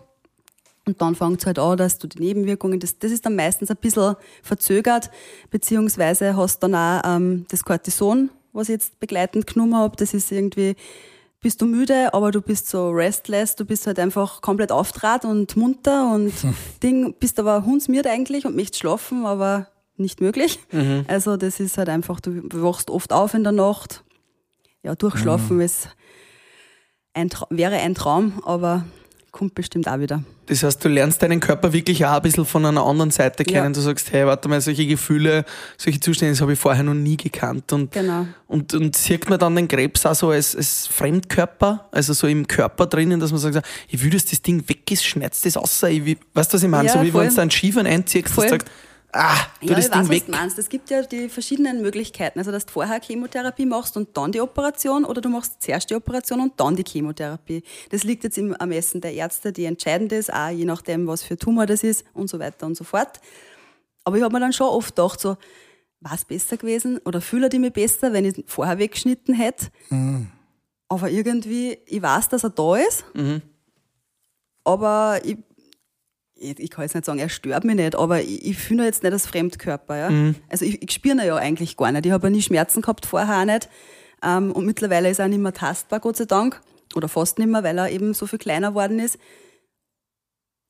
Und 0.85 1.01
dann 1.01 1.15
fängt 1.15 1.41
es 1.41 1.45
halt 1.45 1.59
an, 1.59 1.77
dass 1.77 1.99
du 1.99 2.07
die 2.07 2.19
Nebenwirkungen, 2.19 2.79
das, 2.79 2.97
das 2.97 3.11
ist 3.11 3.25
dann 3.25 3.35
meistens 3.35 3.69
ein 3.69 3.75
bisschen 3.75 4.15
verzögert, 4.41 5.11
beziehungsweise 5.51 6.37
hast 6.37 6.59
dann 6.59 6.75
auch 6.75 7.01
ähm, 7.03 7.45
das 7.49 7.65
Cortison, 7.65 8.29
was 8.53 8.69
ich 8.69 8.73
jetzt 8.73 8.99
begleitend 9.01 9.47
genommen 9.47 9.75
habe. 9.75 9.97
Das 9.97 10.13
ist 10.13 10.31
irgendwie, 10.31 10.77
bist 11.41 11.61
du 11.61 11.65
müde, 11.65 12.13
aber 12.13 12.31
du 12.31 12.41
bist 12.41 12.69
so 12.69 12.89
restless, 12.89 13.57
du 13.57 13.65
bist 13.65 13.85
halt 13.85 13.99
einfach 13.99 14.39
komplett 14.39 14.71
auftrat 14.71 15.25
und 15.25 15.57
munter 15.57 16.13
und 16.13 16.31
hm. 16.31 16.53
Ding, 16.83 17.13
bist 17.19 17.37
aber 17.37 17.65
hundsmiert 17.65 18.07
eigentlich 18.07 18.45
und 18.45 18.55
möchtest 18.55 18.79
schlafen, 18.79 19.25
aber 19.25 19.67
nicht 19.97 20.21
möglich. 20.21 20.59
Mhm. 20.71 21.05
Also 21.07 21.37
das 21.37 21.59
ist 21.59 21.77
halt 21.77 21.89
einfach, 21.89 22.19
du 22.19 22.63
wachst 22.63 22.89
oft 22.89 23.11
auf 23.13 23.33
in 23.33 23.43
der 23.43 23.53
Nacht. 23.53 24.03
Ja, 24.83 24.95
durchschlafen 24.95 25.57
mhm. 25.57 25.63
ist 25.63 25.89
ein 27.13 27.29
wäre 27.49 27.75
ein 27.77 27.95
Traum, 27.95 28.41
aber 28.45 28.85
kommt 29.31 29.53
bestimmt 29.53 29.87
auch 29.87 29.99
wieder. 29.99 30.23
Das 30.47 30.63
heißt, 30.63 30.83
du 30.83 30.89
lernst 30.89 31.21
deinen 31.21 31.39
Körper 31.39 31.73
wirklich 31.73 32.05
auch 32.05 32.13
ein 32.13 32.21
bisschen 32.21 32.45
von 32.45 32.65
einer 32.65 32.83
anderen 32.83 33.11
Seite 33.11 33.43
kennen. 33.43 33.65
Ja. 33.65 33.69
Du 33.69 33.81
sagst, 33.81 34.11
hey, 34.11 34.25
warte 34.25 34.47
mal, 34.47 34.61
solche 34.61 34.87
Gefühle, 34.87 35.45
solche 35.77 35.99
Zustände, 35.99 36.31
das 36.33 36.41
habe 36.41 36.53
ich 36.53 36.59
vorher 36.59 36.83
noch 36.83 36.93
nie 36.93 37.17
gekannt. 37.17 37.71
Und, 37.73 37.91
genau. 37.91 38.25
und, 38.47 38.73
und 38.73 38.95
sieht 38.95 39.29
man 39.29 39.37
dann 39.37 39.55
den 39.55 39.67
Krebs 39.67 40.05
auch 40.05 40.15
so 40.15 40.29
als, 40.29 40.55
als 40.55 40.87
Fremdkörper, 40.87 41.87
also 41.91 42.13
so 42.13 42.27
im 42.27 42.47
Körper 42.47 42.87
drinnen, 42.87 43.19
dass 43.19 43.31
man 43.31 43.39
sagt, 43.39 43.61
ich 43.89 44.01
will, 44.01 44.09
dass 44.09 44.25
das 44.25 44.41
Ding 44.41 44.67
weg 44.69 44.89
ist, 44.89 45.05
schneidest 45.05 45.45
das. 45.45 45.83
Ich 45.83 46.05
will, 46.05 46.17
weißt 46.33 46.53
du, 46.53 46.55
was 46.55 46.63
ich 46.63 46.69
meine? 46.69 46.87
Ja, 46.87 46.93
so 46.93 47.01
wie 47.01 47.13
wenn 47.13 47.33
du 47.33 47.41
einen 47.41 47.51
Skifahren 47.51 47.87
einziehst, 47.87 48.29
dass 48.29 48.43
du 48.45 48.49
sagst, 48.49 48.67
ah, 49.11 49.35
tu 49.61 49.67
Ja, 49.67 49.75
das 49.75 49.85
ich 49.85 49.91
Ding 49.91 49.99
weiß, 49.99 50.03
was 50.03 50.09
weg. 50.09 50.25
du 50.25 50.31
meinst. 50.31 50.59
Es 50.59 50.69
gibt 50.69 50.89
ja 50.89 51.01
die 51.01 51.29
verschiedenen 51.29 51.81
Möglichkeiten. 51.81 52.39
Also, 52.39 52.51
dass 52.51 52.65
du 52.65 52.73
vorher 52.73 52.99
Chemotherapie 53.01 53.65
machst 53.65 53.97
und 53.97 54.15
dann 54.17 54.31
die 54.31 54.41
Operation 54.41 55.05
oder 55.05 55.21
du 55.21 55.29
machst 55.29 55.61
zuerst 55.61 55.89
die 55.89 55.95
Operation 55.95 56.39
und 56.41 56.59
dann 56.59 56.75
die 56.75 56.83
Chemotherapie. 56.83 57.63
Das 57.89 58.03
liegt 58.03 58.23
jetzt 58.23 58.37
im 58.37 58.53
Ermessen 58.53 59.01
der 59.01 59.13
Ärzte, 59.13 59.51
die 59.51 59.65
entscheiden 59.65 60.07
das, 60.07 60.29
auch 60.29 60.49
je 60.49 60.65
nachdem, 60.65 61.07
was 61.07 61.23
für 61.23 61.37
Tumor 61.37 61.65
das 61.65 61.83
ist 61.83 62.05
und 62.13 62.29
so 62.29 62.39
weiter 62.39 62.65
und 62.65 62.75
so 62.75 62.83
fort. 62.83 63.19
Aber 64.03 64.17
ich 64.17 64.23
habe 64.23 64.33
mir 64.33 64.39
dann 64.39 64.53
schon 64.53 64.67
oft 64.67 64.95
gedacht, 64.95 65.19
so, 65.19 65.37
war 65.99 66.13
es 66.13 66.23
besser 66.25 66.57
gewesen 66.57 66.99
oder 67.05 67.21
fühle 67.21 67.49
ich 67.51 67.59
mich 67.59 67.73
besser, 67.73 68.13
wenn 68.13 68.23
ich 68.23 68.43
vorher 68.47 68.77
weggeschnitten 68.77 69.33
hätte? 69.33 69.67
Aber 70.89 71.09
irgendwie, 71.09 71.77
ich 71.87 72.01
weiß, 72.01 72.29
dass 72.29 72.43
er 72.43 72.51
da 72.51 72.75
ist, 72.77 73.03
aber 74.63 75.19
ich, 75.23 75.37
ich, 76.39 76.59
ich 76.59 76.69
kann 76.69 76.83
jetzt 76.83 76.95
nicht 76.95 77.05
sagen, 77.05 77.19
er 77.19 77.29
stört 77.29 77.63
mich 77.63 77.75
nicht, 77.75 77.95
aber 77.95 78.21
ich, 78.21 78.45
ich 78.45 78.57
fühle 78.57 78.85
jetzt 78.85 79.03
nicht 79.03 79.13
als 79.13 79.27
Fremdkörper. 79.27 79.97
Ja? 79.97 80.33
Also 80.49 80.65
ich, 80.65 80.81
ich 80.81 80.91
spüre 80.91 81.15
ihn 81.15 81.25
ja 81.25 81.35
eigentlich 81.35 81.77
gar 81.77 81.91
nicht. 81.91 82.05
Ich 82.05 82.11
habe 82.11 82.27
ja 82.27 82.31
nie 82.31 82.41
Schmerzen 82.41 82.81
gehabt, 82.81 83.05
vorher 83.05 83.41
auch 83.41 83.45
nicht. 83.45 83.69
Ähm, 84.23 84.51
und 84.51 84.65
mittlerweile 84.65 85.09
ist 85.09 85.19
er 85.19 85.25
auch 85.25 85.29
nicht 85.29 85.41
mehr 85.41 85.53
tastbar, 85.53 85.99
Gott 85.99 86.17
sei 86.17 86.25
Dank. 86.25 86.61
Oder 86.95 87.07
fast 87.07 87.37
nicht 87.37 87.49
mehr, 87.49 87.63
weil 87.63 87.77
er 87.77 87.91
eben 87.91 88.13
so 88.13 88.25
viel 88.27 88.39
kleiner 88.39 88.69
geworden 88.69 88.99
ist. 88.99 89.19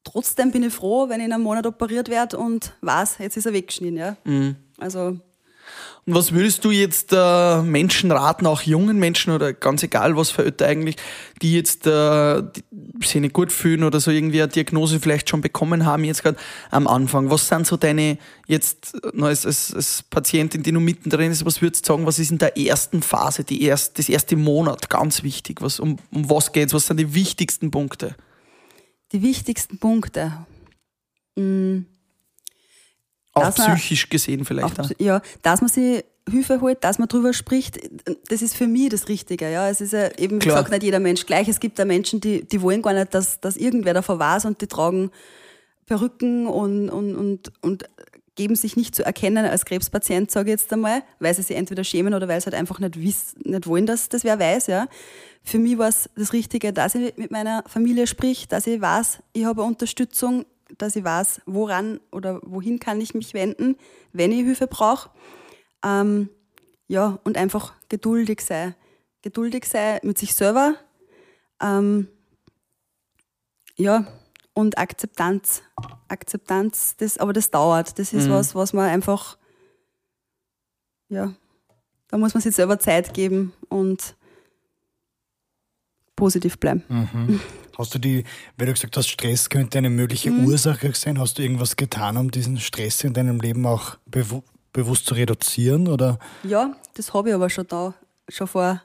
Trotzdem 0.04 0.52
bin 0.52 0.64
ich 0.64 0.74
froh, 0.74 1.10
wenn 1.10 1.20
ich 1.20 1.26
in 1.28 1.34
einem 1.34 1.44
Monat 1.44 1.66
operiert 1.68 2.10
werde 2.10 2.38
und 2.38 2.74
weiß, 2.82 3.18
jetzt 3.20 3.38
ist 3.38 3.46
er 3.46 3.54
weggeschnitten. 3.54 3.98
Ja? 3.98 4.18
Also 4.78 5.20
Was 6.10 6.32
würdest 6.32 6.66
du 6.66 6.72
jetzt 6.72 7.14
äh, 7.14 7.62
Menschen 7.62 8.12
raten, 8.12 8.48
auch 8.48 8.62
jungen 8.62 8.98
Menschen 8.98 9.34
oder 9.34 9.54
ganz 9.54 9.84
egal 9.84 10.16
was 10.16 10.32
für 10.32 10.46
Eltern 10.46 10.70
eigentlich, 10.70 10.96
die 11.42 11.54
jetzt 11.54 11.86
äh, 11.86 12.42
die 12.52 12.64
sich 13.06 13.22
nicht 13.22 13.34
gut 13.34 13.52
fühlen 13.52 13.84
oder 13.84 14.00
so 14.00 14.10
irgendwie 14.10 14.42
eine 14.42 14.52
Diagnose 14.52 15.00
vielleicht 15.00 15.30
schon 15.30 15.42
bekommen 15.42 15.86
haben, 15.86 16.04
jetzt 16.04 16.24
gerade 16.24 16.38
am 16.72 16.88
Anfang? 16.88 17.30
Was 17.30 17.48
sind 17.48 17.68
so 17.68 17.78
deine, 17.78 18.18
jetzt 18.48 18.96
äh, 19.04 19.10
noch 19.14 19.28
als, 19.28 19.46
als, 19.46 19.74
als 19.76 20.04
Patientin, 20.10 20.64
die 20.64 20.72
noch 20.72 20.82
mittendrin 20.82 21.32
ist, 21.32 21.46
was 21.46 21.62
würdest 21.62 21.88
du 21.88 21.94
sagen, 21.94 22.06
was 22.06 22.20
ist 22.20 22.32
in 22.32 22.38
der 22.38 22.58
ersten 22.58 23.04
Phase, 23.04 23.44
die 23.44 23.62
erst, 23.64 24.00
das 24.00 24.10
erste 24.10 24.36
Monat 24.38 24.90
ganz 24.90 25.24
wichtig? 25.24 25.62
Was, 25.62 25.80
um, 25.80 25.98
um 26.12 26.30
was 26.30 26.54
geht's? 26.54 26.74
Was 26.74 26.88
sind 26.88 26.98
die 26.98 27.14
wichtigsten 27.14 27.70
Punkte? 27.70 28.16
die 29.12 29.22
wichtigsten 29.22 29.78
Punkte. 29.78 30.46
Mm, 31.36 31.82
Auch 33.38 33.44
Dass 33.44 33.58
man- 33.58 33.76
psychisch 33.76 34.10
gesehen 34.10 34.46
vielleicht. 34.46 34.80
Auch, 34.80 34.86
auch. 34.86 34.92
ja, 35.00 35.22
dass 35.42 35.62
man 35.62 35.70
sich 35.70 36.04
Hilfe 36.30 36.60
holt, 36.60 36.84
dass 36.84 37.00
man 37.00 37.08
drüber 37.08 37.32
spricht, 37.32 37.80
das 38.30 38.42
ist 38.42 38.56
für 38.56 38.68
mich 38.68 38.90
das 38.90 39.08
Richtige. 39.08 39.50
Ja, 39.50 39.70
es 39.70 39.80
ist 39.80 39.94
ja 39.94 40.10
eben, 40.18 40.36
wie 40.36 40.40
Klar. 40.40 40.56
gesagt, 40.58 40.72
nicht 40.72 40.84
jeder 40.84 41.00
Mensch 41.00 41.26
gleich. 41.26 41.48
Es 41.48 41.60
gibt 41.62 41.80
da 41.80 41.86
Menschen, 41.86 42.20
die, 42.20 42.44
die 42.44 42.62
wollen 42.62 42.82
gar 42.82 42.94
nicht, 42.94 43.14
dass, 43.14 43.40
dass 43.40 43.56
irgendwer 43.56 43.94
davon 43.94 44.20
weiß 44.20 44.44
und 44.46 44.60
die 44.62 44.68
tragen 44.68 45.10
Perücken 45.86 46.48
und, 46.48 46.90
und, 46.90 47.16
und, 47.16 47.52
und 47.62 47.86
geben 48.36 48.56
sich 48.56 48.76
nicht 48.76 48.94
zu 48.94 49.04
erkennen 49.06 49.46
als 49.46 49.64
Krebspatient, 49.66 50.30
sage 50.30 50.50
ich 50.52 50.60
jetzt 50.60 50.72
einmal, 50.74 51.02
weil 51.20 51.34
sie 51.34 51.42
sich 51.44 51.56
entweder 51.56 51.84
schämen 51.84 52.14
oder 52.14 52.28
weil 52.28 52.40
sie 52.42 52.46
halt 52.48 52.56
einfach 52.56 52.80
nicht, 52.80 53.02
wiss, 53.02 53.36
nicht 53.44 53.66
wollen, 53.66 53.86
dass 53.86 54.10
das 54.10 54.24
wer 54.26 54.38
weiß. 54.38 54.68
Ja. 54.68 54.88
Für 55.44 55.60
mich 55.60 55.78
war 55.78 55.88
es 55.88 56.10
das 56.16 56.34
Richtige, 56.34 56.74
dass 56.74 56.94
ich 56.94 57.16
mit 57.18 57.32
meiner 57.32 57.64
Familie 57.68 58.06
sprich, 58.06 58.48
dass 58.50 58.68
ich 58.68 58.82
weiß, 58.82 59.20
ich 59.34 59.46
habe 59.46 59.64
Unterstützung, 59.64 60.46
dass 60.78 60.96
ich 60.96 61.04
weiß, 61.04 61.42
woran 61.46 62.00
oder 62.12 62.40
wohin 62.44 62.80
kann 62.80 63.02
ich 63.02 63.14
mich 63.14 63.34
wenden, 63.34 63.78
wenn 64.14 64.32
ich 64.32 64.40
Hilfe 64.40 64.68
brauche. 64.68 65.10
Ähm, 65.84 66.30
ja, 66.88 67.20
und 67.24 67.38
einfach 67.38 67.74
geduldig 67.90 68.42
sein. 68.42 68.76
Geduldig 69.22 69.66
sein 69.66 70.00
mit 70.04 70.18
sich 70.18 70.34
selber. 70.34 70.76
Ähm, 71.62 72.08
ja, 73.76 74.08
und 74.54 74.78
Akzeptanz. 74.78 75.64
Akzeptanz, 76.08 76.96
das, 76.98 77.18
aber 77.18 77.34
das 77.34 77.52
dauert. 77.52 78.00
Das 78.00 78.14
ist 78.14 78.30
was, 78.30 78.56
was 78.56 78.74
man 78.74 78.90
einfach, 78.90 79.38
ja, 81.10 81.34
da 82.08 82.18
muss 82.18 82.34
man 82.34 82.42
sich 82.42 82.56
selber 82.56 82.80
Zeit 82.80 83.14
geben 83.14 83.54
und 83.70 84.16
positiv 86.16 86.58
bleiben. 86.58 86.84
Hast 87.78 87.94
du 87.94 88.00
die, 88.00 88.24
weil 88.58 88.68
du 88.68 88.74
gesagt 88.74 88.98
hast, 88.98 89.08
Stress 89.08 89.50
könnte 89.50 89.78
eine 89.78 89.90
mögliche 89.90 90.32
Mhm. 90.32 90.46
Ursache 90.46 90.94
sein, 90.96 91.20
hast 91.20 91.38
du 91.38 91.44
irgendwas 91.44 91.76
getan, 91.76 92.18
um 92.18 92.32
diesen 92.32 92.58
Stress 92.60 93.04
in 93.04 93.14
deinem 93.14 93.40
Leben 93.40 93.66
auch 93.66 93.98
bewu 94.06 94.42
bewusst 94.74 95.06
zu 95.08 95.16
reduzieren? 95.16 95.88
Oder? 95.88 96.20
Ja, 96.44 96.76
das 96.96 97.14
habe 97.14 97.30
ich 97.30 97.36
aber 97.36 97.50
schon 97.50 97.68
da, 97.68 97.94
schon 98.30 98.48
vor 98.48 98.82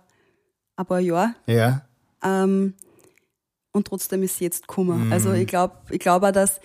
ein 0.76 0.86
paar 0.86 1.00
Jahren. 1.00 1.34
Ja. 1.46 1.84
Ähm, 2.22 2.74
und 3.72 3.86
trotzdem 3.88 4.22
ist 4.22 4.34
es 4.34 4.40
jetzt 4.40 4.68
gekommen. 4.68 5.12
Also 5.12 5.32
ich 5.32 5.46
glaube 5.46 5.76
ich 5.90 5.98
glaub 5.98 6.22
auch, 6.22 6.30
dass 6.32 6.60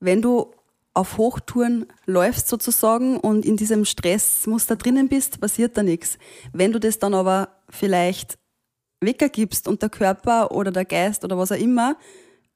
wenn 0.00 0.22
du 0.22 0.52
auf 0.94 1.16
Hochtouren 1.18 1.86
läufst 2.06 2.48
sozusagen 2.48 3.18
und 3.18 3.44
in 3.44 3.56
diesem 3.56 3.84
Stressmuster 3.84 4.74
drinnen 4.76 5.08
bist, 5.08 5.40
passiert 5.40 5.76
da 5.76 5.82
nichts. 5.84 6.18
Wenn 6.52 6.72
du 6.72 6.80
das 6.80 6.98
dann 6.98 7.14
aber 7.14 7.48
vielleicht 7.68 8.38
weggibst 9.00 9.68
und 9.68 9.80
der 9.82 9.88
Körper 9.90 10.50
oder 10.52 10.70
der 10.70 10.84
Geist 10.84 11.24
oder 11.24 11.38
was 11.38 11.52
auch 11.52 11.56
immer 11.56 11.96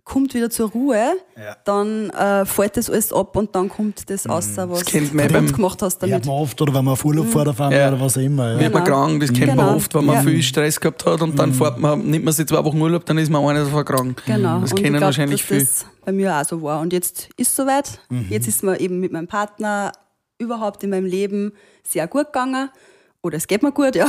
kommt 0.05 0.34
wieder 0.34 0.51
zur 0.51 0.68
Ruhe, 0.70 1.12
Ja. 1.36 1.57
dann 1.64 2.11
äh, 2.11 2.45
fällt 2.45 2.76
das 2.76 2.90
alles 2.90 3.12
ab 3.12 3.36
und 3.36 3.55
dann 3.55 3.68
kommt 3.68 4.11
das 4.11 4.28
raus, 4.28 4.49
was 4.57 4.84
kennt 4.84 5.14
man 5.14 5.28
du 5.28 5.34
beim- 5.34 5.53
gemacht 5.53 5.80
hast 5.80 5.99
damit. 5.99 6.26
man 6.26 6.34
oft, 6.34 6.61
oder 6.61 6.74
wenn 6.74 6.84
man 6.84 6.95
auf 6.95 7.05
Urlaub 7.05 7.28
fährt 7.28 7.47
auf 7.47 7.61
einmal 7.61 7.78
Ja. 7.78 7.86
oder 7.88 8.01
was 8.01 8.18
auch 8.18 8.22
immer. 8.22 8.51
Wird 8.59 8.62
Ja. 8.62 8.70
man 8.70 8.84
Genau. 8.84 8.97
krank, 9.07 9.20
das 9.20 9.32
kennt 9.32 9.47
man 9.55 9.59
Genau. 9.59 9.76
oft, 9.76 9.95
wenn 9.95 10.05
man 10.05 10.16
Ja. 10.16 10.22
viel 10.22 10.43
Stress 10.43 10.80
gehabt 10.80 11.07
hat 11.07 11.22
und 11.22 11.38
dann 11.38 11.55
fährt 11.55 11.78
man, 11.78 12.03
nimmt 12.05 12.24
man 12.24 12.34
sich 12.34 12.49
zwei 12.49 12.64
Wochen 12.64 12.80
Urlaub, 12.82 13.05
dann 13.07 13.16
ist 13.18 13.30
man 13.30 13.45
auch 13.45 13.53
nicht 13.53 13.70
so 13.72 13.84
krank. 13.84 14.20
Genau. 14.26 14.59
Das 14.59 14.72
und 14.72 14.78
ich 14.78 14.82
kennen 14.82 14.97
glaub, 14.97 15.07
wahrscheinlich 15.07 15.40
dass 15.43 15.49
viel. 15.49 15.61
das 15.61 15.86
bei 16.05 16.11
mir 16.11 16.36
auch 16.36 16.45
so 16.45 16.61
war. 16.62 16.80
Und 16.80 16.93
jetzt 16.93 17.28
ist 17.36 17.51
es 17.51 17.55
soweit. 17.55 18.01
Jetzt 18.28 18.49
ist 18.49 18.64
mir 18.64 18.80
eben 18.80 18.99
mit 18.99 19.12
meinem 19.12 19.28
Partner 19.28 19.93
überhaupt 20.38 20.82
in 20.82 20.90
meinem 20.90 21.07
Leben 21.07 21.53
sehr 21.86 22.09
gut 22.09 22.26
gegangen. 22.32 22.70
Oder 23.22 23.36
es 23.36 23.47
geht 23.47 23.62
mir 23.62 23.70
gut, 23.70 23.95
ja. 23.95 24.09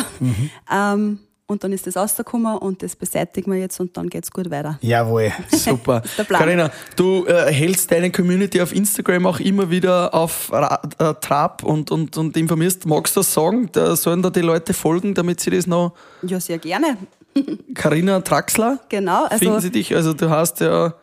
Ähm, 0.73 1.19
und 1.45 1.63
dann 1.63 1.73
ist 1.73 1.85
das 1.85 1.97
rausgekommen 1.97 2.57
und 2.57 2.81
das 2.81 2.95
beseitigen 2.95 3.51
wir 3.51 3.59
jetzt 3.59 3.79
und 3.79 3.95
dann 3.97 4.09
geht's 4.09 4.31
gut 4.31 4.49
weiter. 4.49 4.77
Jawohl. 4.81 5.31
Super. 5.51 6.01
der 6.17 6.23
Plan. 6.23 6.41
Carina, 6.41 6.71
du 6.95 7.25
äh, 7.25 7.51
hältst 7.51 7.91
deine 7.91 8.11
Community 8.11 8.61
auf 8.61 8.73
Instagram 8.73 9.25
auch 9.25 9.39
immer 9.39 9.69
wieder 9.69 10.13
auf 10.13 10.51
Ra 10.51 10.81
äh, 10.99 11.13
Trab 11.15 11.63
und, 11.63 11.91
und, 11.91 12.17
und 12.17 12.37
informierst. 12.37 12.85
Magst 12.85 13.15
du 13.15 13.19
das 13.19 13.33
sagen? 13.33 13.69
Da 13.71 13.95
sollen 13.95 14.21
da 14.21 14.29
die 14.29 14.41
Leute 14.41 14.73
folgen, 14.73 15.13
damit 15.13 15.39
sie 15.41 15.51
das 15.51 15.67
noch. 15.67 15.93
Ja, 16.21 16.39
sehr 16.39 16.57
gerne. 16.57 16.97
Carina 17.73 18.21
Traxler? 18.21 18.79
Genau. 18.89 19.25
Also, 19.25 19.37
Finden 19.37 19.61
sie 19.61 19.71
dich? 19.71 19.95
Also 19.95 20.13
du 20.13 20.29
hast 20.29 20.59
ja 20.59 20.93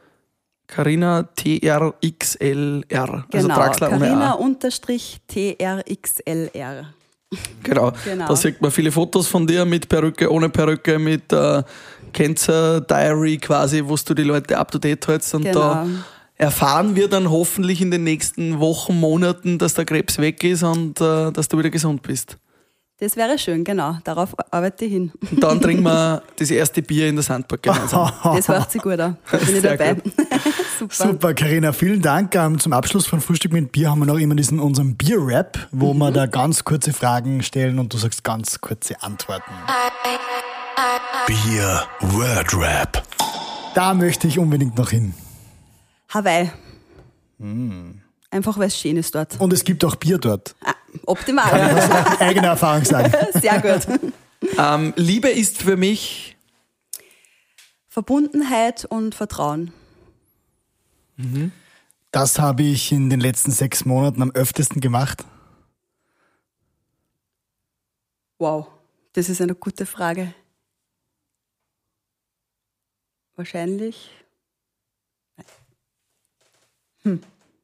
Carina 0.66 1.24
TRXLR. 1.34 2.84
Also 2.92 3.48
genau. 3.48 3.54
Traxler 3.54 3.90
ohne 3.90 3.98
Carina 3.98 4.30
A. 4.30 4.34
unterstrich 4.34 5.20
TRXLR. 5.26 6.94
Genau. 7.62 7.92
Genau. 8.04 8.26
Da 8.28 8.36
sieht 8.36 8.60
man 8.60 8.70
viele 8.70 8.90
Fotos 8.90 9.28
von 9.28 9.46
dir 9.46 9.64
mit 9.64 9.88
Perücke, 9.88 10.30
ohne 10.32 10.48
Perücke, 10.48 10.98
mit 10.98 11.32
äh, 11.32 11.62
Cancer 12.12 12.80
Diary 12.80 13.38
quasi, 13.38 13.82
wo 13.84 13.96
du 13.96 14.14
die 14.14 14.24
Leute 14.24 14.58
up 14.58 14.70
to 14.70 14.78
date 14.78 15.06
hältst. 15.06 15.34
Und 15.34 15.44
da 15.44 15.84
Genau. 15.84 15.98
erfahren 16.36 16.96
wir 16.96 17.06
dann 17.08 17.30
hoffentlich 17.30 17.80
in 17.80 17.90
den 17.90 18.02
nächsten 18.04 18.58
Wochen, 18.58 18.98
Monaten, 18.98 19.58
dass 19.58 19.74
der 19.74 19.84
Krebs 19.84 20.18
weg 20.18 20.42
ist 20.42 20.62
und 20.64 21.00
äh, 21.00 21.30
dass 21.30 21.46
du 21.48 21.58
wieder 21.58 21.70
gesund 21.70 22.02
bist. 22.02 22.36
Das 22.98 23.16
wäre 23.16 23.38
schön, 23.38 23.62
genau. 23.64 23.96
Darauf 24.04 24.34
arbeite 24.50 24.84
ich 24.84 24.92
hin. 24.92 25.12
Und 25.30 25.42
dann 25.42 25.60
trinken 25.60 25.84
wir 25.84 26.22
das 26.36 26.50
erste 26.50 26.82
Bier 26.82 27.08
in 27.08 27.16
der 27.16 27.22
Sandburg 27.22 27.62
gemeinsam. 27.62 28.10
Das 28.24 28.48
hört 28.48 28.70
sich 28.72 28.82
gut 28.82 28.98
an. 29.00 29.16
Da 29.30 29.36
bin 29.38 29.56
ich 29.56 29.62
dabei. 29.62 29.96
Super. 30.80 31.08
Super, 31.08 31.34
Karina, 31.34 31.74
vielen 31.74 32.00
Dank. 32.00 32.34
Ähm, 32.34 32.58
zum 32.58 32.72
Abschluss 32.72 33.06
von 33.06 33.20
Frühstück 33.20 33.52
mit 33.52 33.70
Bier 33.70 33.90
haben 33.90 33.98
wir 33.98 34.06
noch 34.06 34.16
immer 34.16 34.34
diesen 34.34 34.58
unseren 34.58 34.96
Bier-Rap, 34.96 35.68
wo 35.72 35.92
wir 35.92 36.10
da 36.10 36.24
ganz 36.24 36.64
kurze 36.64 36.94
Fragen 36.94 37.42
stellen 37.42 37.78
und 37.78 37.92
du 37.92 37.98
sagst 37.98 38.24
ganz 38.24 38.62
kurze 38.62 39.02
Antworten. 39.02 39.52
Bier 41.26 41.86
Word 42.00 42.54
Rap. 42.56 43.02
Da 43.74 43.92
möchte 43.92 44.26
ich 44.26 44.38
unbedingt 44.38 44.78
noch 44.78 44.88
hin. 44.88 45.12
Hawaii. 46.08 46.50
Mm. 47.36 47.90
Einfach 48.30 48.56
weil 48.56 48.68
es 48.68 48.78
schön 48.78 48.96
ist 48.96 49.14
dort. 49.14 49.38
Und 49.38 49.52
es 49.52 49.64
gibt 49.64 49.84
auch 49.84 49.96
Bier 49.96 50.16
dort. 50.16 50.54
Ah, 50.64 50.72
optimal. 51.04 51.52
Eigene 52.20 52.46
Erfahrung 52.46 52.86
sagen. 52.86 53.12
Sehr 53.38 53.60
gut. 53.60 54.00
Ähm, 54.56 54.94
Liebe 54.96 55.28
ist 55.28 55.58
für 55.60 55.76
mich 55.76 56.38
Verbundenheit 57.90 58.86
und 58.86 59.14
Vertrauen. 59.14 59.74
Das 62.10 62.38
habe 62.38 62.62
ich 62.62 62.92
in 62.92 63.10
den 63.10 63.20
letzten 63.20 63.50
sechs 63.50 63.84
Monaten 63.84 64.22
am 64.22 64.30
öftesten 64.32 64.80
gemacht. 64.80 65.24
Wow, 68.38 68.68
das 69.12 69.28
ist 69.28 69.40
eine 69.40 69.54
gute 69.54 69.86
Frage. 69.86 70.34
Wahrscheinlich. 73.36 74.10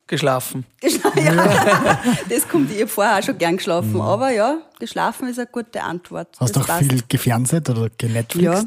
geschlafen. 0.06 0.64
ja, 1.16 1.98
das 2.28 2.48
kommt, 2.48 2.70
ich 2.70 2.80
habe 2.80 2.88
vorher 2.88 3.18
auch 3.18 3.22
schon 3.22 3.38
gern 3.38 3.56
geschlafen, 3.56 4.00
aber 4.00 4.30
ja, 4.30 4.58
geschlafen 4.78 5.28
ist 5.28 5.38
eine 5.38 5.48
gute 5.48 5.82
Antwort. 5.82 6.36
Hast 6.38 6.56
du 6.56 6.60
auch 6.60 6.78
viel 6.78 7.02
gefernseht 7.08 7.68
oder 7.68 7.90
genetflixt? 7.90 8.44
Ja, 8.44 8.64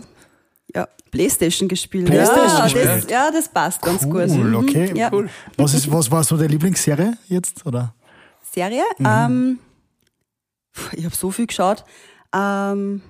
ja, 0.76 0.88
Playstation 1.12 1.68
gespielt. 1.68 2.06
Playstation 2.08 2.58
ja, 2.58 2.64
gespielt. 2.64 3.04
Das, 3.04 3.10
ja, 3.10 3.32
das 3.32 3.50
passt 3.50 3.82
ganz 3.82 4.04
gut. 4.04 4.14
Cool, 4.14 4.28
Mhm, 4.28 4.56
okay. 4.56 4.92
Ja. 4.96 5.12
Was, 5.58 5.74
ist, 5.74 5.92
was 5.92 6.10
war 6.12 6.24
so 6.24 6.38
deine 6.38 6.50
Lieblingsserie 6.50 7.18
jetzt? 7.28 7.66
Oder? 7.66 7.94
Serie. 8.52 8.84
Ähm, 9.00 9.60
pf, 10.76 10.94
ich 10.94 11.06
habe 11.06 11.16
so 11.16 11.32
viel 11.32 11.48
geschaut. 11.48 11.84
Ähm, 12.36 13.02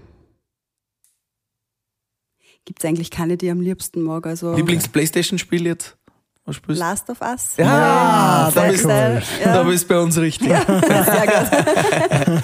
Gibt 2.65 2.83
es 2.83 2.85
eigentlich 2.87 3.09
keine, 3.09 3.35
die 3.35 3.47
ich 3.47 3.51
am 3.51 3.61
liebsten 3.61 4.01
mag. 4.01 4.27
Also 4.27 4.53
Lieblings-Playstation-Spiel 4.55 5.65
jetzt? 5.65 5.97
Was 6.45 6.55
spielst 6.55 6.81
du? 6.81 6.85
Last 6.85 7.09
of 7.09 7.21
Us. 7.21 7.57
Ja, 7.57 8.51
da 8.53 8.67
bist, 8.69 8.83
Lifestyle, 8.85 9.23
da 9.43 9.55
ja. 9.55 9.63
bist 9.63 9.83
du 9.83 9.87
bei 9.87 9.99
uns 9.99 10.17
richtig. 10.17 10.49
Sehr 10.49 10.65
gut. 10.65 12.43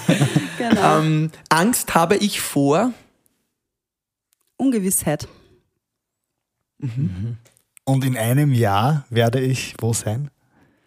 genau. 0.58 0.98
Ähm, 1.00 1.30
Angst 1.48 1.94
habe 1.94 2.16
ich 2.16 2.40
vor. 2.40 2.92
Ungewissheit. 4.56 5.28
Und 7.84 8.04
in 8.04 8.16
einem 8.16 8.52
Jahr 8.52 9.06
werde 9.10 9.40
ich 9.40 9.74
wo 9.80 9.92
sein? 9.92 10.30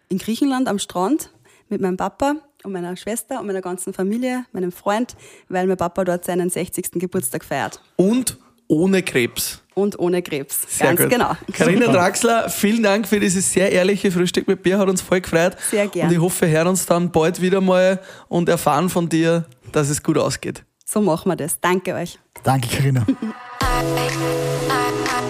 In 0.08 0.18
Griechenland 0.18 0.68
am 0.68 0.78
Strand 0.78 1.30
mit 1.68 1.80
meinem 1.80 1.96
Papa 1.96 2.36
und 2.64 2.72
meiner 2.72 2.96
Schwester 2.96 3.40
und 3.40 3.46
meiner 3.46 3.62
ganzen 3.62 3.92
Familie, 3.92 4.44
meinem 4.52 4.72
Freund, 4.72 5.16
weil 5.48 5.66
mein 5.66 5.76
Papa 5.76 6.04
dort 6.04 6.24
seinen 6.24 6.50
60. 6.50 6.92
Geburtstag 6.92 7.44
feiert. 7.44 7.80
Und 7.96 8.38
ohne 8.68 9.02
Krebs. 9.02 9.62
Und 9.74 9.98
ohne 9.98 10.22
Krebs. 10.22 10.62
Sehr 10.68 10.88
Ganz 10.88 11.00
gut. 11.00 11.10
genau. 11.10 11.36
Carina 11.52 11.86
Draxler, 11.86 12.48
vielen 12.50 12.82
Dank 12.82 13.08
für 13.08 13.18
dieses 13.18 13.52
sehr 13.52 13.72
ehrliche 13.72 14.12
Frühstück 14.12 14.46
mit 14.46 14.62
Bier, 14.62 14.78
hat 14.78 14.88
uns 14.88 15.00
voll 15.00 15.20
gefreut. 15.20 15.56
Sehr 15.70 15.88
gern. 15.88 16.08
Und 16.08 16.14
ich 16.14 16.20
hoffe, 16.20 16.46
wir 16.46 16.58
hören 16.58 16.68
uns 16.68 16.86
dann 16.86 17.10
bald 17.10 17.40
wieder 17.40 17.60
mal 17.60 18.00
und 18.28 18.48
erfahren 18.48 18.88
von 18.88 19.08
dir, 19.08 19.46
dass 19.72 19.88
es 19.88 20.02
gut 20.02 20.18
ausgeht. 20.18 20.64
So 20.84 21.00
machen 21.00 21.30
wir 21.30 21.36
das. 21.36 21.58
Danke 21.60 21.94
euch. 21.94 22.18
Danke, 22.44 22.68
Karina. 22.68 23.06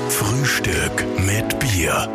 Frühstück 0.08 1.04
mit 1.18 1.58
Bier. 1.58 2.08